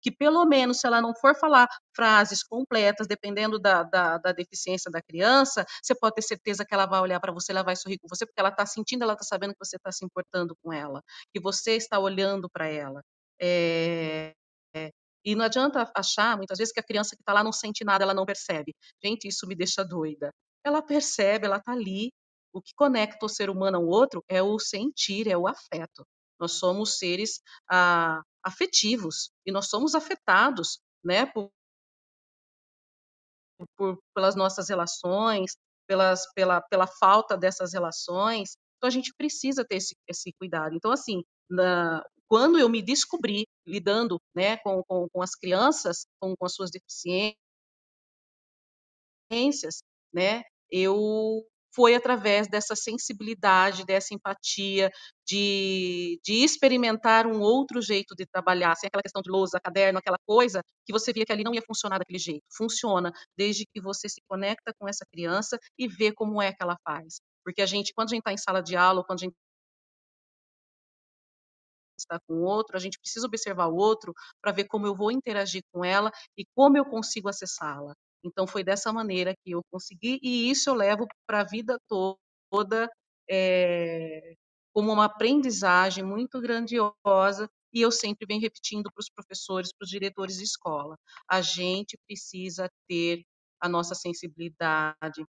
que 0.02 0.12
pelo 0.12 0.46
menos 0.46 0.80
se 0.80 0.88
ela 0.88 1.02
não 1.02 1.14
for 1.16 1.36
falar 1.36 1.68
frases 1.96 2.44
completas, 2.44 3.08
dependendo 3.08 3.60
da, 3.60 3.84
da, 3.84 4.18
da 4.18 4.32
deficiência 4.32 4.92
da 4.92 5.02
criança, 5.02 5.66
você 5.82 5.96
pode 5.96 6.16
ter 6.16 6.22
certeza 6.22 6.66
que 6.66 6.74
ela 6.74 6.86
vai 6.86 7.00
olhar 7.02 7.20
para 7.20 7.32
você, 7.32 7.52
ela 7.52 7.64
vai 7.64 7.76
sorrir 7.76 7.98
com 8.00 8.08
você, 8.08 8.26
porque 8.26 8.40
ela 8.40 8.50
está 8.50 8.66
sentindo, 8.66 9.04
ela 9.04 9.14
está 9.14 9.26
sabendo 9.26 9.54
que 9.54 9.66
você 9.66 9.78
está 9.78 9.92
se 9.92 10.06
importando 10.06 10.56
com 10.64 10.72
ela, 10.72 11.02
que 11.34 11.42
você 11.42 11.74
está 11.74 12.00
olhando 12.00 12.50
para 12.50 12.68
ela. 12.68 13.02
É, 13.40 14.34
é, 14.76 14.92
e 15.26 15.36
não 15.36 15.46
adianta 15.46 15.92
achar, 15.96 16.38
muitas 16.38 16.58
vezes, 16.58 16.74
que 16.74 16.80
a 16.80 16.84
criança 16.84 17.16
que 17.16 17.22
está 17.22 17.34
lá 17.34 17.44
não 17.44 17.52
sente 17.52 17.84
nada, 17.84 18.04
ela 18.04 18.14
não 18.14 18.26
percebe. 18.26 18.74
Gente, 19.04 19.28
isso 19.28 19.48
me 19.48 19.56
deixa 19.56 19.84
doida. 19.84 20.32
Ela 20.64 20.82
percebe, 20.82 21.46
ela 21.46 21.58
está 21.58 21.74
ali. 21.74 22.12
O 22.54 22.62
que 22.62 22.74
conecta 22.76 23.26
o 23.26 23.30
ser 23.30 23.50
humano 23.50 23.78
ao 23.78 23.86
outro 23.86 24.24
é 24.28 24.42
o 24.42 24.58
sentir, 24.60 25.28
é 25.28 25.38
o 25.38 25.48
afeto. 25.48 26.06
Nós 26.40 26.54
somos 26.54 26.98
seres 26.98 27.42
ah, 27.70 28.22
afetivos 28.48 29.30
e 29.46 29.52
nós 29.52 29.68
somos 29.68 29.94
afetados, 29.94 30.80
né, 31.04 31.26
por, 31.26 31.52
por, 33.76 34.00
pelas 34.16 34.36
nossas 34.36 34.70
relações, 34.70 35.58
pelas, 35.86 36.32
pela, 36.34 36.62
pela 36.62 36.88
falta 36.88 37.38
dessas 37.38 37.74
relações. 37.74 38.58
Então 38.78 38.88
a 38.88 38.92
gente 38.92 39.14
precisa 39.14 39.66
ter 39.66 39.76
esse, 39.76 39.96
esse 40.08 40.32
cuidado. 40.40 40.76
Então 40.76 40.92
assim, 40.92 41.24
na, 41.50 42.02
quando 42.28 42.58
eu 42.58 42.70
me 42.70 42.82
descobri 42.82 43.46
lidando, 43.66 44.20
né, 44.34 44.58
com, 44.58 44.82
com, 44.88 45.08
com 45.10 45.22
as 45.22 45.36
crianças, 45.36 46.06
com, 46.20 46.36
com 46.36 46.46
as 46.46 46.54
suas 46.54 46.72
deficiências, 46.72 47.36
né, 50.14 50.44
eu 50.72 51.46
foi 51.78 51.94
através 51.94 52.48
dessa 52.50 52.76
sensibilidade, 52.76 53.86
dessa 53.86 54.16
empatia, 54.16 54.90
de, 55.28 56.20
de 56.24 56.44
experimentar 56.44 57.28
um 57.28 57.39
outro 57.39 57.80
jeito 57.84 58.16
de 58.16 58.26
trabalhar, 58.26 58.76
sem 58.76 58.88
aquela 58.88 59.04
questão 59.04 59.22
de 59.22 59.30
lousa, 59.30 59.60
caderno, 59.64 59.99
aquela 59.99 60.18
coisa 60.26 60.64
que 60.88 60.91
você 60.91 61.14
via 61.14 61.24
que 61.24 61.32
ali 61.32 61.43
não 61.43 61.54
ia 61.54 61.62
funcionar 61.62 61.99
daquele 61.99 62.18
jeito. 62.18 62.43
Funciona 62.51 63.12
desde 63.38 63.64
que 63.72 63.80
você 63.80 64.10
se 64.10 64.22
conecta 64.28 64.74
com 64.80 64.88
essa 64.89 65.06
criança 65.06 65.60
e 65.78 65.88
vê 65.88 66.12
como 66.12 66.41
é 66.41 66.51
que 66.51 66.64
ela 66.64 66.78
faz. 66.84 67.22
Porque 67.45 67.62
a 67.62 67.68
gente, 67.68 67.93
quando 67.93 68.08
a 68.10 68.16
gente 68.16 68.22
está 68.22 68.34
em 68.34 68.38
sala 68.38 68.62
de 68.64 68.76
aula, 68.76 69.04
quando 69.06 69.20
a 69.20 69.26
gente 69.26 69.36
está 71.99 72.20
com 72.28 72.34
o 72.36 72.43
outro, 72.43 72.76
a 72.76 72.80
gente 72.80 72.99
precisa 72.99 73.28
observar 73.28 73.68
o 73.68 73.76
outro 73.76 74.14
para 74.41 74.51
ver 74.51 74.66
como 74.66 74.88
eu 74.88 74.95
vou 74.95 75.12
interagir 75.12 75.62
com 75.72 75.86
ela 75.86 76.12
e 76.36 76.43
como 76.56 76.76
eu 76.76 76.86
consigo 76.86 77.30
acessá-la. 77.30 77.93
Então, 78.28 78.47
foi 78.47 78.63
dessa 78.63 78.91
maneira 78.93 79.34
que 79.43 79.51
eu 79.51 79.61
consegui, 79.71 80.19
e 80.21 80.49
isso 80.49 80.69
eu 80.69 80.73
levo 80.75 81.07
para 81.28 81.41
a 81.41 81.45
vida 81.45 81.78
toda 81.88 82.89
é, 83.30 84.34
como 84.73 84.91
uma 84.93 85.05
aprendizagem 85.05 86.03
muito 86.03 86.39
grandiosa, 86.39 87.49
e 87.73 87.82
eu 87.82 87.91
sempre 87.91 88.25
venho 88.28 88.41
repetindo 88.41 88.91
para 88.93 89.01
os 89.01 89.09
professores, 89.09 89.71
para 89.73 89.86
os 89.86 89.89
diretores 89.89 90.38
de 90.38 90.43
escola: 90.43 90.95
a 91.30 91.41
gente 91.41 91.97
precisa 92.07 92.69
ter 92.88 93.23
a 93.59 93.67
nossa 93.67 93.95
sensibilidade, 93.95 95.25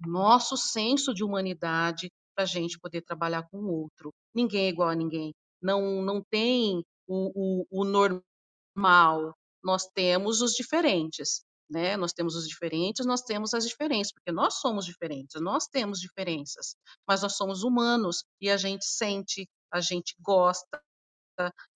nosso 0.00 0.56
senso 0.56 1.14
de 1.14 1.22
humanidade 1.24 2.10
para 2.34 2.44
a 2.44 2.46
gente 2.46 2.78
poder 2.78 3.02
trabalhar 3.02 3.46
com 3.50 3.58
o 3.58 3.72
outro. 3.82 4.12
Ninguém 4.34 4.66
é 4.66 4.68
igual 4.68 4.88
a 4.88 4.94
ninguém. 4.94 5.34
Não, 5.62 6.02
não 6.02 6.22
tem 6.30 6.82
o, 7.06 7.64
o, 7.70 7.82
o 7.82 7.84
normal, 7.84 9.34
nós 9.62 9.86
temos 9.94 10.40
os 10.40 10.52
diferentes, 10.52 11.42
né? 11.70 11.96
Nós 11.96 12.12
temos 12.12 12.34
os 12.34 12.48
diferentes, 12.48 13.06
nós 13.06 13.22
temos 13.22 13.54
as 13.54 13.66
diferenças, 13.66 14.12
porque 14.12 14.32
nós 14.32 14.54
somos 14.54 14.84
diferentes, 14.84 15.40
nós 15.40 15.66
temos 15.66 16.00
diferenças, 16.00 16.74
mas 17.06 17.22
nós 17.22 17.36
somos 17.36 17.62
humanos 17.62 18.24
e 18.40 18.50
a 18.50 18.56
gente 18.56 18.84
sente, 18.84 19.48
a 19.72 19.80
gente 19.80 20.14
gosta, 20.20 20.82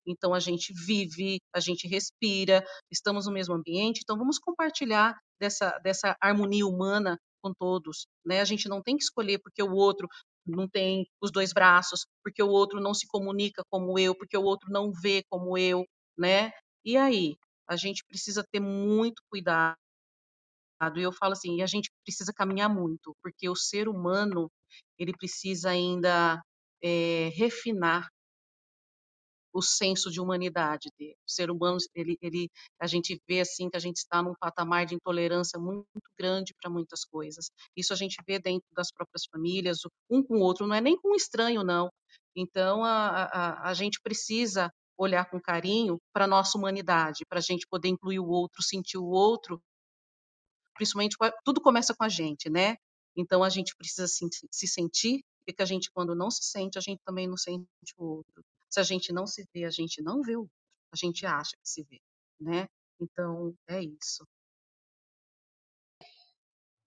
então 0.07 0.35
a 0.35 0.41
gente 0.41 0.73
vive, 0.75 1.41
a 1.55 1.61
gente 1.61 1.87
respira, 1.89 2.65
estamos 2.91 3.27
no 3.27 3.33
mesmo 3.33 3.55
ambiente, 3.55 4.01
então 4.03 4.19
vamos 4.19 4.39
compartilhar 4.39 5.17
dessa, 5.41 5.79
dessa 5.79 6.17
harmonia 6.21 6.67
humana 6.67 7.19
com 7.43 7.53
todos, 7.55 8.07
né? 8.25 8.41
A 8.41 8.45
gente 8.45 8.69
não 8.69 8.83
tem 8.83 8.97
que 8.97 9.05
escolher 9.05 9.39
porque 9.39 9.63
o 9.63 9.73
outro 9.73 10.09
não 10.47 10.69
tem 10.69 11.07
os 11.23 11.31
dois 11.31 11.53
braços, 11.53 12.07
porque 12.23 12.43
o 12.43 12.49
outro 12.49 12.81
não 12.81 12.95
se 12.95 13.07
comunica 13.07 13.63
como 13.71 13.99
eu, 13.99 14.15
porque 14.15 14.37
o 14.37 14.43
outro 14.43 14.71
não 14.71 14.91
vê 14.93 15.23
como 15.31 15.57
eu, 15.57 15.85
né? 16.19 16.53
E 16.85 16.97
aí, 16.97 17.37
a 17.69 17.77
gente 17.77 18.05
precisa 18.07 18.45
ter 18.51 18.61
muito 18.61 19.23
cuidado. 19.31 19.77
E 20.97 21.01
eu 21.01 21.13
falo 21.13 21.33
assim, 21.33 21.57
e 21.57 21.63
a 21.63 21.67
gente 21.67 21.91
precisa 22.05 22.33
caminhar 22.33 22.69
muito, 22.69 23.15
porque 23.23 23.49
o 23.49 23.57
ser 23.57 23.89
humano 23.89 24.51
ele 24.99 25.13
precisa 25.13 25.71
ainda 25.71 26.43
é, 26.83 27.31
refinar 27.35 28.09
o 29.55 29.63
senso 29.63 30.11
de 30.11 30.21
humanidade 30.21 30.91
dele. 30.99 31.17
O 31.27 31.31
ser 31.31 31.49
humano, 31.49 31.79
ele, 31.95 32.19
ele, 32.21 32.51
a 32.81 32.89
gente 32.89 33.17
vê 33.27 33.41
assim 33.41 33.71
que 33.71 33.77
a 33.77 33.81
gente 33.81 33.99
está 33.99 34.21
num 34.21 34.35
patamar 34.35 34.85
de 34.85 34.97
intolerância 34.97 35.59
muito 35.61 35.87
grande 36.19 36.53
para 36.61 36.69
muitas 36.69 37.05
coisas. 37.05 37.47
Isso 37.77 37.93
a 37.93 37.97
gente 37.97 38.17
vê 38.27 38.41
dentro 38.41 38.67
das 38.73 38.91
próprias 38.91 39.25
famílias, 39.31 39.79
um 40.11 40.23
com 40.23 40.39
o 40.39 40.41
outro, 40.41 40.67
não 40.67 40.75
é 40.75 40.81
nem 40.81 40.99
com 40.99 41.13
um 41.13 41.15
estranho, 41.15 41.63
não. 41.63 41.89
Então, 42.37 42.85
a, 42.85 43.25
a, 43.25 43.71
a 43.71 43.75
gente 43.75 44.01
precisa 44.03 44.69
olhar 44.99 45.25
com 45.31 45.41
carinho 45.41 45.99
para 46.13 46.25
a 46.25 46.29
nossa 46.29 46.59
humanidade, 46.59 47.25
para 47.29 47.39
a 47.39 47.43
gente 47.43 47.67
poder 47.69 47.89
incluir 47.89 48.19
o 48.19 48.29
outro, 48.29 48.61
sentir 48.61 48.99
o 48.99 49.07
outro, 49.07 49.61
principalmente, 50.75 51.17
tudo 51.45 51.61
começa 51.61 51.95
com 51.95 52.05
a 52.05 52.09
gente, 52.09 52.51
né? 52.51 52.77
Então, 53.17 53.43
a 53.43 53.49
gente 53.49 53.75
precisa 53.77 54.07
se, 54.09 54.27
se 54.51 54.67
sentir, 54.67 55.25
porque 55.47 55.63
a 55.63 55.67
gente, 55.67 55.91
quando 55.93 56.15
não 56.15 56.31
se 56.31 56.43
sente, 56.45 56.79
a 56.79 56.81
gente 56.81 57.01
também 57.05 57.29
não 57.29 57.37
sente 57.37 57.67
o 57.97 58.05
outro. 58.05 58.45
Se 58.69 58.81
a 58.81 58.83
gente 58.83 59.13
não 59.13 59.27
se 59.27 59.47
vê, 59.55 59.65
a 59.65 59.71
gente 59.71 60.03
não 60.03 60.21
vê 60.23 60.37
o 60.37 60.41
outro, 60.41 60.55
a 60.93 60.97
gente 60.97 61.25
acha 61.25 61.53
que 61.53 61.69
se 61.69 61.85
vê, 61.85 62.01
né? 62.41 62.67
Então, 63.01 63.55
é 63.69 63.81
isso. 63.83 64.27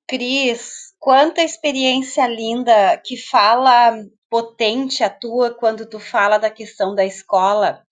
Cris, 0.09 0.93
quanta 0.99 1.41
experiência 1.41 2.25
linda 2.27 2.97
que 2.97 3.17
fala 3.17 3.93
potente 4.29 5.03
a 5.03 5.09
tua 5.09 5.53
quando 5.53 5.85
tu 5.87 5.99
fala 5.99 6.37
da 6.37 6.49
questão 6.49 6.95
da 6.95 7.05
escola, 7.05 7.85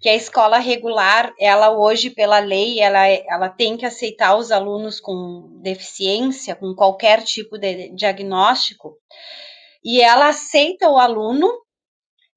que 0.00 0.08
a 0.08 0.14
escola 0.14 0.58
regular, 0.58 1.32
ela 1.38 1.70
hoje 1.70 2.10
pela 2.10 2.40
lei, 2.40 2.80
ela, 2.80 3.06
ela 3.06 3.48
tem 3.48 3.76
que 3.76 3.86
aceitar 3.86 4.36
os 4.36 4.50
alunos 4.50 4.98
com 4.98 5.60
deficiência, 5.62 6.56
com 6.56 6.74
qualquer 6.74 7.22
tipo 7.22 7.56
de 7.56 7.94
diagnóstico, 7.94 8.96
e 9.84 10.00
ela 10.00 10.28
aceita 10.28 10.88
o 10.88 10.98
aluno 10.98 11.48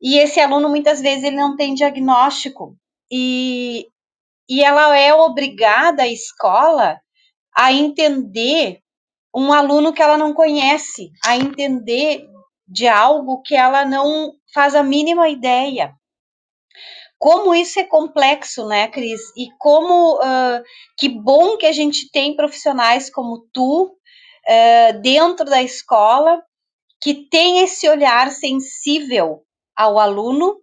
e 0.01 0.17
esse 0.19 0.39
aluno 0.39 0.69
muitas 0.69 1.01
vezes 1.01 1.23
ele 1.23 1.35
não 1.35 1.55
tem 1.55 1.73
diagnóstico 1.73 2.75
e, 3.11 3.87
e 4.47 4.63
ela 4.63 4.97
é 4.97 5.13
obrigada 5.13 6.03
a 6.03 6.07
escola 6.07 6.99
a 7.55 7.71
entender 7.71 8.79
um 9.33 9.51
aluno 9.51 9.93
que 9.93 10.01
ela 10.01 10.17
não 10.17 10.33
conhece, 10.33 11.09
a 11.25 11.35
entender 11.35 12.25
de 12.67 12.87
algo 12.87 13.41
que 13.41 13.55
ela 13.55 13.85
não 13.85 14.31
faz 14.53 14.75
a 14.75 14.83
mínima 14.83 15.29
ideia. 15.29 15.93
Como 17.17 17.55
isso 17.55 17.79
é 17.79 17.83
complexo, 17.83 18.67
né, 18.67 18.87
Cris? 18.87 19.21
E 19.37 19.47
como 19.57 20.15
uh, 20.17 20.63
que 20.97 21.09
bom 21.09 21.57
que 21.57 21.65
a 21.65 21.71
gente 21.71 22.09
tem 22.11 22.35
profissionais 22.35 23.09
como 23.09 23.47
tu 23.53 23.85
uh, 23.85 25.01
dentro 25.01 25.45
da 25.45 25.63
escola 25.63 26.41
que 27.01 27.27
tem 27.29 27.59
esse 27.59 27.87
olhar 27.87 28.31
sensível 28.31 29.43
ao 29.75 29.99
aluno, 29.99 30.57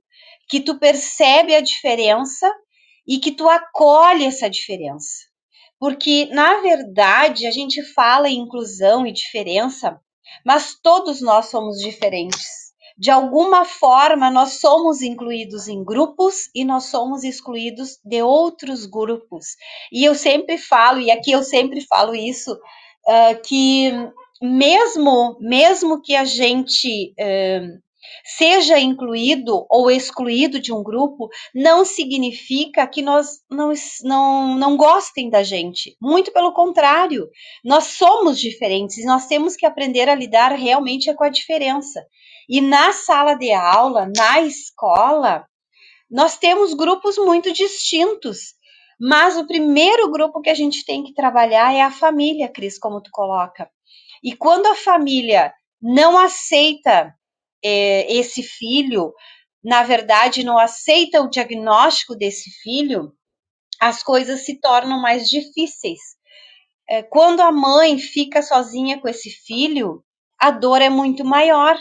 que 0.48 0.60
tu 0.60 0.78
percebe 0.78 1.54
a 1.54 1.60
diferença 1.60 2.52
e 3.06 3.18
que 3.18 3.32
tu 3.32 3.48
acolhe 3.48 4.24
essa 4.24 4.48
diferença. 4.48 5.26
Porque, 5.78 6.26
na 6.26 6.60
verdade, 6.60 7.46
a 7.46 7.50
gente 7.50 7.82
fala 7.82 8.28
em 8.28 8.38
inclusão 8.38 9.06
e 9.06 9.12
diferença, 9.12 10.00
mas 10.44 10.76
todos 10.80 11.20
nós 11.20 11.46
somos 11.46 11.78
diferentes. 11.78 12.71
De 12.98 13.10
alguma 13.10 13.64
forma, 13.64 14.30
nós 14.30 14.60
somos 14.60 15.02
incluídos 15.02 15.68
em 15.68 15.84
grupos 15.84 16.50
e 16.54 16.64
nós 16.64 16.84
somos 16.84 17.24
excluídos 17.24 17.98
de 18.04 18.22
outros 18.22 18.86
grupos. 18.86 19.56
E 19.92 20.04
eu 20.04 20.14
sempre 20.14 20.58
falo, 20.58 21.00
e 21.00 21.10
aqui 21.10 21.32
eu 21.32 21.42
sempre 21.42 21.80
falo 21.80 22.14
isso, 22.14 22.52
uh, 22.52 23.42
que 23.44 23.90
mesmo, 24.40 25.36
mesmo 25.40 26.02
que 26.02 26.14
a 26.14 26.24
gente 26.24 27.14
uh, 27.18 27.82
seja 28.24 28.78
incluído 28.78 29.66
ou 29.68 29.90
excluído 29.90 30.60
de 30.60 30.72
um 30.72 30.82
grupo, 30.82 31.28
não 31.54 31.84
significa 31.84 32.86
que 32.86 33.02
nós 33.02 33.40
não, 33.50 33.72
não, 34.02 34.58
não 34.58 34.76
gostem 34.76 35.30
da 35.30 35.42
gente. 35.42 35.96
Muito 36.00 36.32
pelo 36.32 36.52
contrário, 36.52 37.28
nós 37.64 37.84
somos 37.84 38.38
diferentes 38.38 38.98
e 38.98 39.04
nós 39.04 39.26
temos 39.26 39.56
que 39.56 39.66
aprender 39.66 40.08
a 40.08 40.14
lidar 40.14 40.52
realmente 40.52 41.12
com 41.14 41.24
a 41.24 41.28
diferença. 41.28 42.04
E 42.48 42.60
na 42.60 42.92
sala 42.92 43.34
de 43.34 43.52
aula, 43.52 44.10
na 44.16 44.40
escola, 44.40 45.46
nós 46.10 46.36
temos 46.36 46.74
grupos 46.74 47.16
muito 47.16 47.52
distintos. 47.52 48.54
Mas 49.00 49.36
o 49.36 49.46
primeiro 49.46 50.10
grupo 50.12 50.40
que 50.40 50.50
a 50.50 50.54
gente 50.54 50.84
tem 50.84 51.02
que 51.02 51.12
trabalhar 51.12 51.74
é 51.74 51.80
a 51.80 51.90
família, 51.90 52.48
Cris, 52.48 52.78
como 52.78 53.00
tu 53.00 53.10
coloca. 53.10 53.68
E 54.22 54.36
quando 54.36 54.66
a 54.66 54.76
família 54.76 55.52
não 55.80 56.16
aceita 56.16 57.12
é, 57.64 58.12
esse 58.12 58.42
filho, 58.42 59.12
na 59.62 59.82
verdade, 59.82 60.44
não 60.44 60.58
aceita 60.58 61.22
o 61.22 61.30
diagnóstico 61.30 62.16
desse 62.16 62.50
filho, 62.62 63.12
as 63.80 64.02
coisas 64.02 64.44
se 64.44 64.60
tornam 64.60 65.00
mais 65.00 65.28
difíceis. 65.28 66.00
É, 66.88 67.02
quando 67.02 67.40
a 67.40 67.52
mãe 67.52 67.98
fica 67.98 68.42
sozinha 68.42 69.00
com 69.00 69.08
esse 69.08 69.30
filho, 69.30 70.04
a 70.38 70.50
dor 70.50 70.82
é 70.82 70.88
muito 70.88 71.24
maior. 71.24 71.76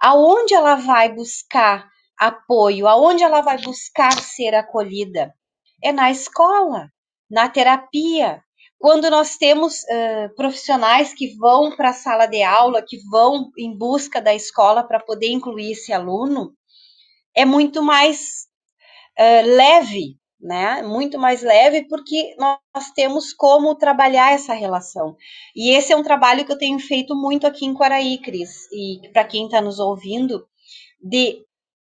Aonde 0.00 0.54
ela 0.54 0.76
vai 0.76 1.12
buscar 1.12 1.88
apoio? 2.18 2.86
Aonde 2.86 3.22
ela 3.22 3.40
vai 3.40 3.60
buscar 3.60 4.12
ser 4.12 4.54
acolhida? 4.54 5.34
É 5.82 5.92
na 5.92 6.10
escola, 6.10 6.90
na 7.30 7.48
terapia, 7.48 8.42
quando 8.78 9.10
nós 9.10 9.36
temos 9.36 9.82
uh, 9.84 10.34
profissionais 10.36 11.14
que 11.14 11.34
vão 11.36 11.74
para 11.74 11.90
a 11.90 11.94
sala 11.94 12.26
de 12.26 12.42
aula, 12.42 12.84
que 12.86 12.98
vão 13.10 13.50
em 13.56 13.76
busca 13.76 14.20
da 14.20 14.34
escola 14.34 14.82
para 14.82 15.00
poder 15.00 15.28
incluir 15.28 15.72
esse 15.72 15.92
aluno, 15.92 16.52
é 17.34 17.44
muito 17.44 17.82
mais 17.82 18.46
uh, 19.18 19.46
leve, 19.56 20.16
né? 20.40 20.82
Muito 20.82 21.18
mais 21.18 21.42
leve, 21.42 21.86
porque 21.88 22.34
nós 22.38 22.90
temos 22.94 23.32
como 23.32 23.74
trabalhar 23.74 24.32
essa 24.32 24.52
relação. 24.52 25.16
E 25.54 25.70
esse 25.70 25.92
é 25.92 25.96
um 25.96 26.02
trabalho 26.02 26.44
que 26.44 26.52
eu 26.52 26.58
tenho 26.58 26.78
feito 26.78 27.14
muito 27.14 27.46
aqui 27.46 27.64
em 27.64 27.74
Quaraí, 27.74 28.18
Cris, 28.18 28.70
e 28.70 29.08
para 29.12 29.24
quem 29.24 29.46
está 29.46 29.60
nos 29.60 29.78
ouvindo, 29.78 30.46
de 31.00 31.44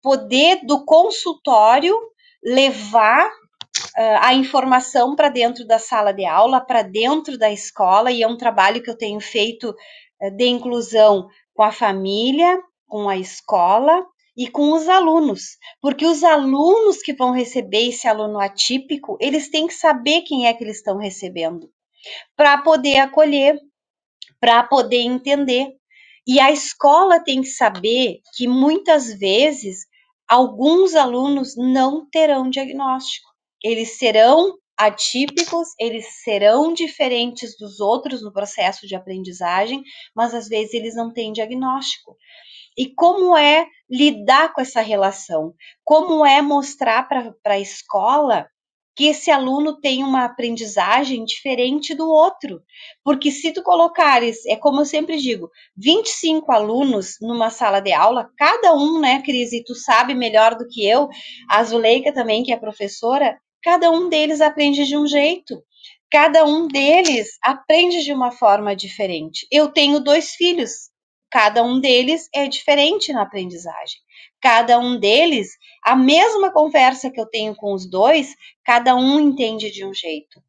poder 0.01 0.65
do 0.65 0.83
consultório 0.83 1.95
levar 2.43 3.31
uh, 3.97 4.19
a 4.21 4.33
informação 4.33 5.15
para 5.15 5.29
dentro 5.29 5.65
da 5.65 5.79
sala 5.79 6.11
de 6.11 6.25
aula, 6.25 6.61
para 6.61 6.81
dentro 6.81 7.37
da 7.37 7.51
escola, 7.51 8.11
e 8.11 8.21
é 8.21 8.27
um 8.27 8.37
trabalho 8.37 8.81
que 8.81 8.89
eu 8.89 8.97
tenho 8.97 9.19
feito 9.19 9.69
uh, 9.69 10.31
de 10.35 10.45
inclusão 10.45 11.27
com 11.53 11.63
a 11.63 11.71
família, 11.71 12.59
com 12.87 13.07
a 13.07 13.17
escola 13.17 14.05
e 14.35 14.47
com 14.47 14.73
os 14.73 14.89
alunos, 14.89 15.57
porque 15.79 16.05
os 16.05 16.23
alunos 16.23 16.97
que 16.97 17.13
vão 17.13 17.31
receber 17.31 17.89
esse 17.89 18.07
aluno 18.07 18.39
atípico, 18.39 19.17
eles 19.21 19.49
têm 19.49 19.67
que 19.67 19.73
saber 19.73 20.21
quem 20.21 20.47
é 20.47 20.53
que 20.53 20.63
eles 20.63 20.77
estão 20.77 20.97
recebendo, 20.97 21.69
para 22.35 22.57
poder 22.57 22.97
acolher, 22.97 23.59
para 24.39 24.63
poder 24.63 25.01
entender. 25.01 25.67
E 26.25 26.39
a 26.39 26.51
escola 26.51 27.19
tem 27.19 27.41
que 27.41 27.49
saber 27.49 28.21
que 28.35 28.47
muitas 28.47 29.13
vezes 29.13 29.85
alguns 30.27 30.95
alunos 30.95 31.55
não 31.55 32.09
terão 32.09 32.49
diagnóstico 32.49 33.32
eles 33.63 33.97
serão 33.97 34.57
atípicos, 34.77 35.69
eles 35.79 36.05
serão 36.23 36.73
diferentes 36.73 37.55
dos 37.57 37.79
outros 37.79 38.21
no 38.21 38.33
processo 38.33 38.87
de 38.87 38.95
aprendizagem, 38.95 39.81
mas 40.15 40.33
às 40.33 40.47
vezes 40.47 40.73
eles 40.73 40.95
não 40.95 41.13
têm 41.13 41.31
diagnóstico. 41.31 42.17
E 42.77 42.93
como 42.93 43.37
é 43.37 43.67
lidar 43.89 44.51
com 44.51 44.61
essa 44.61 44.81
relação? 44.81 45.53
Como 45.83 46.25
é 46.25 46.41
mostrar 46.41 47.07
para 47.07 47.33
a 47.45 47.59
escola 47.59 48.47
que 48.95 49.05
esse 49.05 49.31
aluno 49.31 49.79
tem 49.79 50.03
uma 50.03 50.25
aprendizagem 50.25 51.25
diferente 51.25 51.95
do 51.95 52.07
outro. 52.09 52.61
Porque 53.03 53.31
se 53.31 53.51
tu 53.51 53.63
colocares, 53.63 54.45
é 54.45 54.55
como 54.55 54.81
eu 54.81 54.85
sempre 54.85 55.17
digo, 55.17 55.49
25 55.75 56.51
alunos 56.51 57.17
numa 57.21 57.49
sala 57.49 57.79
de 57.79 57.91
aula, 57.91 58.29
cada 58.37 58.75
um, 58.75 58.99
né, 58.99 59.21
Cris, 59.23 59.51
e 59.51 59.63
tu 59.63 59.73
sabe 59.73 60.13
melhor 60.13 60.55
do 60.55 60.67
que 60.67 60.87
eu, 60.87 61.09
a 61.49 61.63
Zuleika 61.63 62.13
também, 62.13 62.43
que 62.43 62.51
é 62.51 62.57
professora, 62.57 63.37
cada 63.63 63.89
um 63.89 64.09
deles 64.09 64.41
aprende 64.41 64.85
de 64.85 64.97
um 64.97 65.07
jeito. 65.07 65.63
Cada 66.11 66.45
um 66.45 66.67
deles 66.67 67.37
aprende 67.41 68.03
de 68.03 68.13
uma 68.13 68.31
forma 68.31 68.75
diferente. 68.75 69.47
Eu 69.51 69.71
tenho 69.71 69.99
dois 69.99 70.31
filhos, 70.35 70.91
cada 71.31 71.63
um 71.63 71.79
deles 71.79 72.29
é 72.35 72.47
diferente 72.47 73.11
na 73.13 73.23
aprendizagem. 73.23 73.99
Cada 74.41 74.77
um 74.77 74.99
deles, 74.99 75.57
a 75.83 75.95
mesma 75.95 76.51
conversa 76.51 77.09
que 77.09 77.19
eu 77.19 77.25
tenho 77.25 77.55
com 77.55 77.73
os 77.73 77.89
dois, 77.89 78.35
cada 78.63 78.95
um 78.95 79.19
entende 79.19 79.71
de 79.71 79.85
um 79.85 79.93
jeito. 79.93 80.42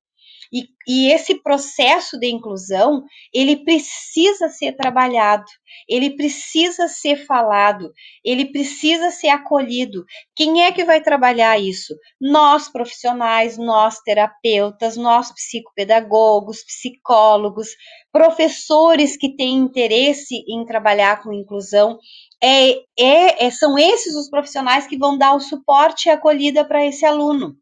E, 0.55 0.69
e, 0.87 1.11
esse 1.11 1.43
processo 1.43 2.17
de 2.17 2.29
inclusão, 2.29 3.03
ele 3.33 3.65
precisa 3.65 4.49
ser 4.49 4.77
trabalhado, 4.77 5.45
ele 5.89 6.15
precisa 6.15 6.87
ser 6.87 7.27
falado, 7.27 7.93
ele 8.25 8.53
precisa 8.53 9.11
ser 9.11 9.31
acolhido. 9.31 10.05
Quem 10.37 10.63
é 10.63 10.71
que 10.71 10.85
vai 10.85 11.01
trabalhar 11.01 11.59
isso? 11.59 11.93
Nós 12.21 12.69
profissionais, 12.69 13.59
nós 13.59 13.99
terapeutas, 14.03 14.97
nós 14.97 15.33
psicopedagogos, 15.33 16.63
psicólogos, 16.63 17.71
professores 18.13 19.17
que 19.17 19.35
têm 19.35 19.57
interesse 19.57 20.45
em 20.49 20.65
trabalhar 20.65 21.21
com 21.21 21.33
inclusão. 21.33 21.99
É, 22.41 22.75
é, 22.97 23.47
é 23.47 23.51
são 23.51 23.77
esses 23.77 24.15
os 24.15 24.31
profissionais 24.31 24.87
que 24.87 24.97
vão 24.97 25.19
dar 25.19 25.35
o 25.35 25.41
suporte 25.41 26.09
e 26.09 26.13
acolhida 26.13 26.65
para 26.65 26.87
esse 26.87 27.05
aluno. 27.05 27.57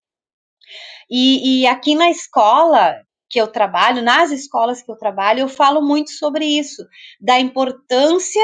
E, 1.15 1.61
e 1.61 1.67
aqui 1.67 1.95
na 1.95 2.11
escola 2.11 2.97
que 3.29 3.39
eu 3.39 3.47
trabalho, 3.47 4.03
nas 4.03 4.31
escolas 4.31 4.83
que 4.83 4.91
eu 4.91 4.97
trabalho, 4.97 5.41
eu 5.41 5.49
falo 5.49 5.83
muito 5.83 6.11
sobre 6.11 6.47
isso, 6.47 6.83
da 7.21 7.39
importância 7.39 8.43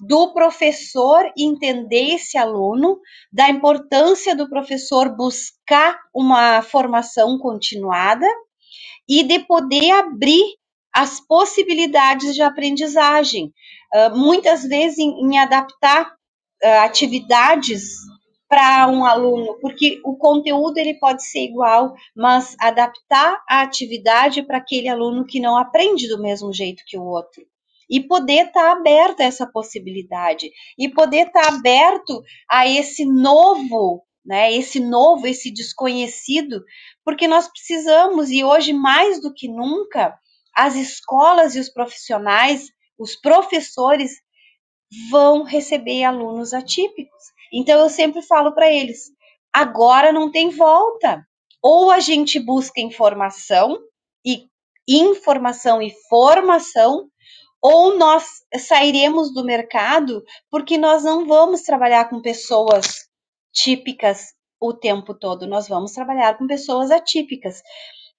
do 0.00 0.32
professor 0.32 1.24
entender 1.38 2.14
esse 2.14 2.36
aluno, 2.36 2.98
da 3.32 3.48
importância 3.48 4.34
do 4.34 4.48
professor 4.48 5.14
buscar 5.16 5.96
uma 6.12 6.60
formação 6.60 7.38
continuada 7.38 8.26
e 9.08 9.22
de 9.22 9.38
poder 9.40 9.92
abrir 9.92 10.44
as 10.92 11.20
possibilidades 11.20 12.34
de 12.34 12.42
aprendizagem, 12.42 13.52
uh, 13.94 14.16
muitas 14.16 14.64
vezes 14.64 14.98
em, 14.98 15.10
em 15.24 15.38
adaptar 15.38 16.06
uh, 16.06 16.84
atividades 16.84 17.82
para 18.52 18.86
um 18.86 19.06
aluno, 19.06 19.58
porque 19.62 19.98
o 20.04 20.14
conteúdo 20.14 20.76
ele 20.76 20.92
pode 20.92 21.24
ser 21.24 21.42
igual, 21.42 21.94
mas 22.14 22.54
adaptar 22.60 23.42
a 23.48 23.62
atividade 23.62 24.42
para 24.42 24.58
aquele 24.58 24.90
aluno 24.90 25.24
que 25.24 25.40
não 25.40 25.56
aprende 25.56 26.06
do 26.06 26.20
mesmo 26.20 26.52
jeito 26.52 26.82
que 26.86 26.98
o 26.98 27.02
outro. 27.02 27.42
E 27.88 27.98
poder 27.98 28.48
estar 28.48 28.60
tá 28.60 28.72
aberto 28.72 29.22
a 29.22 29.24
essa 29.24 29.46
possibilidade, 29.50 30.50
e 30.78 30.86
poder 30.86 31.28
estar 31.28 31.44
tá 31.44 31.48
aberto 31.48 32.22
a 32.46 32.68
esse 32.68 33.06
novo, 33.06 34.02
né, 34.22 34.52
esse 34.52 34.78
novo, 34.78 35.26
esse 35.26 35.50
desconhecido, 35.50 36.62
porque 37.02 37.26
nós 37.26 37.48
precisamos, 37.48 38.30
e 38.30 38.44
hoje 38.44 38.74
mais 38.74 39.18
do 39.18 39.32
que 39.32 39.48
nunca, 39.48 40.14
as 40.54 40.74
escolas 40.74 41.56
e 41.56 41.58
os 41.58 41.70
profissionais, 41.70 42.68
os 42.98 43.16
professores 43.16 44.12
vão 45.10 45.42
receber 45.42 46.04
alunos 46.04 46.52
atípicos. 46.52 47.31
Então 47.52 47.78
eu 47.80 47.90
sempre 47.90 48.22
falo 48.22 48.54
para 48.54 48.70
eles: 48.72 49.10
agora 49.52 50.12
não 50.12 50.30
tem 50.30 50.50
volta. 50.50 51.26
Ou 51.62 51.90
a 51.90 52.00
gente 52.00 52.40
busca 52.40 52.80
informação 52.80 53.78
e 54.26 54.46
informação 54.88 55.80
e 55.80 55.92
formação, 56.08 57.08
ou 57.60 57.96
nós 57.96 58.24
sairemos 58.58 59.32
do 59.32 59.44
mercado 59.44 60.24
porque 60.50 60.76
nós 60.76 61.04
não 61.04 61.24
vamos 61.24 61.62
trabalhar 61.62 62.08
com 62.08 62.20
pessoas 62.20 63.08
típicas 63.52 64.34
o 64.60 64.72
tempo 64.72 65.14
todo, 65.14 65.46
nós 65.46 65.68
vamos 65.68 65.92
trabalhar 65.92 66.36
com 66.38 66.46
pessoas 66.46 66.90
atípicas. 66.90 67.62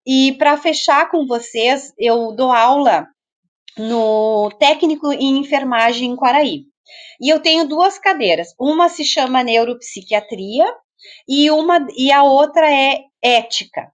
E 0.06 0.34
para 0.34 0.58
fechar 0.58 1.10
com 1.10 1.26
vocês, 1.26 1.94
eu 1.98 2.34
dou 2.34 2.52
aula 2.52 3.08
no 3.78 4.52
técnico 4.60 5.12
em 5.12 5.40
enfermagem 5.40 6.12
em 6.12 6.16
Quaraí. 6.16 6.66
E 7.20 7.30
eu 7.30 7.39
tenho 7.39 7.68
duas 7.68 7.98
cadeiras. 7.98 8.50
Uma 8.60 8.89
se 8.89 9.04
chama 9.04 9.44
neuropsiquiatria 9.44 10.66
e 11.28 11.50
uma 11.52 11.86
e 11.96 12.12
a 12.12 12.24
outra 12.24 12.72
é 12.72 13.02
ética. 13.22 13.91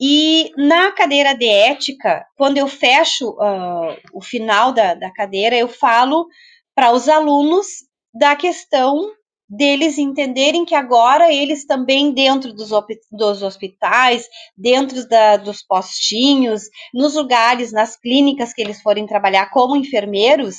E 0.00 0.50
na 0.56 0.92
cadeira 0.92 1.34
de 1.34 1.48
ética, 1.48 2.26
quando 2.36 2.58
eu 2.58 2.66
fecho 2.66 3.30
uh, 3.30 3.96
o 4.12 4.20
final 4.20 4.72
da, 4.72 4.94
da 4.94 5.12
cadeira, 5.12 5.56
eu 5.56 5.68
falo 5.68 6.26
para 6.74 6.92
os 6.92 7.08
alunos 7.08 7.66
da 8.12 8.34
questão 8.34 9.12
deles 9.48 9.98
entenderem 9.98 10.64
que 10.64 10.74
agora 10.74 11.32
eles 11.32 11.64
também 11.66 12.12
dentro 12.12 12.52
dos, 12.52 12.70
dos 13.10 13.42
hospitais, 13.42 14.26
dentro 14.56 15.06
da, 15.08 15.36
dos 15.36 15.62
postinhos, 15.62 16.62
nos 16.92 17.14
lugares, 17.14 17.72
nas 17.72 17.96
clínicas 17.96 18.52
que 18.52 18.62
eles 18.62 18.80
forem 18.82 19.06
trabalhar 19.06 19.50
como 19.50 19.76
enfermeiros, 19.76 20.56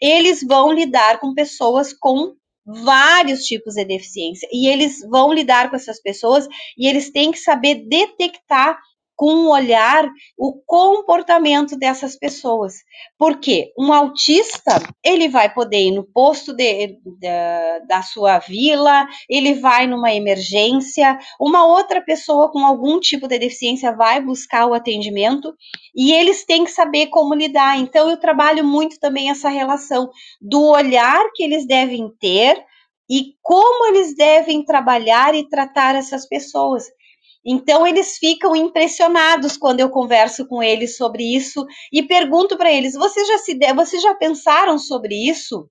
eles 0.00 0.42
vão 0.42 0.72
lidar 0.72 1.20
com 1.20 1.34
pessoas 1.34 1.92
com 1.92 2.34
vários 2.64 3.44
tipos 3.44 3.74
de 3.74 3.84
deficiência. 3.84 4.48
E 4.52 4.68
eles 4.68 5.00
vão 5.08 5.32
lidar 5.32 5.70
com 5.70 5.76
essas 5.76 6.00
pessoas 6.00 6.46
e 6.78 6.86
eles 6.86 7.10
têm 7.10 7.32
que 7.32 7.38
saber 7.38 7.86
detectar 7.88 8.78
com 9.20 9.34
um 9.34 9.50
olhar 9.50 10.08
o 10.34 10.62
comportamento 10.64 11.76
dessas 11.76 12.16
pessoas. 12.16 12.76
Porque 13.18 13.70
um 13.78 13.92
autista, 13.92 14.82
ele 15.04 15.28
vai 15.28 15.52
poder 15.52 15.88
ir 15.88 15.90
no 15.90 16.04
posto 16.04 16.54
de, 16.54 16.98
de, 17.04 17.86
da 17.86 18.00
sua 18.00 18.38
vila, 18.38 19.06
ele 19.28 19.56
vai 19.56 19.86
numa 19.86 20.10
emergência, 20.10 21.18
uma 21.38 21.66
outra 21.66 22.00
pessoa 22.00 22.50
com 22.50 22.64
algum 22.64 22.98
tipo 22.98 23.28
de 23.28 23.38
deficiência 23.38 23.94
vai 23.94 24.22
buscar 24.22 24.64
o 24.64 24.72
atendimento 24.72 25.52
e 25.94 26.14
eles 26.14 26.46
têm 26.46 26.64
que 26.64 26.70
saber 26.70 27.08
como 27.08 27.34
lidar. 27.34 27.78
Então, 27.78 28.08
eu 28.08 28.16
trabalho 28.16 28.64
muito 28.64 28.98
também 28.98 29.28
essa 29.28 29.50
relação 29.50 30.08
do 30.40 30.62
olhar 30.62 31.22
que 31.34 31.42
eles 31.42 31.66
devem 31.66 32.08
ter 32.18 32.56
e 33.10 33.34
como 33.42 33.88
eles 33.88 34.16
devem 34.16 34.64
trabalhar 34.64 35.34
e 35.34 35.46
tratar 35.46 35.94
essas 35.94 36.26
pessoas. 36.26 36.84
Então 37.44 37.86
eles 37.86 38.18
ficam 38.18 38.54
impressionados 38.54 39.56
quando 39.56 39.80
eu 39.80 39.88
converso 39.88 40.46
com 40.46 40.62
eles 40.62 40.96
sobre 40.96 41.24
isso 41.24 41.64
e 41.92 42.02
pergunto 42.02 42.56
para 42.56 42.72
eles: 42.72 42.94
vocês 42.94 43.26
já 43.26 43.38
se 43.38 43.58
vocês 43.74 44.02
já 44.02 44.14
pensaram 44.14 44.78
sobre 44.78 45.14
isso? 45.14 45.68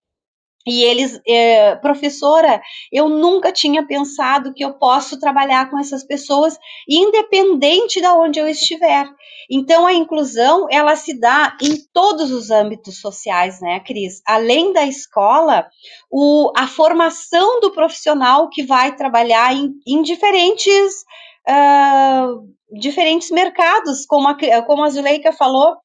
E 0.67 0.83
eles, 0.83 1.19
é, 1.25 1.75
professora, 1.77 2.61
eu 2.91 3.07
nunca 3.07 3.51
tinha 3.51 3.87
pensado 3.87 4.53
que 4.53 4.63
eu 4.63 4.73
posso 4.73 5.17
trabalhar 5.17 5.69
com 5.71 5.79
essas 5.79 6.05
pessoas, 6.05 6.59
independente 6.87 8.01
de 8.01 8.07
onde 8.07 8.39
eu 8.39 8.47
estiver. 8.47 9.07
Então, 9.49 9.87
a 9.87 9.93
inclusão, 9.93 10.67
ela 10.69 10.95
se 10.95 11.17
dá 11.17 11.57
em 11.61 11.75
todos 11.93 12.29
os 12.29 12.51
âmbitos 12.51 12.99
sociais, 12.99 13.59
né, 13.61 13.79
Cris? 13.79 14.21
Além 14.27 14.73
da 14.73 14.85
escola, 14.85 15.65
o, 16.11 16.51
a 16.55 16.67
formação 16.67 17.59
do 17.61 17.71
profissional 17.71 18.49
que 18.49 18.61
vai 18.61 18.95
trabalhar 18.95 19.55
em, 19.55 19.71
em 19.87 20.01
diferentes 20.03 21.03
uh, 21.49 22.79
diferentes 22.79 23.31
mercados, 23.31 24.05
como 24.05 24.27
a, 24.27 24.61
como 24.63 24.83
a 24.83 24.89
Zuleika 24.89 25.31
falou, 25.31 25.75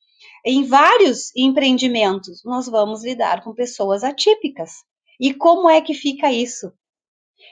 em 0.44 0.64
vários 0.64 1.34
empreendimentos, 1.34 2.42
nós 2.44 2.68
vamos 2.68 3.02
lidar 3.02 3.42
com 3.42 3.54
pessoas 3.54 4.04
atípicas. 4.04 4.72
E 5.18 5.32
como 5.32 5.70
é 5.70 5.80
que 5.80 5.94
fica 5.94 6.30
isso? 6.30 6.72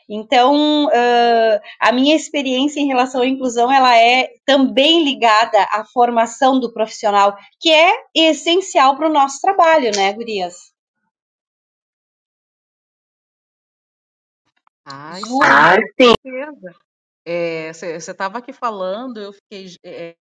Então, 0.09 0.87
uh, 0.87 1.61
a 1.81 1.93
minha 1.93 2.15
experiência 2.15 2.81
em 2.81 2.87
relação 2.87 3.23
à 3.23 3.27
inclusão, 3.27 3.73
ela 3.73 3.97
é 3.97 4.29
também 4.45 5.05
ligada 5.05 5.63
à 5.71 5.85
formação 5.85 6.61
do 6.61 6.73
profissional, 6.73 7.37
que 7.59 7.71
é 7.71 7.93
essencial 8.15 8.97
para 8.97 9.09
o 9.09 9.13
nosso 9.13 9.41
trabalho, 9.41 9.91
né, 9.97 10.13
Gurias? 10.13 10.73
Ah, 14.85 15.77
sim. 15.99 16.15
Você 17.25 17.93
é, 17.93 17.97
estava 17.97 18.39
aqui 18.39 18.53
falando, 18.53 19.21
eu 19.21 19.33
fiquei 19.33 19.77
é, 19.85 20.17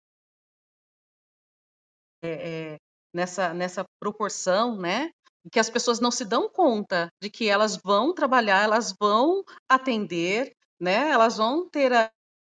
é, 2.22 2.76
nessa, 3.14 3.52
nessa 3.52 3.84
proporção, 4.00 4.76
né? 4.76 5.10
Que 5.52 5.60
as 5.60 5.70
pessoas 5.70 6.00
não 6.00 6.10
se 6.10 6.24
dão 6.24 6.48
conta 6.48 7.08
de 7.22 7.30
que 7.30 7.48
elas 7.48 7.76
vão 7.76 8.12
trabalhar, 8.14 8.62
elas 8.62 8.94
vão 8.98 9.44
atender, 9.68 10.52
né? 10.80 11.10
Elas 11.10 11.36
vão 11.36 11.68
ter 11.68 11.92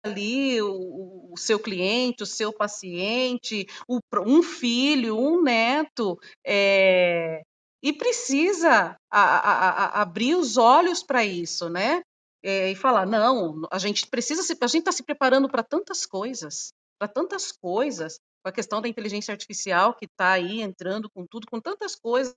ali 0.05 0.61
o, 0.61 1.33
o 1.33 1.37
seu 1.37 1.59
cliente, 1.59 2.23
o 2.23 2.27
seu 2.27 2.53
paciente, 2.53 3.67
o, 3.89 4.01
um 4.27 4.43
filho, 4.43 5.19
um 5.19 5.43
neto, 5.43 6.19
é, 6.47 7.43
e 7.83 7.93
precisa 7.93 8.97
a, 9.11 9.21
a, 9.21 9.69
a 9.99 10.03
abrir 10.03 10.37
os 10.37 10.57
olhos 10.57 11.03
para 11.03 11.25
isso, 11.25 11.69
né? 11.69 12.03
É, 12.43 12.71
e 12.71 12.77
falar: 12.77 13.07
não, 13.07 13.63
a 13.71 13.79
gente 13.79 14.07
precisa 14.07 14.43
se, 14.43 14.57
a 14.61 14.67
gente 14.67 14.81
está 14.81 14.93
se 14.93 15.03
preparando 15.03 15.49
para 15.49 15.63
tantas 15.63 16.05
coisas, 16.07 16.73
para 16.99 17.09
tantas 17.09 17.53
coisas, 17.53 18.19
com 18.43 18.49
a 18.49 18.53
questão 18.53 18.81
da 18.81 18.89
inteligência 18.89 19.33
artificial 19.33 19.95
que 19.95 20.07
está 20.07 20.33
aí 20.33 20.61
entrando 20.61 21.09
com 21.11 21.27
tudo, 21.27 21.47
com 21.47 21.61
tantas 21.61 21.95
coisas 21.95 22.35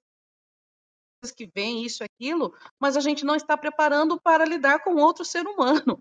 que 1.36 1.50
vem 1.56 1.84
isso 1.84 2.04
aquilo, 2.04 2.54
mas 2.80 2.96
a 2.96 3.00
gente 3.00 3.26
não 3.26 3.36
está 3.36 3.58
preparando 3.58 4.20
para 4.22 4.46
lidar 4.46 4.84
com 4.84 4.96
outro 4.96 5.26
ser 5.26 5.48
humano. 5.48 6.00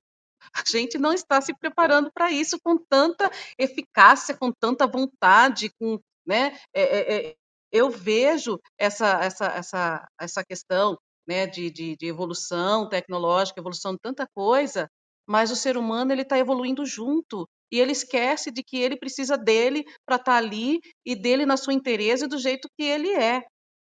A 0.52 0.62
gente 0.68 0.98
não 0.98 1.14
está 1.14 1.40
se 1.40 1.54
preparando 1.54 2.12
para 2.12 2.30
isso 2.30 2.58
com 2.62 2.76
tanta 2.76 3.30
eficácia, 3.58 4.36
com 4.36 4.52
tanta 4.52 4.86
vontade, 4.86 5.70
com, 5.80 5.98
né? 6.26 6.58
É, 6.74 6.82
é, 7.30 7.36
eu 7.72 7.90
vejo 7.90 8.60
essa, 8.78 9.24
essa, 9.24 9.46
essa, 9.46 10.08
essa 10.20 10.44
questão 10.44 10.98
né, 11.26 11.46
de, 11.46 11.70
de, 11.70 11.96
de 11.96 12.06
evolução 12.06 12.88
tecnológica, 12.88 13.60
evolução 13.60 13.92
de 13.92 14.00
tanta 14.00 14.26
coisa, 14.34 14.88
mas 15.26 15.50
o 15.50 15.56
ser 15.56 15.76
humano 15.76 16.12
ele 16.12 16.22
está 16.22 16.38
evoluindo 16.38 16.84
junto 16.84 17.48
e 17.72 17.80
ele 17.80 17.92
esquece 17.92 18.50
de 18.50 18.62
que 18.62 18.76
ele 18.76 18.96
precisa 18.96 19.36
dele 19.36 19.84
para 20.06 20.16
estar 20.16 20.32
tá 20.32 20.36
ali 20.38 20.80
e 21.04 21.16
dele 21.16 21.46
na 21.46 21.56
sua 21.56 21.72
interesse 21.72 22.26
do 22.26 22.38
jeito 22.38 22.68
que 22.78 22.84
ele 22.84 23.10
é 23.10 23.42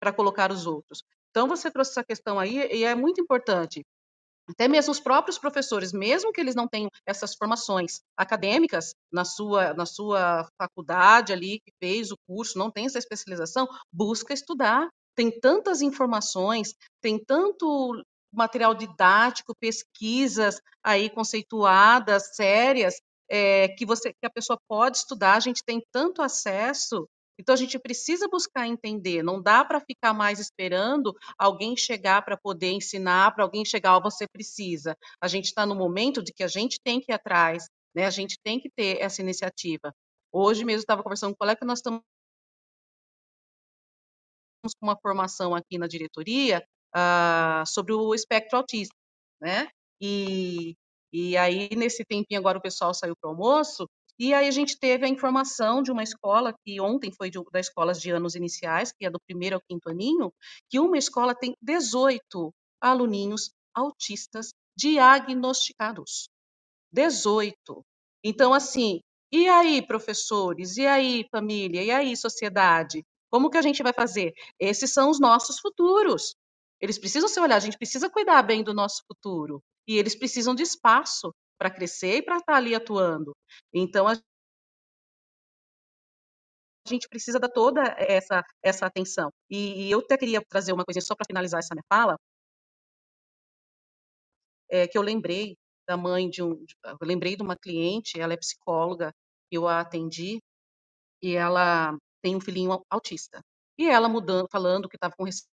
para 0.00 0.12
colocar 0.12 0.50
os 0.50 0.66
outros. 0.66 1.02
Então 1.30 1.46
você 1.46 1.70
trouxe 1.70 1.92
essa 1.92 2.04
questão 2.04 2.38
aí 2.38 2.56
e 2.72 2.84
é 2.84 2.94
muito 2.94 3.20
importante. 3.20 3.82
Até 4.48 4.66
mesmo 4.66 4.90
os 4.90 4.98
próprios 4.98 5.38
professores, 5.38 5.92
mesmo 5.92 6.32
que 6.32 6.40
eles 6.40 6.56
não 6.56 6.66
tenham 6.66 6.90
essas 7.06 7.34
formações 7.36 8.00
acadêmicas 8.16 8.92
na 9.12 9.24
sua, 9.24 9.72
na 9.74 9.86
sua 9.86 10.48
faculdade 10.60 11.32
ali, 11.32 11.60
que 11.60 11.72
fez 11.80 12.10
o 12.10 12.16
curso, 12.26 12.58
não 12.58 12.70
tem 12.70 12.86
essa 12.86 12.98
especialização, 12.98 13.68
busca 13.92 14.34
estudar. 14.34 14.88
Tem 15.20 15.30
tantas 15.30 15.82
informações, 15.82 16.74
tem 16.98 17.22
tanto 17.22 18.02
material 18.32 18.72
didático, 18.74 19.54
pesquisas 19.54 20.62
aí 20.82 21.10
conceituadas, 21.10 22.34
sérias, 22.34 23.02
é, 23.28 23.68
que 23.68 23.84
você 23.84 24.14
que 24.14 24.24
a 24.26 24.30
pessoa 24.30 24.58
pode 24.66 24.96
estudar, 24.96 25.34
a 25.34 25.40
gente 25.40 25.62
tem 25.62 25.82
tanto 25.92 26.22
acesso 26.22 27.06
então 27.38 27.54
a 27.54 27.56
gente 27.56 27.78
precisa 27.78 28.28
buscar 28.28 28.66
entender, 28.66 29.22
não 29.22 29.42
dá 29.42 29.62
para 29.62 29.78
ficar 29.80 30.14
mais 30.14 30.38
esperando 30.38 31.14
alguém 31.38 31.76
chegar 31.76 32.22
para 32.22 32.36
poder 32.36 32.70
ensinar, 32.70 33.34
para 33.34 33.44
alguém 33.44 33.62
chegar, 33.62 33.98
oh, 33.98 34.00
você 34.02 34.26
precisa. 34.26 34.96
A 35.22 35.28
gente 35.28 35.46
está 35.46 35.66
no 35.66 35.74
momento 35.74 36.22
de 36.22 36.32
que 36.32 36.42
a 36.42 36.48
gente 36.48 36.78
tem 36.82 36.98
que 36.98 37.12
ir 37.12 37.14
atrás, 37.14 37.66
né? 37.94 38.06
A 38.06 38.10
gente 38.10 38.38
tem 38.42 38.58
que 38.58 38.70
ter 38.70 39.02
essa 39.02 39.20
iniciativa. 39.20 39.92
Hoje 40.32 40.64
mesmo 40.64 40.80
estava 40.80 41.02
conversando 41.02 41.30
com 41.30 41.36
um 41.36 41.38
colega 41.38 41.60
que 41.60 41.66
nós 41.66 41.78
estamos 41.78 42.00
com 44.62 44.86
uma 44.86 44.96
formação 44.96 45.54
aqui 45.54 45.78
na 45.78 45.86
diretoria 45.86 46.62
uh, 46.94 47.66
sobre 47.66 47.92
o 47.92 48.14
espectro 48.14 48.58
autista, 48.58 48.94
né? 49.40 49.68
E, 50.00 50.74
e 51.12 51.36
aí, 51.36 51.68
nesse 51.76 52.04
tempinho 52.04 52.40
agora 52.40 52.58
o 52.58 52.62
pessoal 52.62 52.94
saiu 52.94 53.14
para 53.20 53.28
o 53.28 53.32
almoço, 53.32 53.86
e 54.18 54.34
aí 54.34 54.46
a 54.46 54.50
gente 54.50 54.78
teve 54.78 55.06
a 55.06 55.08
informação 55.08 55.82
de 55.82 55.90
uma 55.90 56.02
escola, 56.02 56.54
que 56.64 56.78
ontem 56.80 57.10
foi 57.10 57.30
de, 57.30 57.38
das 57.50 57.66
escolas 57.66 58.00
de 58.00 58.10
anos 58.10 58.34
iniciais, 58.34 58.92
que 58.92 59.06
é 59.06 59.10
do 59.10 59.18
primeiro 59.26 59.56
ao 59.56 59.62
quinto 59.66 59.88
aninho, 59.88 60.30
que 60.68 60.78
uma 60.78 60.98
escola 60.98 61.34
tem 61.34 61.54
18 61.62 62.52
aluninhos 62.80 63.50
autistas 63.74 64.52
diagnosticados. 64.76 66.28
18. 66.92 67.82
Então, 68.22 68.52
assim, 68.52 69.00
e 69.32 69.48
aí, 69.48 69.80
professores? 69.80 70.76
E 70.76 70.86
aí, 70.86 71.24
família? 71.30 71.82
E 71.82 71.90
aí, 71.90 72.16
sociedade? 72.16 73.02
Como 73.30 73.50
que 73.50 73.58
a 73.58 73.62
gente 73.62 73.82
vai 73.82 73.92
fazer? 73.92 74.32
Esses 74.58 74.92
são 74.92 75.10
os 75.10 75.20
nossos 75.20 75.58
futuros. 75.60 76.34
Eles 76.80 76.98
precisam 76.98 77.28
ser 77.28 77.40
olhados, 77.40 77.64
a 77.64 77.66
gente 77.66 77.78
precisa 77.78 78.10
cuidar 78.10 78.42
bem 78.42 78.62
do 78.64 78.74
nosso 78.74 79.02
futuro. 79.06 79.62
E 79.86 79.96
eles 79.96 80.14
precisam 80.14 80.54
de 80.54 80.62
espaço 80.62 81.32
para 81.58 81.70
crescer 81.70 82.16
e 82.16 82.22
para 82.22 82.36
estar 82.36 82.52
tá 82.52 82.58
ali 82.58 82.74
atuando. 82.74 83.36
Então, 83.72 84.08
a 84.08 84.14
gente 86.88 87.08
precisa 87.08 87.38
dar 87.38 87.48
toda 87.48 87.82
essa, 87.98 88.42
essa 88.62 88.86
atenção. 88.86 89.30
E, 89.48 89.86
e 89.86 89.90
eu 89.90 90.00
até 90.00 90.16
queria 90.16 90.42
trazer 90.48 90.72
uma 90.72 90.84
coisa 90.84 91.00
só 91.00 91.14
para 91.14 91.26
finalizar 91.26 91.60
essa 91.60 91.74
minha 91.74 91.84
fala, 91.88 92.16
é, 94.70 94.86
que 94.88 94.96
eu 94.96 95.02
lembrei 95.02 95.56
da 95.86 95.96
mãe 95.96 96.30
de 96.30 96.42
um, 96.42 96.64
eu 96.84 96.98
lembrei 97.02 97.36
de 97.36 97.42
uma 97.42 97.56
cliente, 97.56 98.20
ela 98.20 98.32
é 98.32 98.36
psicóloga, 98.36 99.12
eu 99.50 99.66
a 99.66 99.80
atendi, 99.80 100.40
e 101.22 101.34
ela 101.34 101.96
tem 102.22 102.36
um 102.36 102.40
filhinho 102.40 102.82
autista. 102.90 103.42
E 103.78 103.88
ela 103.88 104.08
mudando, 104.08 104.48
falando 104.50 104.88
que 104.88 104.96
estava 104.96 105.14
com 105.16 105.24
receio 105.24 105.48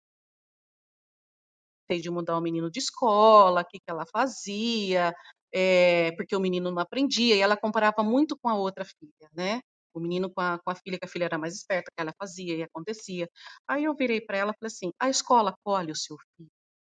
de 2.01 2.09
mudar 2.09 2.37
o 2.37 2.41
menino 2.41 2.69
de 2.69 2.79
escola, 2.79 3.61
o 3.61 3.65
que, 3.65 3.79
que 3.79 3.89
ela 3.89 4.05
fazia, 4.11 5.13
é, 5.53 6.11
porque 6.13 6.35
o 6.35 6.39
menino 6.39 6.71
não 6.71 6.81
aprendia, 6.81 7.35
e 7.35 7.39
ela 7.39 7.57
comparava 7.57 8.03
muito 8.03 8.37
com 8.37 8.49
a 8.49 8.55
outra 8.55 8.83
filha, 8.85 9.29
né? 9.33 9.61
O 9.93 9.99
menino 9.99 10.29
com 10.29 10.41
a, 10.41 10.59
com 10.59 10.71
a 10.71 10.75
filha, 10.75 10.99
que 10.99 11.05
a 11.05 11.07
filha 11.07 11.25
era 11.25 11.37
mais 11.37 11.55
esperta, 11.55 11.91
que 11.95 12.01
ela 12.01 12.11
fazia 12.19 12.55
e 12.57 12.63
acontecia. 12.63 13.29
Aí 13.67 13.85
eu 13.85 13.95
virei 13.95 14.19
para 14.19 14.37
ela 14.37 14.51
e 14.51 14.57
falei 14.59 14.67
assim: 14.73 14.91
a 14.99 15.09
escola 15.09 15.51
acolhe 15.51 15.91
o 15.91 15.95
seu 15.95 16.17
filho. 16.35 16.49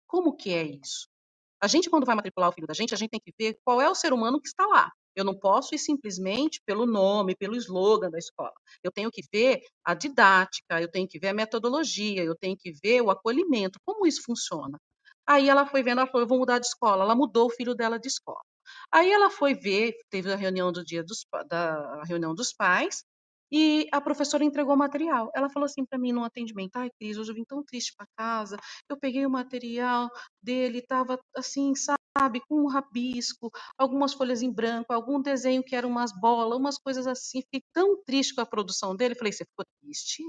Como 0.08 0.36
que 0.36 0.54
é 0.54 0.64
isso? 0.64 1.08
A 1.62 1.68
gente, 1.68 1.90
quando 1.90 2.06
vai 2.06 2.16
matricular 2.16 2.50
o 2.50 2.54
filho 2.54 2.68
da 2.68 2.74
gente, 2.74 2.94
a 2.94 2.98
gente 2.98 3.12
tem 3.12 3.20
que 3.20 3.34
ver 3.38 3.58
qual 3.66 3.82
é 3.82 3.90
o 3.90 3.96
ser 3.96 4.14
humano 4.14 4.42
que 4.42 4.48
está 4.48 4.66
lá. 4.68 4.92
Eu 5.16 5.24
não 5.26 5.38
posso 5.38 5.76
ir 5.76 5.80
simplesmente 5.80 6.62
pelo 6.66 6.86
nome, 6.86 7.36
pelo 7.36 7.56
slogan 7.56 8.10
da 8.10 8.18
escola. 8.18 8.54
Eu 8.84 8.92
tenho 8.92 9.12
que 9.12 9.22
ver 9.32 9.62
a 9.84 9.94
didática, 9.94 10.82
eu 10.82 10.90
tenho 10.90 11.08
que 11.08 11.20
ver 11.20 11.30
a 11.30 11.34
metodologia, 11.34 12.24
eu 12.24 12.36
tenho 12.36 12.56
que 12.58 12.72
ver 12.84 13.02
o 13.02 13.10
acolhimento, 13.12 13.80
como 13.86 14.08
isso 14.08 14.22
funciona. 14.26 14.80
Aí 15.28 15.50
ela 15.50 15.66
foi 15.66 15.84
vendo, 15.84 16.00
ela 16.00 16.08
falou, 16.08 16.24
eu 16.24 16.28
vou 16.28 16.40
mudar 16.40 16.60
de 16.60 16.68
escola. 16.68 17.04
Ela 17.04 17.16
mudou 17.16 17.48
o 17.48 17.50
filho 17.50 17.76
dela 17.76 18.00
de 18.00 18.08
escola. 18.08 18.42
Aí 18.92 19.12
ela 19.12 19.30
foi 19.30 19.54
ver, 19.54 19.94
teve 20.10 20.32
a 20.32 20.36
reunião 20.36 20.72
do 20.72 20.84
dia 20.84 21.04
dos, 21.04 21.26
da 21.48 22.04
reunião 22.04 22.34
dos 22.36 22.54
pais, 22.54 23.04
e 23.52 23.88
a 23.92 24.00
professora 24.00 24.44
entregou 24.46 24.74
o 24.76 24.78
material. 24.78 25.30
Ela 25.36 25.50
falou 25.50 25.66
assim 25.66 25.86
para 25.86 26.00
mim 26.00 26.14
no 26.14 26.24
atendimento: 26.24 26.78
Ai, 26.78 26.90
Cris, 26.98 27.18
hoje 27.18 27.32
eu 27.32 27.36
vim 27.36 27.44
tão 27.46 27.64
triste 27.64 27.94
para 27.98 28.08
casa. 28.18 28.58
Eu 28.90 28.98
peguei 28.98 29.26
o 29.26 29.30
material 29.30 30.10
dele, 30.42 30.80
estava 30.80 31.20
assim, 31.36 31.76
sabe, 31.76 32.00
com 32.48 32.64
um 32.64 32.68
rabisco, 32.68 33.50
algumas 33.78 34.14
folhas 34.14 34.42
em 34.42 34.52
branco, 34.52 34.94
algum 34.94 35.22
desenho 35.22 35.64
que 35.64 35.76
era 35.76 35.88
umas 35.88 36.12
bolas, 36.12 36.58
umas 36.58 36.78
coisas 36.78 37.08
assim. 37.08 37.42
Fiquei 37.42 37.64
tão 37.74 38.02
triste 38.04 38.36
com 38.36 38.42
a 38.42 38.46
produção 38.46 38.96
dele. 38.96 39.16
Falei: 39.16 39.32
Você 39.34 39.46
ficou 39.46 39.66
triste? 39.82 40.24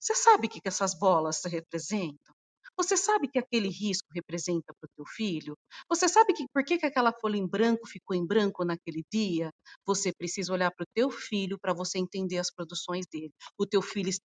Você 0.00 0.14
sabe 0.14 0.46
o 0.46 0.50
que, 0.50 0.60
que 0.60 0.68
essas 0.68 0.94
bolas 0.98 1.42
representam? 1.44 2.34
Você 2.76 2.96
sabe 2.96 3.28
que 3.28 3.38
aquele 3.38 3.68
risco 3.68 4.08
representa 4.12 4.74
para 4.80 4.88
o 4.88 4.90
teu 4.96 5.06
filho? 5.06 5.56
Você 5.88 6.08
sabe 6.08 6.32
que 6.34 6.44
por 6.52 6.64
que, 6.64 6.76
que 6.78 6.86
aquela 6.86 7.12
folha 7.12 7.36
em 7.36 7.46
branco 7.46 7.86
ficou 7.88 8.16
em 8.16 8.26
branco 8.26 8.64
naquele 8.64 9.04
dia? 9.12 9.50
Você 9.86 10.12
precisa 10.12 10.52
olhar 10.52 10.70
para 10.72 10.82
o 10.84 10.88
teu 10.94 11.10
filho 11.10 11.58
para 11.58 11.72
você 11.72 11.98
entender 11.98 12.38
as 12.38 12.50
produções 12.52 13.06
dele. 13.06 13.32
O 13.58 13.66
teu 13.66 13.80
filho 13.80 14.10
está 14.10 14.20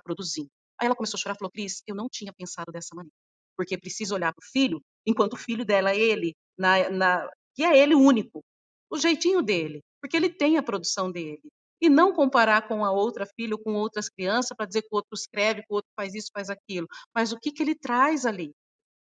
produzindo. 0.00 0.50
Aí 0.78 0.86
ela 0.86 0.96
começou 0.96 1.16
a 1.18 1.20
chorar 1.20 1.34
e 1.34 1.38
falou, 1.38 1.50
Cris, 1.52 1.82
eu 1.86 1.94
não 1.94 2.08
tinha 2.10 2.32
pensado 2.32 2.70
dessa 2.72 2.94
maneira. 2.94 3.23
Porque 3.56 3.78
precisa 3.78 4.14
olhar 4.14 4.32
para 4.32 4.42
o 4.42 4.50
filho, 4.50 4.80
enquanto 5.06 5.34
o 5.34 5.38
filho 5.38 5.64
dela 5.64 5.90
é 5.90 5.98
ele, 5.98 6.34
na, 6.58 6.90
na, 6.90 7.30
que 7.54 7.62
é 7.62 7.78
ele 7.78 7.94
único, 7.94 8.42
o 8.90 8.98
jeitinho 8.98 9.42
dele, 9.42 9.82
porque 10.00 10.16
ele 10.16 10.28
tem 10.28 10.56
a 10.56 10.62
produção 10.62 11.10
dele 11.10 11.40
e 11.80 11.88
não 11.88 12.12
comparar 12.12 12.66
com 12.66 12.84
a 12.84 12.90
outra 12.90 13.26
filha 13.26 13.54
ou 13.54 13.62
com 13.62 13.74
outras 13.74 14.08
crianças 14.08 14.56
para 14.56 14.66
dizer 14.66 14.82
que 14.82 14.88
o 14.92 14.96
outro 14.96 15.10
escreve, 15.12 15.62
que 15.62 15.66
o 15.70 15.74
outro 15.74 15.90
faz 15.96 16.14
isso, 16.14 16.30
faz 16.32 16.48
aquilo, 16.48 16.86
mas 17.14 17.32
o 17.32 17.38
que, 17.38 17.52
que 17.52 17.62
ele 17.62 17.74
traz 17.74 18.24
ali, 18.24 18.52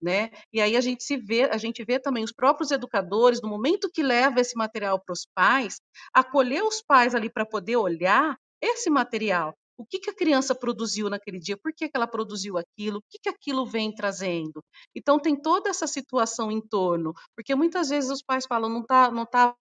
né? 0.02 0.30
E 0.54 0.62
aí 0.62 0.78
a 0.78 0.82
gente 0.82 1.04
se 1.04 1.18
vê, 1.18 1.44
a 1.44 1.58
gente 1.58 1.84
vê 1.84 2.00
também 2.00 2.24
os 2.24 2.32
próprios 2.32 2.72
educadores, 2.72 3.42
no 3.42 3.50
momento 3.50 3.90
que 3.92 4.02
leva 4.02 4.40
esse 4.40 4.56
material 4.56 5.00
para 5.04 5.14
os 5.14 5.28
pais, 5.36 5.82
acolher 6.14 6.64
os 6.64 6.82
pais 6.82 7.14
ali 7.14 7.30
para 7.30 7.46
poder 7.46 7.76
olhar 7.76 8.38
esse 8.62 8.90
material. 8.90 9.54
O 9.80 9.86
que, 9.86 9.98
que 9.98 10.10
a 10.10 10.14
criança 10.16 10.54
produziu 10.54 11.10
naquele 11.10 11.40
dia? 11.40 11.58
Por 11.58 11.74
que, 11.74 11.88
que 11.88 11.96
ela 11.96 12.06
produziu 12.06 12.58
aquilo? 12.58 12.98
O 13.00 13.04
que, 13.10 13.18
que 13.18 13.30
aquilo 13.30 13.66
vem 13.66 13.96
trazendo? 13.96 14.62
Então 14.94 15.18
tem 15.18 15.42
toda 15.42 15.70
essa 15.70 15.88
situação 15.88 16.52
em 16.52 16.60
torno, 16.60 17.14
porque 17.34 17.56
muitas 17.56 17.88
vezes 17.88 18.12
os 18.12 18.22
pais 18.22 18.46
falam, 18.46 18.70
não 18.70 18.82
está 18.82 19.10
não 19.10 19.26
tá 19.26 19.56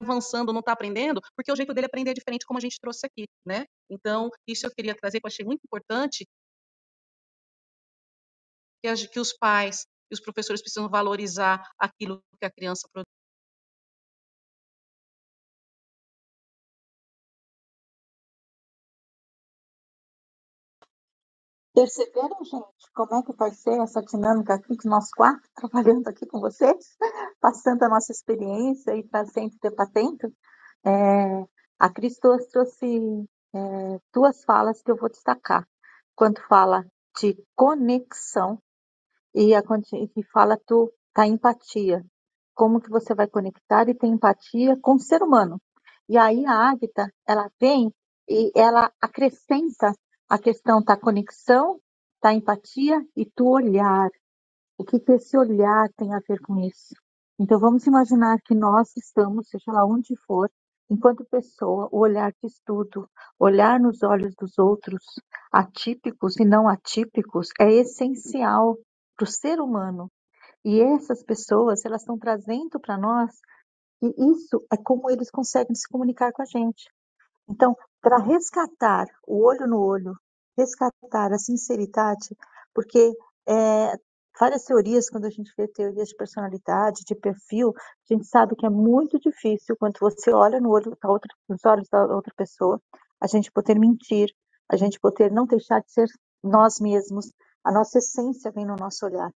avançando, 0.00 0.52
não 0.52 0.60
está 0.60 0.72
aprendendo, 0.72 1.20
porque 1.36 1.50
o 1.50 1.56
jeito 1.56 1.74
dele 1.74 1.86
aprender 1.86 2.10
é 2.12 2.14
diferente 2.14 2.46
como 2.46 2.58
a 2.58 2.60
gente 2.60 2.78
trouxe 2.80 3.06
aqui, 3.06 3.26
né? 3.44 3.66
Então, 3.90 4.30
isso 4.46 4.66
eu 4.66 4.70
queria 4.70 4.94
trazer, 4.94 5.20
que 5.20 5.26
eu 5.26 5.28
achei 5.28 5.44
muito 5.44 5.62
importante, 5.64 6.24
que, 8.84 9.08
que 9.08 9.20
os 9.20 9.32
pais 9.32 9.84
e 10.10 10.14
os 10.14 10.20
professores 10.20 10.60
precisam 10.60 10.88
valorizar 10.88 11.60
aquilo 11.78 12.22
que 12.38 12.46
a 12.46 12.50
criança 12.50 12.88
produz. 12.92 13.21
Perceberam, 21.74 22.44
gente, 22.44 22.92
como 22.94 23.14
é 23.14 23.22
que 23.22 23.32
vai 23.32 23.50
ser 23.50 23.80
essa 23.80 24.02
dinâmica 24.02 24.54
aqui 24.54 24.76
de 24.76 24.86
nós 24.86 25.10
quatro 25.10 25.48
trabalhando 25.54 26.06
aqui 26.06 26.26
com 26.26 26.38
vocês, 26.38 26.96
passando 27.40 27.82
a 27.82 27.88
nossa 27.88 28.12
experiência 28.12 28.94
e 28.94 29.08
sempre 29.32 29.58
ter 29.58 29.70
patente? 29.70 30.26
É, 30.84 31.46
a 31.78 31.88
Cris 31.88 32.18
trouxe 32.18 33.26
é, 33.54 33.98
duas 34.12 34.44
falas 34.44 34.82
que 34.82 34.90
eu 34.90 34.96
vou 34.96 35.08
destacar. 35.08 35.66
Quando 36.14 36.42
fala 36.46 36.84
de 37.18 37.42
conexão 37.56 38.58
e, 39.34 39.54
a, 39.54 39.62
e 39.62 40.22
fala 40.24 40.58
tu, 40.66 40.92
da 41.16 41.26
empatia. 41.26 42.04
Como 42.54 42.82
que 42.82 42.90
você 42.90 43.14
vai 43.14 43.26
conectar 43.26 43.88
e 43.88 43.94
ter 43.94 44.08
empatia 44.08 44.78
com 44.80 44.96
o 44.96 45.00
ser 45.00 45.22
humano. 45.22 45.58
E 46.06 46.18
aí 46.18 46.44
a 46.44 46.70
Águita, 46.70 47.10
ela 47.26 47.50
vem 47.58 47.90
e 48.28 48.52
ela 48.54 48.92
acrescenta 49.00 49.94
a 50.32 50.38
questão 50.38 50.82
da 50.82 50.96
conexão 50.96 51.78
está 52.14 52.32
empatia 52.32 53.06
e 53.14 53.26
tu 53.26 53.50
olhar. 53.50 54.08
O 54.78 54.82
que, 54.82 54.98
que 54.98 55.12
esse 55.12 55.36
olhar 55.36 55.90
tem 55.94 56.14
a 56.14 56.20
ver 56.26 56.40
com 56.40 56.58
isso? 56.58 56.94
Então 57.38 57.60
vamos 57.60 57.86
imaginar 57.86 58.38
que 58.40 58.54
nós 58.54 58.96
estamos, 58.96 59.50
seja 59.50 59.70
lá 59.70 59.84
onde 59.84 60.16
for, 60.26 60.50
enquanto 60.88 61.22
pessoa, 61.26 61.86
o 61.92 61.98
olhar 61.98 62.32
de 62.32 62.46
estudo, 62.46 63.06
olhar 63.38 63.78
nos 63.78 64.02
olhos 64.02 64.34
dos 64.34 64.58
outros, 64.58 65.04
atípicos 65.52 66.40
e 66.40 66.46
não 66.46 66.66
atípicos, 66.66 67.48
é 67.60 67.70
essencial 67.70 68.78
para 69.14 69.24
o 69.24 69.30
ser 69.30 69.60
humano. 69.60 70.10
E 70.64 70.80
essas 70.80 71.22
pessoas, 71.22 71.84
elas 71.84 72.00
estão 72.00 72.18
trazendo 72.18 72.80
para 72.80 72.96
nós, 72.96 73.32
e 74.02 74.06
isso 74.32 74.64
é 74.72 74.78
como 74.82 75.10
eles 75.10 75.30
conseguem 75.30 75.74
se 75.74 75.86
comunicar 75.86 76.32
com 76.32 76.40
a 76.40 76.46
gente. 76.46 76.90
Então, 77.46 77.76
para 78.02 78.18
resgatar 78.18 79.06
o 79.26 79.44
olho 79.44 79.66
no 79.66 79.80
olho, 79.80 80.14
resgatar 80.58 81.32
a 81.32 81.38
sinceridade, 81.38 82.36
porque 82.74 83.12
é, 83.48 83.92
várias 84.38 84.64
teorias, 84.64 85.08
quando 85.08 85.26
a 85.26 85.30
gente 85.30 85.52
vê 85.56 85.68
teorias 85.68 86.08
de 86.08 86.16
personalidade, 86.16 87.04
de 87.06 87.14
perfil, 87.14 87.72
a 87.76 88.14
gente 88.14 88.26
sabe 88.26 88.56
que 88.56 88.66
é 88.66 88.70
muito 88.70 89.18
difícil 89.20 89.76
quando 89.78 89.98
você 90.00 90.32
olha 90.32 90.60
no 90.60 90.70
olho 90.70 90.96
da 91.00 91.08
outra, 91.08 91.32
nos 91.48 91.64
olhos 91.64 91.88
da 91.88 92.04
outra 92.06 92.34
pessoa, 92.36 92.80
a 93.20 93.26
gente 93.28 93.52
poder 93.52 93.78
mentir, 93.78 94.28
a 94.68 94.76
gente 94.76 94.98
poder 94.98 95.30
não 95.30 95.46
deixar 95.46 95.80
de 95.80 95.92
ser 95.92 96.08
nós 96.42 96.80
mesmos, 96.80 97.30
a 97.64 97.70
nossa 97.70 97.98
essência 97.98 98.50
vem 98.50 98.66
no 98.66 98.74
nosso 98.74 99.06
olhar. 99.06 99.30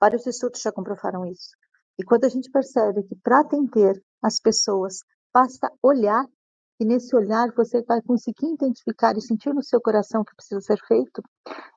Vários 0.00 0.24
estudos 0.26 0.60
já 0.60 0.70
comprovaram 0.70 1.26
isso. 1.26 1.50
E 1.98 2.04
quando 2.04 2.24
a 2.24 2.28
gente 2.28 2.50
percebe 2.50 3.02
que 3.02 3.16
para 3.16 3.40
atender 3.40 4.00
as 4.22 4.38
pessoas 4.38 4.98
basta 5.32 5.68
olhar, 5.82 6.24
e 6.80 6.84
nesse 6.84 7.14
olhar 7.14 7.52
você 7.54 7.82
vai 7.82 8.02
conseguir 8.02 8.52
identificar 8.52 9.16
e 9.16 9.20
sentir 9.20 9.54
no 9.54 9.62
seu 9.62 9.80
coração 9.80 10.22
o 10.22 10.24
que 10.24 10.34
precisa 10.34 10.60
ser 10.60 10.78
feito, 10.86 11.22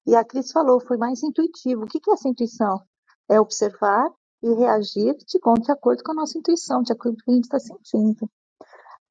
e 0.06 0.16
a 0.16 0.24
Cris 0.24 0.52
falou, 0.52 0.80
foi 0.80 0.98
mais 0.98 1.22
intuitivo. 1.24 1.84
O 1.84 1.88
que 1.88 2.00
é 2.10 2.14
essa 2.14 2.30
intuição? 2.30 2.82
É 3.30 3.40
observar 3.40 4.10
e 4.42 4.54
reagir 4.54 5.16
de, 5.18 5.72
acordo 5.72 6.04
com 6.04 6.12
a 6.12 6.16
nossa 6.16 6.38
intuição, 6.38 6.82
de 6.82 6.94
acordo 6.94 7.18
com 7.18 7.22
o 7.22 7.26
que 7.26 7.32
a 7.32 7.34
gente 7.36 7.44
está 7.44 7.60
sentindo. 7.60 8.30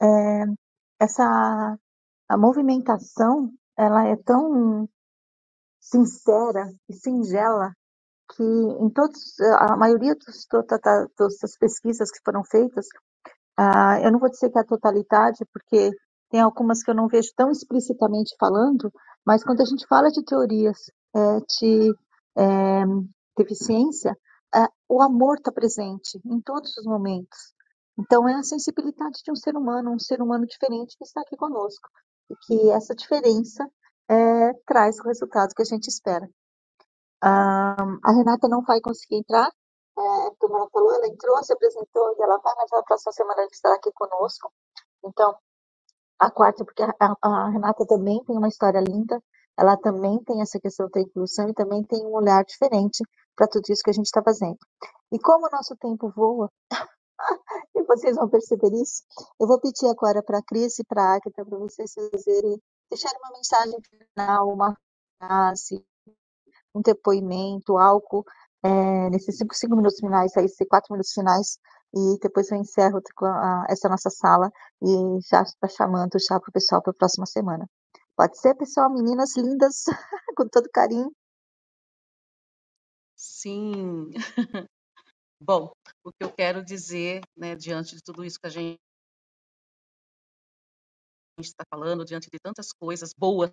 É, 0.00 0.44
essa 1.00 1.78
a 2.28 2.36
movimentação, 2.36 3.52
ela 3.76 4.04
é 4.06 4.16
tão 4.16 4.88
sincera 5.80 6.72
e 6.88 6.94
singela 6.94 7.72
que 8.34 8.42
em 8.42 8.90
todos, 8.90 9.38
a 9.40 9.76
maioria 9.76 10.14
dos, 10.14 10.46
das 11.16 11.56
pesquisas 11.58 12.10
que 12.10 12.20
foram 12.24 12.42
feitas, 12.42 12.86
uh, 13.58 14.04
eu 14.04 14.12
não 14.12 14.18
vou 14.18 14.30
dizer 14.30 14.50
que 14.50 14.58
é 14.58 14.60
a 14.60 14.66
totalidade, 14.66 15.44
porque 15.52 15.90
tem 16.30 16.40
algumas 16.40 16.82
que 16.82 16.90
eu 16.90 16.94
não 16.94 17.08
vejo 17.08 17.30
tão 17.36 17.50
explicitamente 17.50 18.34
falando, 18.38 18.92
mas 19.24 19.44
quando 19.44 19.60
a 19.60 19.64
gente 19.64 19.86
fala 19.86 20.10
de 20.10 20.24
teorias 20.24 20.90
é, 21.14 21.40
de 21.60 21.94
é, 22.36 22.84
deficiência, 23.36 24.16
é, 24.54 24.66
o 24.88 25.02
amor 25.02 25.36
está 25.38 25.50
presente 25.52 26.20
em 26.24 26.40
todos 26.40 26.76
os 26.76 26.84
momentos. 26.84 27.54
Então, 27.98 28.28
é 28.28 28.34
a 28.34 28.42
sensibilidade 28.42 29.22
de 29.24 29.32
um 29.32 29.36
ser 29.36 29.56
humano, 29.56 29.92
um 29.92 29.98
ser 29.98 30.20
humano 30.20 30.46
diferente 30.46 30.96
que 30.98 31.04
está 31.04 31.22
aqui 31.22 31.36
conosco. 31.36 31.88
E 32.30 32.36
que 32.46 32.70
essa 32.70 32.94
diferença 32.94 33.66
é, 34.08 34.52
traz 34.66 34.98
o 34.98 35.04
resultado 35.04 35.54
que 35.54 35.62
a 35.62 35.64
gente 35.64 35.88
espera. 35.88 36.28
Um, 37.24 37.98
a 38.04 38.12
Renata 38.12 38.48
não 38.48 38.62
vai 38.62 38.80
conseguir 38.80 39.16
entrar, 39.16 39.50
é, 39.98 40.30
como 40.38 40.56
ela 40.56 40.68
falou, 40.70 40.94
ela 40.94 41.06
entrou, 41.06 41.42
se 41.42 41.52
apresentou 41.52 42.14
e 42.18 42.22
ela 42.22 42.38
vai, 42.38 42.54
mas 42.56 42.70
na 42.70 42.82
próxima 42.82 43.12
semana 43.12 43.40
ela 43.40 43.50
estará 43.50 43.74
aqui 43.76 43.90
conosco. 43.92 44.52
Então, 45.04 45.36
a 46.18 46.30
quarta, 46.30 46.64
porque 46.64 46.82
a, 46.82 47.16
a, 47.22 47.48
Renata 47.50 47.86
também 47.86 48.22
tem 48.24 48.36
uma 48.36 48.48
história 48.48 48.80
linda, 48.80 49.22
ela 49.58 49.76
também 49.76 50.22
tem 50.24 50.42
essa 50.42 50.60
questão 50.60 50.88
da 50.90 51.00
inclusão 51.00 51.48
e 51.48 51.54
também 51.54 51.82
tem 51.82 52.04
um 52.04 52.14
olhar 52.14 52.44
diferente 52.44 53.02
para 53.34 53.48
tudo 53.48 53.64
isso 53.70 53.82
que 53.82 53.90
a 53.90 53.94
gente 53.94 54.06
está 54.06 54.22
fazendo. 54.22 54.58
E 55.12 55.18
como 55.18 55.46
o 55.46 55.50
nosso 55.50 55.76
tempo 55.76 56.10
voa, 56.14 56.50
e 57.74 57.82
vocês 57.84 58.16
vão 58.16 58.28
perceber 58.28 58.72
isso, 58.74 59.02
eu 59.40 59.46
vou 59.46 59.60
pedir 59.60 59.86
agora 59.88 60.22
para 60.22 60.38
a 60.38 60.42
Cris 60.42 60.78
e 60.78 60.84
para 60.84 61.02
a 61.02 61.14
Agatha 61.14 61.44
para 61.44 61.58
vocês 61.58 61.92
fazerem, 61.94 62.60
deixarem 62.90 63.18
uma 63.18 63.32
mensagem 63.32 63.78
final, 63.82 64.48
uma 64.48 64.76
frase, 65.18 65.84
um 66.74 66.82
depoimento, 66.82 67.78
algo 67.78 68.24
é, 68.66 69.10
nesses 69.10 69.36
cinco, 69.38 69.54
cinco 69.54 69.76
minutos 69.76 69.98
finais, 70.00 70.36
aí, 70.36 70.46
quatro 70.68 70.92
minutos 70.92 71.12
finais, 71.12 71.58
e 71.94 72.18
depois 72.20 72.50
eu 72.50 72.58
encerro 72.58 73.00
essa 73.68 73.88
nossa 73.88 74.10
sala 74.10 74.50
e 74.82 75.20
já 75.30 75.42
está 75.42 75.68
chamando 75.68 76.18
já 76.18 76.40
para 76.40 76.50
o 76.50 76.52
pessoal 76.52 76.82
para 76.82 76.90
a 76.90 76.94
próxima 76.94 77.26
semana. 77.26 77.68
Pode 78.16 78.38
ser, 78.38 78.54
pessoal? 78.54 78.90
Meninas 78.92 79.36
lindas, 79.36 79.84
com 80.36 80.48
todo 80.48 80.68
carinho. 80.70 81.12
Sim. 83.14 84.10
Bom, 85.40 85.70
o 86.02 86.10
que 86.12 86.24
eu 86.24 86.32
quero 86.32 86.64
dizer, 86.64 87.20
né, 87.36 87.54
diante 87.54 87.94
de 87.94 88.02
tudo 88.02 88.24
isso 88.24 88.40
que 88.40 88.46
a 88.46 88.50
gente 88.50 88.78
está 91.38 91.64
falando, 91.70 92.04
diante 92.04 92.28
de 92.30 92.38
tantas 92.42 92.72
coisas 92.72 93.12
boas 93.16 93.52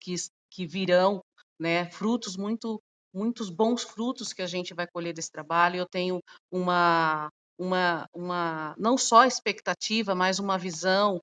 que, 0.00 0.14
que 0.50 0.66
virão, 0.66 1.20
né, 1.58 1.90
frutos 1.90 2.36
muito 2.36 2.80
muitos 3.14 3.48
bons 3.48 3.82
frutos 3.82 4.32
que 4.32 4.42
a 4.42 4.46
gente 4.46 4.74
vai 4.74 4.86
colher 4.86 5.14
desse 5.14 5.30
trabalho. 5.30 5.76
Eu 5.76 5.86
tenho 5.86 6.20
uma, 6.50 7.30
uma, 7.58 8.08
uma 8.12 8.74
não 8.76 8.98
só 8.98 9.24
expectativa, 9.24 10.14
mas 10.14 10.38
uma 10.38 10.58
visão 10.58 11.20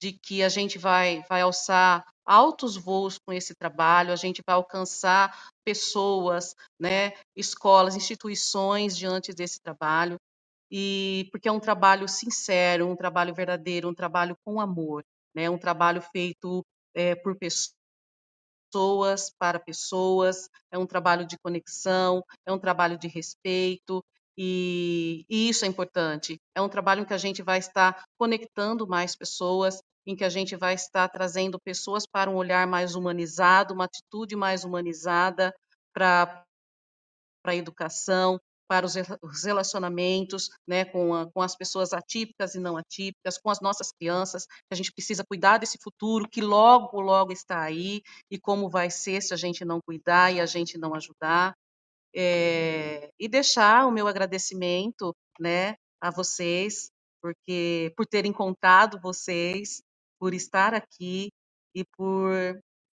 de 0.00 0.12
que 0.12 0.42
a 0.42 0.48
gente 0.48 0.78
vai, 0.78 1.24
vai 1.28 1.40
alçar 1.40 2.04
altos 2.26 2.76
voos 2.76 3.18
com 3.18 3.32
esse 3.32 3.54
trabalho, 3.54 4.12
a 4.12 4.16
gente 4.16 4.42
vai 4.46 4.56
alcançar 4.56 5.48
pessoas, 5.64 6.54
né, 6.78 7.12
escolas, 7.36 7.96
instituições 7.96 8.96
diante 8.96 9.32
desse 9.32 9.60
trabalho, 9.60 10.16
e 10.70 11.28
porque 11.30 11.48
é 11.48 11.52
um 11.52 11.60
trabalho 11.60 12.08
sincero, 12.08 12.88
um 12.88 12.96
trabalho 12.96 13.34
verdadeiro, 13.34 13.88
um 13.88 13.94
trabalho 13.94 14.36
com 14.44 14.60
amor, 14.60 15.04
né, 15.34 15.48
um 15.48 15.58
trabalho 15.58 16.02
feito 16.02 16.64
é, 16.94 17.14
por 17.14 17.36
pessoas 17.36 17.74
pessoas 18.74 19.30
para 19.38 19.60
pessoas, 19.60 20.48
é 20.72 20.76
um 20.76 20.86
trabalho 20.86 21.24
de 21.24 21.38
conexão, 21.38 22.24
é 22.44 22.52
um 22.52 22.58
trabalho 22.58 22.98
de 22.98 23.06
respeito, 23.06 24.04
e, 24.36 25.24
e, 25.30 25.48
isso 25.48 25.64
é 25.64 25.68
importante. 25.68 26.40
É 26.56 26.60
um 26.60 26.68
trabalho 26.68 27.02
em 27.02 27.04
que 27.04 27.14
a 27.14 27.18
gente 27.18 27.40
vai 27.40 27.58
estar 27.58 28.04
conectando 28.18 28.84
mais 28.84 29.14
pessoas, 29.14 29.80
em 30.04 30.16
que 30.16 30.24
a 30.24 30.28
gente 30.28 30.56
vai 30.56 30.74
estar 30.74 31.08
trazendo 31.08 31.56
pessoas 31.60 32.04
para 32.04 32.28
um 32.28 32.34
olhar 32.34 32.66
mais 32.66 32.96
humanizado, 32.96 33.72
uma 33.72 33.84
atitude 33.84 34.34
mais 34.34 34.64
humanizada 34.64 35.54
para 35.92 36.44
a 37.46 37.54
educação, 37.54 38.40
para 38.68 38.86
os 38.86 39.44
relacionamentos 39.44 40.50
né, 40.66 40.84
com, 40.84 41.14
a, 41.14 41.30
com 41.30 41.42
as 41.42 41.56
pessoas 41.56 41.92
atípicas 41.92 42.54
e 42.54 42.60
não 42.60 42.76
atípicas, 42.76 43.38
com 43.38 43.50
as 43.50 43.60
nossas 43.60 43.90
crianças, 43.92 44.46
a 44.70 44.74
gente 44.74 44.92
precisa 44.92 45.24
cuidar 45.24 45.58
desse 45.58 45.78
futuro 45.82 46.28
que 46.28 46.40
logo, 46.40 47.00
logo 47.00 47.32
está 47.32 47.62
aí, 47.62 48.02
e 48.30 48.38
como 48.38 48.70
vai 48.70 48.90
ser 48.90 49.20
se 49.22 49.34
a 49.34 49.36
gente 49.36 49.64
não 49.64 49.80
cuidar 49.80 50.32
e 50.32 50.40
a 50.40 50.46
gente 50.46 50.78
não 50.78 50.94
ajudar. 50.94 51.54
É, 52.16 53.10
e 53.18 53.28
deixar 53.28 53.86
o 53.86 53.90
meu 53.90 54.06
agradecimento 54.06 55.14
né, 55.40 55.74
a 56.00 56.10
vocês, 56.10 56.88
porque 57.20 57.92
por 57.96 58.06
terem 58.06 58.32
contado 58.32 59.00
vocês, 59.00 59.82
por 60.18 60.32
estar 60.32 60.74
aqui 60.74 61.30
e 61.74 61.84
por, 61.96 62.32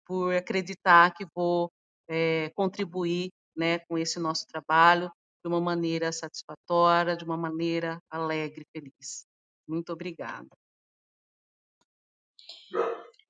por 0.06 0.34
acreditar 0.34 1.14
que 1.14 1.26
vou 1.36 1.70
é, 2.10 2.50
contribuir 2.56 3.30
né, 3.56 3.80
com 3.80 3.98
esse 3.98 4.20
nosso 4.20 4.48
trabalho 4.48 5.12
de 5.44 5.48
uma 5.48 5.62
maneira 5.62 6.12
satisfatória, 6.12 7.16
de 7.16 7.24
uma 7.24 7.38
maneira 7.38 8.00
alegre 8.10 8.66
feliz. 8.74 9.26
Muito 9.68 9.94
obrigada. 9.94 10.50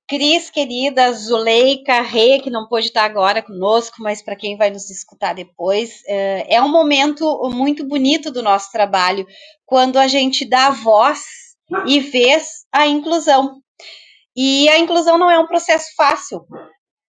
Cris, 0.10 0.50
querida, 0.50 1.12
Zuleika, 1.14 2.02
Rei, 2.02 2.40
que 2.40 2.50
não 2.50 2.68
pôde 2.68 2.88
estar 2.88 3.04
agora 3.04 3.44
conosco, 3.44 3.98
mas 4.00 4.24
para 4.24 4.36
quem 4.36 4.58
vai 4.58 4.72
nos 4.72 4.90
escutar 4.90 5.36
depois, 5.36 6.02
é, 6.08 6.56
é 6.56 6.62
um 6.62 6.68
momento 6.68 7.48
muito 7.54 7.86
bonito 7.86 8.32
do 8.32 8.42
nosso 8.42 8.72
trabalho, 8.72 9.28
quando 9.68 9.98
a 9.98 10.08
gente 10.08 10.50
dá 10.50 10.72
voz 10.72 11.20
e 11.86 12.00
vez 12.00 12.66
à 12.72 12.88
inclusão. 12.88 13.62
E 14.36 14.68
a 14.70 14.80
inclusão 14.80 15.16
não 15.16 15.30
é 15.30 15.38
um 15.38 15.46
processo 15.46 15.94
fácil, 15.96 16.44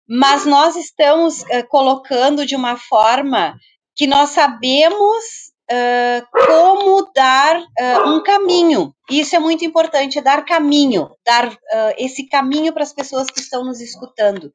mas 0.06 0.45
nós 0.45 0.76
estamos 0.76 1.41
uh, 1.43 1.66
colocando 1.70 2.45
de 2.45 2.56
uma 2.56 2.76
forma 2.76 3.56
que 4.00 4.08
nós 4.08 4.30
sabemos 4.30 5.26
uh, 5.70 6.26
como 6.47 7.12
dar 7.14 7.60
uh, 7.60 8.10
um 8.10 8.24
caminho. 8.24 8.95
Isso 9.12 9.36
é 9.36 9.39
muito 9.39 9.66
importante, 9.66 10.18
é 10.18 10.22
dar 10.22 10.45
caminho, 10.45 11.10
dar 11.26 11.50
uh, 11.50 11.58
esse 11.97 12.26
caminho 12.30 12.72
para 12.72 12.84
as 12.84 12.93
pessoas 12.93 13.30
que 13.30 13.41
estão 13.41 13.66
nos 13.66 13.82
escutando. 13.82 14.54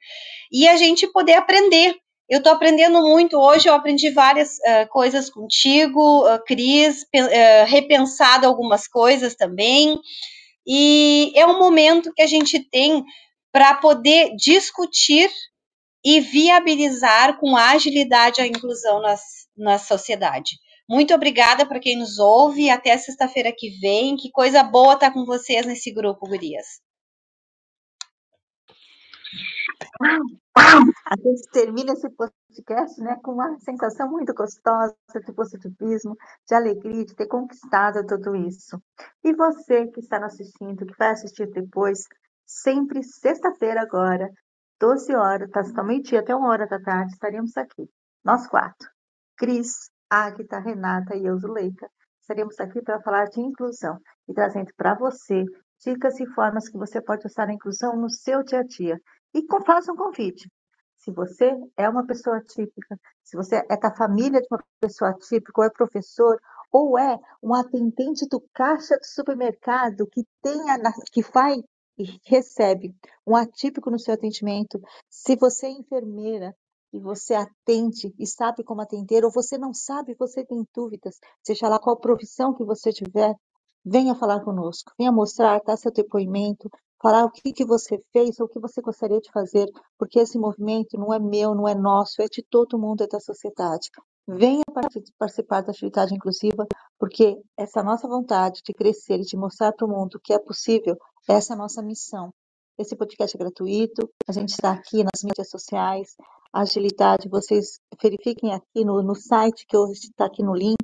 E 0.50 0.66
a 0.66 0.78
gente 0.78 1.06
poder 1.08 1.34
aprender. 1.34 1.94
Eu 2.26 2.38
estou 2.38 2.54
aprendendo 2.54 3.02
muito 3.02 3.38
hoje, 3.38 3.68
eu 3.68 3.74
aprendi 3.74 4.10
várias 4.10 4.56
coisas 4.88 5.28
contigo, 5.28 6.24
Cris, 6.46 7.04
repensado 7.66 8.46
algumas 8.46 8.88
coisas 8.88 9.34
também. 9.34 10.00
E 10.66 11.30
é 11.36 11.46
um 11.46 11.58
momento 11.58 12.14
que 12.14 12.22
a 12.22 12.26
gente 12.26 12.58
tem 12.70 13.04
para 13.52 13.74
poder 13.74 14.34
discutir 14.36 15.28
e 16.04 16.20
viabilizar 16.20 17.38
com 17.38 17.56
agilidade 17.56 18.40
a 18.40 18.46
inclusão 18.46 19.00
nas, 19.00 19.22
na 19.56 19.78
sociedade. 19.78 20.56
Muito 20.88 21.14
obrigada 21.14 21.66
para 21.66 21.80
quem 21.80 21.98
nos 21.98 22.18
ouve. 22.18 22.68
Até 22.68 22.96
sexta-feira 22.98 23.52
que 23.56 23.70
vem. 23.80 24.16
Que 24.16 24.30
coisa 24.30 24.62
boa 24.62 24.94
estar 24.94 25.12
com 25.12 25.24
vocês 25.24 25.64
nesse 25.64 25.90
grupo, 25.92 26.28
Gurias. 26.28 26.66
A 30.56 31.16
gente 31.16 31.50
termina 31.52 31.92
esse 31.92 32.08
podcast 32.10 33.00
né, 33.00 33.18
com 33.22 33.32
uma 33.32 33.58
sensação 33.60 34.10
muito 34.10 34.34
gostosa 34.34 34.94
de 35.14 35.32
positivismo, 35.32 36.16
de 36.46 36.54
alegria, 36.54 37.04
de 37.04 37.14
ter 37.14 37.26
conquistado 37.26 38.06
tudo 38.06 38.36
isso. 38.36 38.80
E 39.22 39.32
você 39.34 39.86
que 39.88 40.00
está 40.00 40.20
nos 40.20 40.34
assistindo, 40.34 40.86
que 40.86 40.96
vai 40.98 41.10
assistir 41.10 41.50
depois, 41.50 42.04
sempre 42.46 43.02
sexta-feira 43.02 43.82
agora, 43.82 44.30
12 44.80 45.14
horas, 45.14 45.50
tá, 45.50 45.62
somente 45.64 46.16
até 46.16 46.34
uma 46.34 46.48
hora 46.48 46.66
da 46.66 46.80
tarde, 46.80 47.12
estaremos 47.12 47.56
aqui, 47.56 47.88
nós 48.24 48.46
quatro. 48.46 48.88
Cris, 49.36 49.90
Agatha, 50.10 50.58
Renata 50.58 51.16
e 51.16 51.26
eu, 51.26 51.38
Zuleika, 51.38 51.88
estaremos 52.20 52.58
aqui 52.60 52.82
para 52.82 53.00
falar 53.00 53.26
de 53.26 53.40
inclusão 53.40 53.98
e 54.28 54.34
trazendo 54.34 54.72
para 54.76 54.94
você 54.94 55.44
dicas 55.84 56.18
e 56.20 56.26
formas 56.26 56.68
que 56.68 56.78
você 56.78 57.00
pode 57.00 57.26
usar 57.26 57.48
a 57.48 57.52
inclusão 57.52 57.96
no 57.96 58.08
seu 58.08 58.42
dia 58.42 58.60
a 58.60 58.62
dia. 58.62 59.00
E 59.34 59.44
faça 59.66 59.92
um 59.92 59.96
convite. 59.96 60.48
Se 60.96 61.10
você 61.10 61.52
é 61.76 61.88
uma 61.88 62.06
pessoa 62.06 62.40
típica, 62.40 62.98
se 63.22 63.36
você 63.36 63.56
é 63.68 63.76
da 63.76 63.94
família 63.94 64.40
de 64.40 64.46
uma 64.50 64.62
pessoa 64.80 65.12
típica, 65.14 65.60
ou 65.60 65.64
é 65.64 65.70
professor, 65.70 66.40
ou 66.72 66.98
é 66.98 67.18
um 67.42 67.54
atendente 67.54 68.26
do 68.28 68.40
caixa 68.54 68.96
do 68.96 69.04
supermercado 69.04 70.06
que 70.06 70.24
tenha, 70.42 70.78
que 71.12 71.22
vai 71.22 71.56
e 71.98 72.18
recebe 72.24 72.94
um 73.26 73.36
atípico 73.36 73.90
no 73.90 73.98
seu 73.98 74.14
atendimento, 74.14 74.80
se 75.08 75.36
você 75.36 75.66
é 75.66 75.70
enfermeira, 75.70 76.54
e 76.94 77.00
você 77.00 77.34
atende 77.34 78.14
e 78.20 78.24
sabe 78.24 78.62
como 78.62 78.80
atender, 78.80 79.24
ou 79.24 79.32
você 79.32 79.58
não 79.58 79.74
sabe, 79.74 80.14
você 80.16 80.44
tem 80.44 80.64
dúvidas, 80.72 81.18
seja 81.42 81.68
lá 81.68 81.76
qual 81.76 81.98
profissão 81.98 82.54
que 82.54 82.64
você 82.64 82.92
tiver, 82.92 83.34
venha 83.84 84.14
falar 84.14 84.44
conosco, 84.44 84.92
venha 84.96 85.10
mostrar, 85.10 85.60
dar 85.66 85.76
seu 85.76 85.90
depoimento, 85.90 86.70
falar 87.02 87.24
o 87.24 87.30
que, 87.32 87.52
que 87.52 87.64
você 87.64 88.00
fez 88.12 88.38
ou 88.38 88.46
o 88.46 88.48
que 88.48 88.60
você 88.60 88.80
gostaria 88.80 89.20
de 89.20 89.30
fazer, 89.32 89.68
porque 89.98 90.20
esse 90.20 90.38
movimento 90.38 90.96
não 90.96 91.12
é 91.12 91.18
meu, 91.18 91.52
não 91.52 91.66
é 91.66 91.74
nosso, 91.74 92.22
é 92.22 92.26
de 92.26 92.44
todo 92.48 92.78
mundo, 92.78 93.02
é 93.02 93.08
da 93.08 93.18
sociedade. 93.18 93.90
Venha 94.26 94.62
participar 95.18 95.62
da 95.62 95.72
atividade 95.72 96.14
inclusiva, 96.14 96.64
porque 96.96 97.36
essa 97.58 97.82
nossa 97.82 98.06
vontade 98.06 98.62
de 98.64 98.72
crescer 98.72 99.16
e 99.18 99.24
de 99.24 99.36
mostrar 99.36 99.72
para 99.72 99.84
o 99.84 99.90
mundo 99.90 100.20
que 100.22 100.32
é 100.32 100.38
possível, 100.38 100.96
essa 101.28 101.52
é 101.52 101.54
a 101.54 101.58
nossa 101.58 101.82
missão. 101.82 102.32
Esse 102.78 102.96
podcast 102.96 103.36
é 103.36 103.38
gratuito, 103.38 104.10
a 104.26 104.32
gente 104.32 104.50
está 104.50 104.72
aqui 104.72 105.04
nas 105.04 105.22
mídias 105.22 105.48
sociais, 105.48 106.16
agilidade, 106.52 107.28
vocês 107.28 107.78
verifiquem 108.02 108.52
aqui 108.52 108.84
no, 108.84 109.00
no 109.02 109.14
site 109.14 109.64
que 109.66 109.76
hoje 109.76 110.08
está 110.08 110.26
aqui 110.26 110.42
no 110.42 110.54
link. 110.54 110.76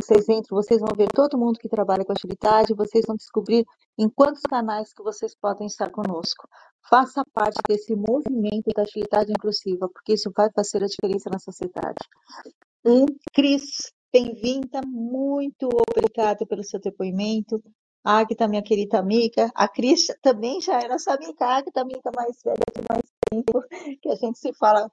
Vocês 0.00 0.28
entram, 0.28 0.56
vocês 0.56 0.80
vão 0.80 0.94
ver 0.96 1.08
todo 1.14 1.38
mundo 1.38 1.58
que 1.58 1.68
trabalha 1.68 2.04
com 2.04 2.12
agilidade, 2.12 2.74
vocês 2.74 3.04
vão 3.06 3.16
descobrir 3.16 3.64
em 3.98 4.08
quantos 4.08 4.42
canais 4.42 4.92
que 4.92 5.02
vocês 5.02 5.34
podem 5.34 5.66
estar 5.66 5.90
conosco. 5.90 6.46
Faça 6.90 7.22
parte 7.32 7.58
desse 7.66 7.94
movimento 7.94 8.70
da 8.74 8.82
agilidade 8.82 9.32
inclusiva, 9.32 9.88
porque 9.88 10.14
isso 10.14 10.30
vai 10.36 10.50
fazer 10.52 10.82
a 10.82 10.86
diferença 10.86 11.30
na 11.30 11.38
sociedade. 11.38 11.98
E, 12.84 13.06
Cris, 13.32 13.92
bem-vinda, 14.12 14.80
muito 14.86 15.68
obrigada 15.88 16.44
pelo 16.44 16.64
seu 16.64 16.80
depoimento. 16.80 17.62
A 18.04 18.18
Agatha, 18.18 18.48
minha 18.48 18.62
querida 18.62 18.98
amiga, 18.98 19.50
a 19.54 19.68
Cris 19.68 20.06
também 20.20 20.60
já 20.60 20.80
é 20.80 20.88
nossa 20.88 21.14
amiga, 21.14 21.44
a 21.44 21.56
Agatha, 21.58 21.80
amiga 21.80 22.10
mais 22.14 22.36
velha 22.42 22.56
de 22.74 22.82
mais 22.88 23.04
tempo, 23.30 23.62
que 24.00 24.08
a 24.08 24.16
gente 24.16 24.38
se 24.38 24.52
fala 24.54 24.90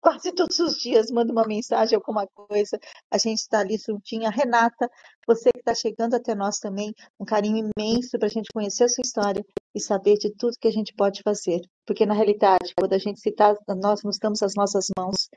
quase 0.00 0.32
todos 0.32 0.58
os 0.60 0.78
dias, 0.78 1.10
manda 1.10 1.32
uma 1.32 1.46
mensagem, 1.46 1.96
alguma 1.96 2.26
coisa, 2.28 2.78
a 3.10 3.18
gente 3.18 3.38
está 3.38 3.58
ali 3.58 3.76
juntinha. 3.76 4.30
Renata, 4.30 4.88
você 5.26 5.50
que 5.52 5.58
está 5.58 5.74
chegando 5.74 6.14
até 6.14 6.34
nós 6.34 6.58
também, 6.58 6.94
um 7.18 7.24
carinho 7.24 7.70
imenso 7.76 8.16
para 8.18 8.28
a 8.28 8.30
gente 8.30 8.52
conhecer 8.54 8.84
a 8.84 8.88
sua 8.88 9.02
história 9.02 9.44
e 9.74 9.80
saber 9.80 10.14
de 10.14 10.30
tudo 10.36 10.56
que 10.60 10.68
a 10.68 10.72
gente 10.72 10.94
pode 10.94 11.22
fazer, 11.22 11.60
porque 11.84 12.06
na 12.06 12.14
realidade, 12.14 12.72
quando 12.78 12.92
a 12.92 12.98
gente 12.98 13.20
citar, 13.20 13.56
nós 13.68 14.02
nos 14.04 14.18
damos 14.18 14.42
as 14.42 14.54
nossas 14.54 14.86
mãos, 14.96 15.28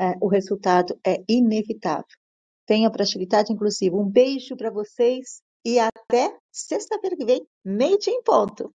é, 0.00 0.14
o 0.20 0.28
resultado 0.28 0.98
é 1.06 1.22
inevitável. 1.28 2.04
Tenha 2.66 2.90
para 2.90 3.02
agilidade 3.02 3.52
inclusive. 3.52 3.94
Um 3.94 4.08
beijo 4.08 4.56
para 4.56 4.70
vocês 4.70 5.40
e 5.68 5.78
até 5.78 6.34
sexta-feira 6.50 7.14
que 7.14 7.26
vem, 7.26 7.46
meio-dia 7.62 8.14
em 8.14 8.22
ponto. 8.22 8.74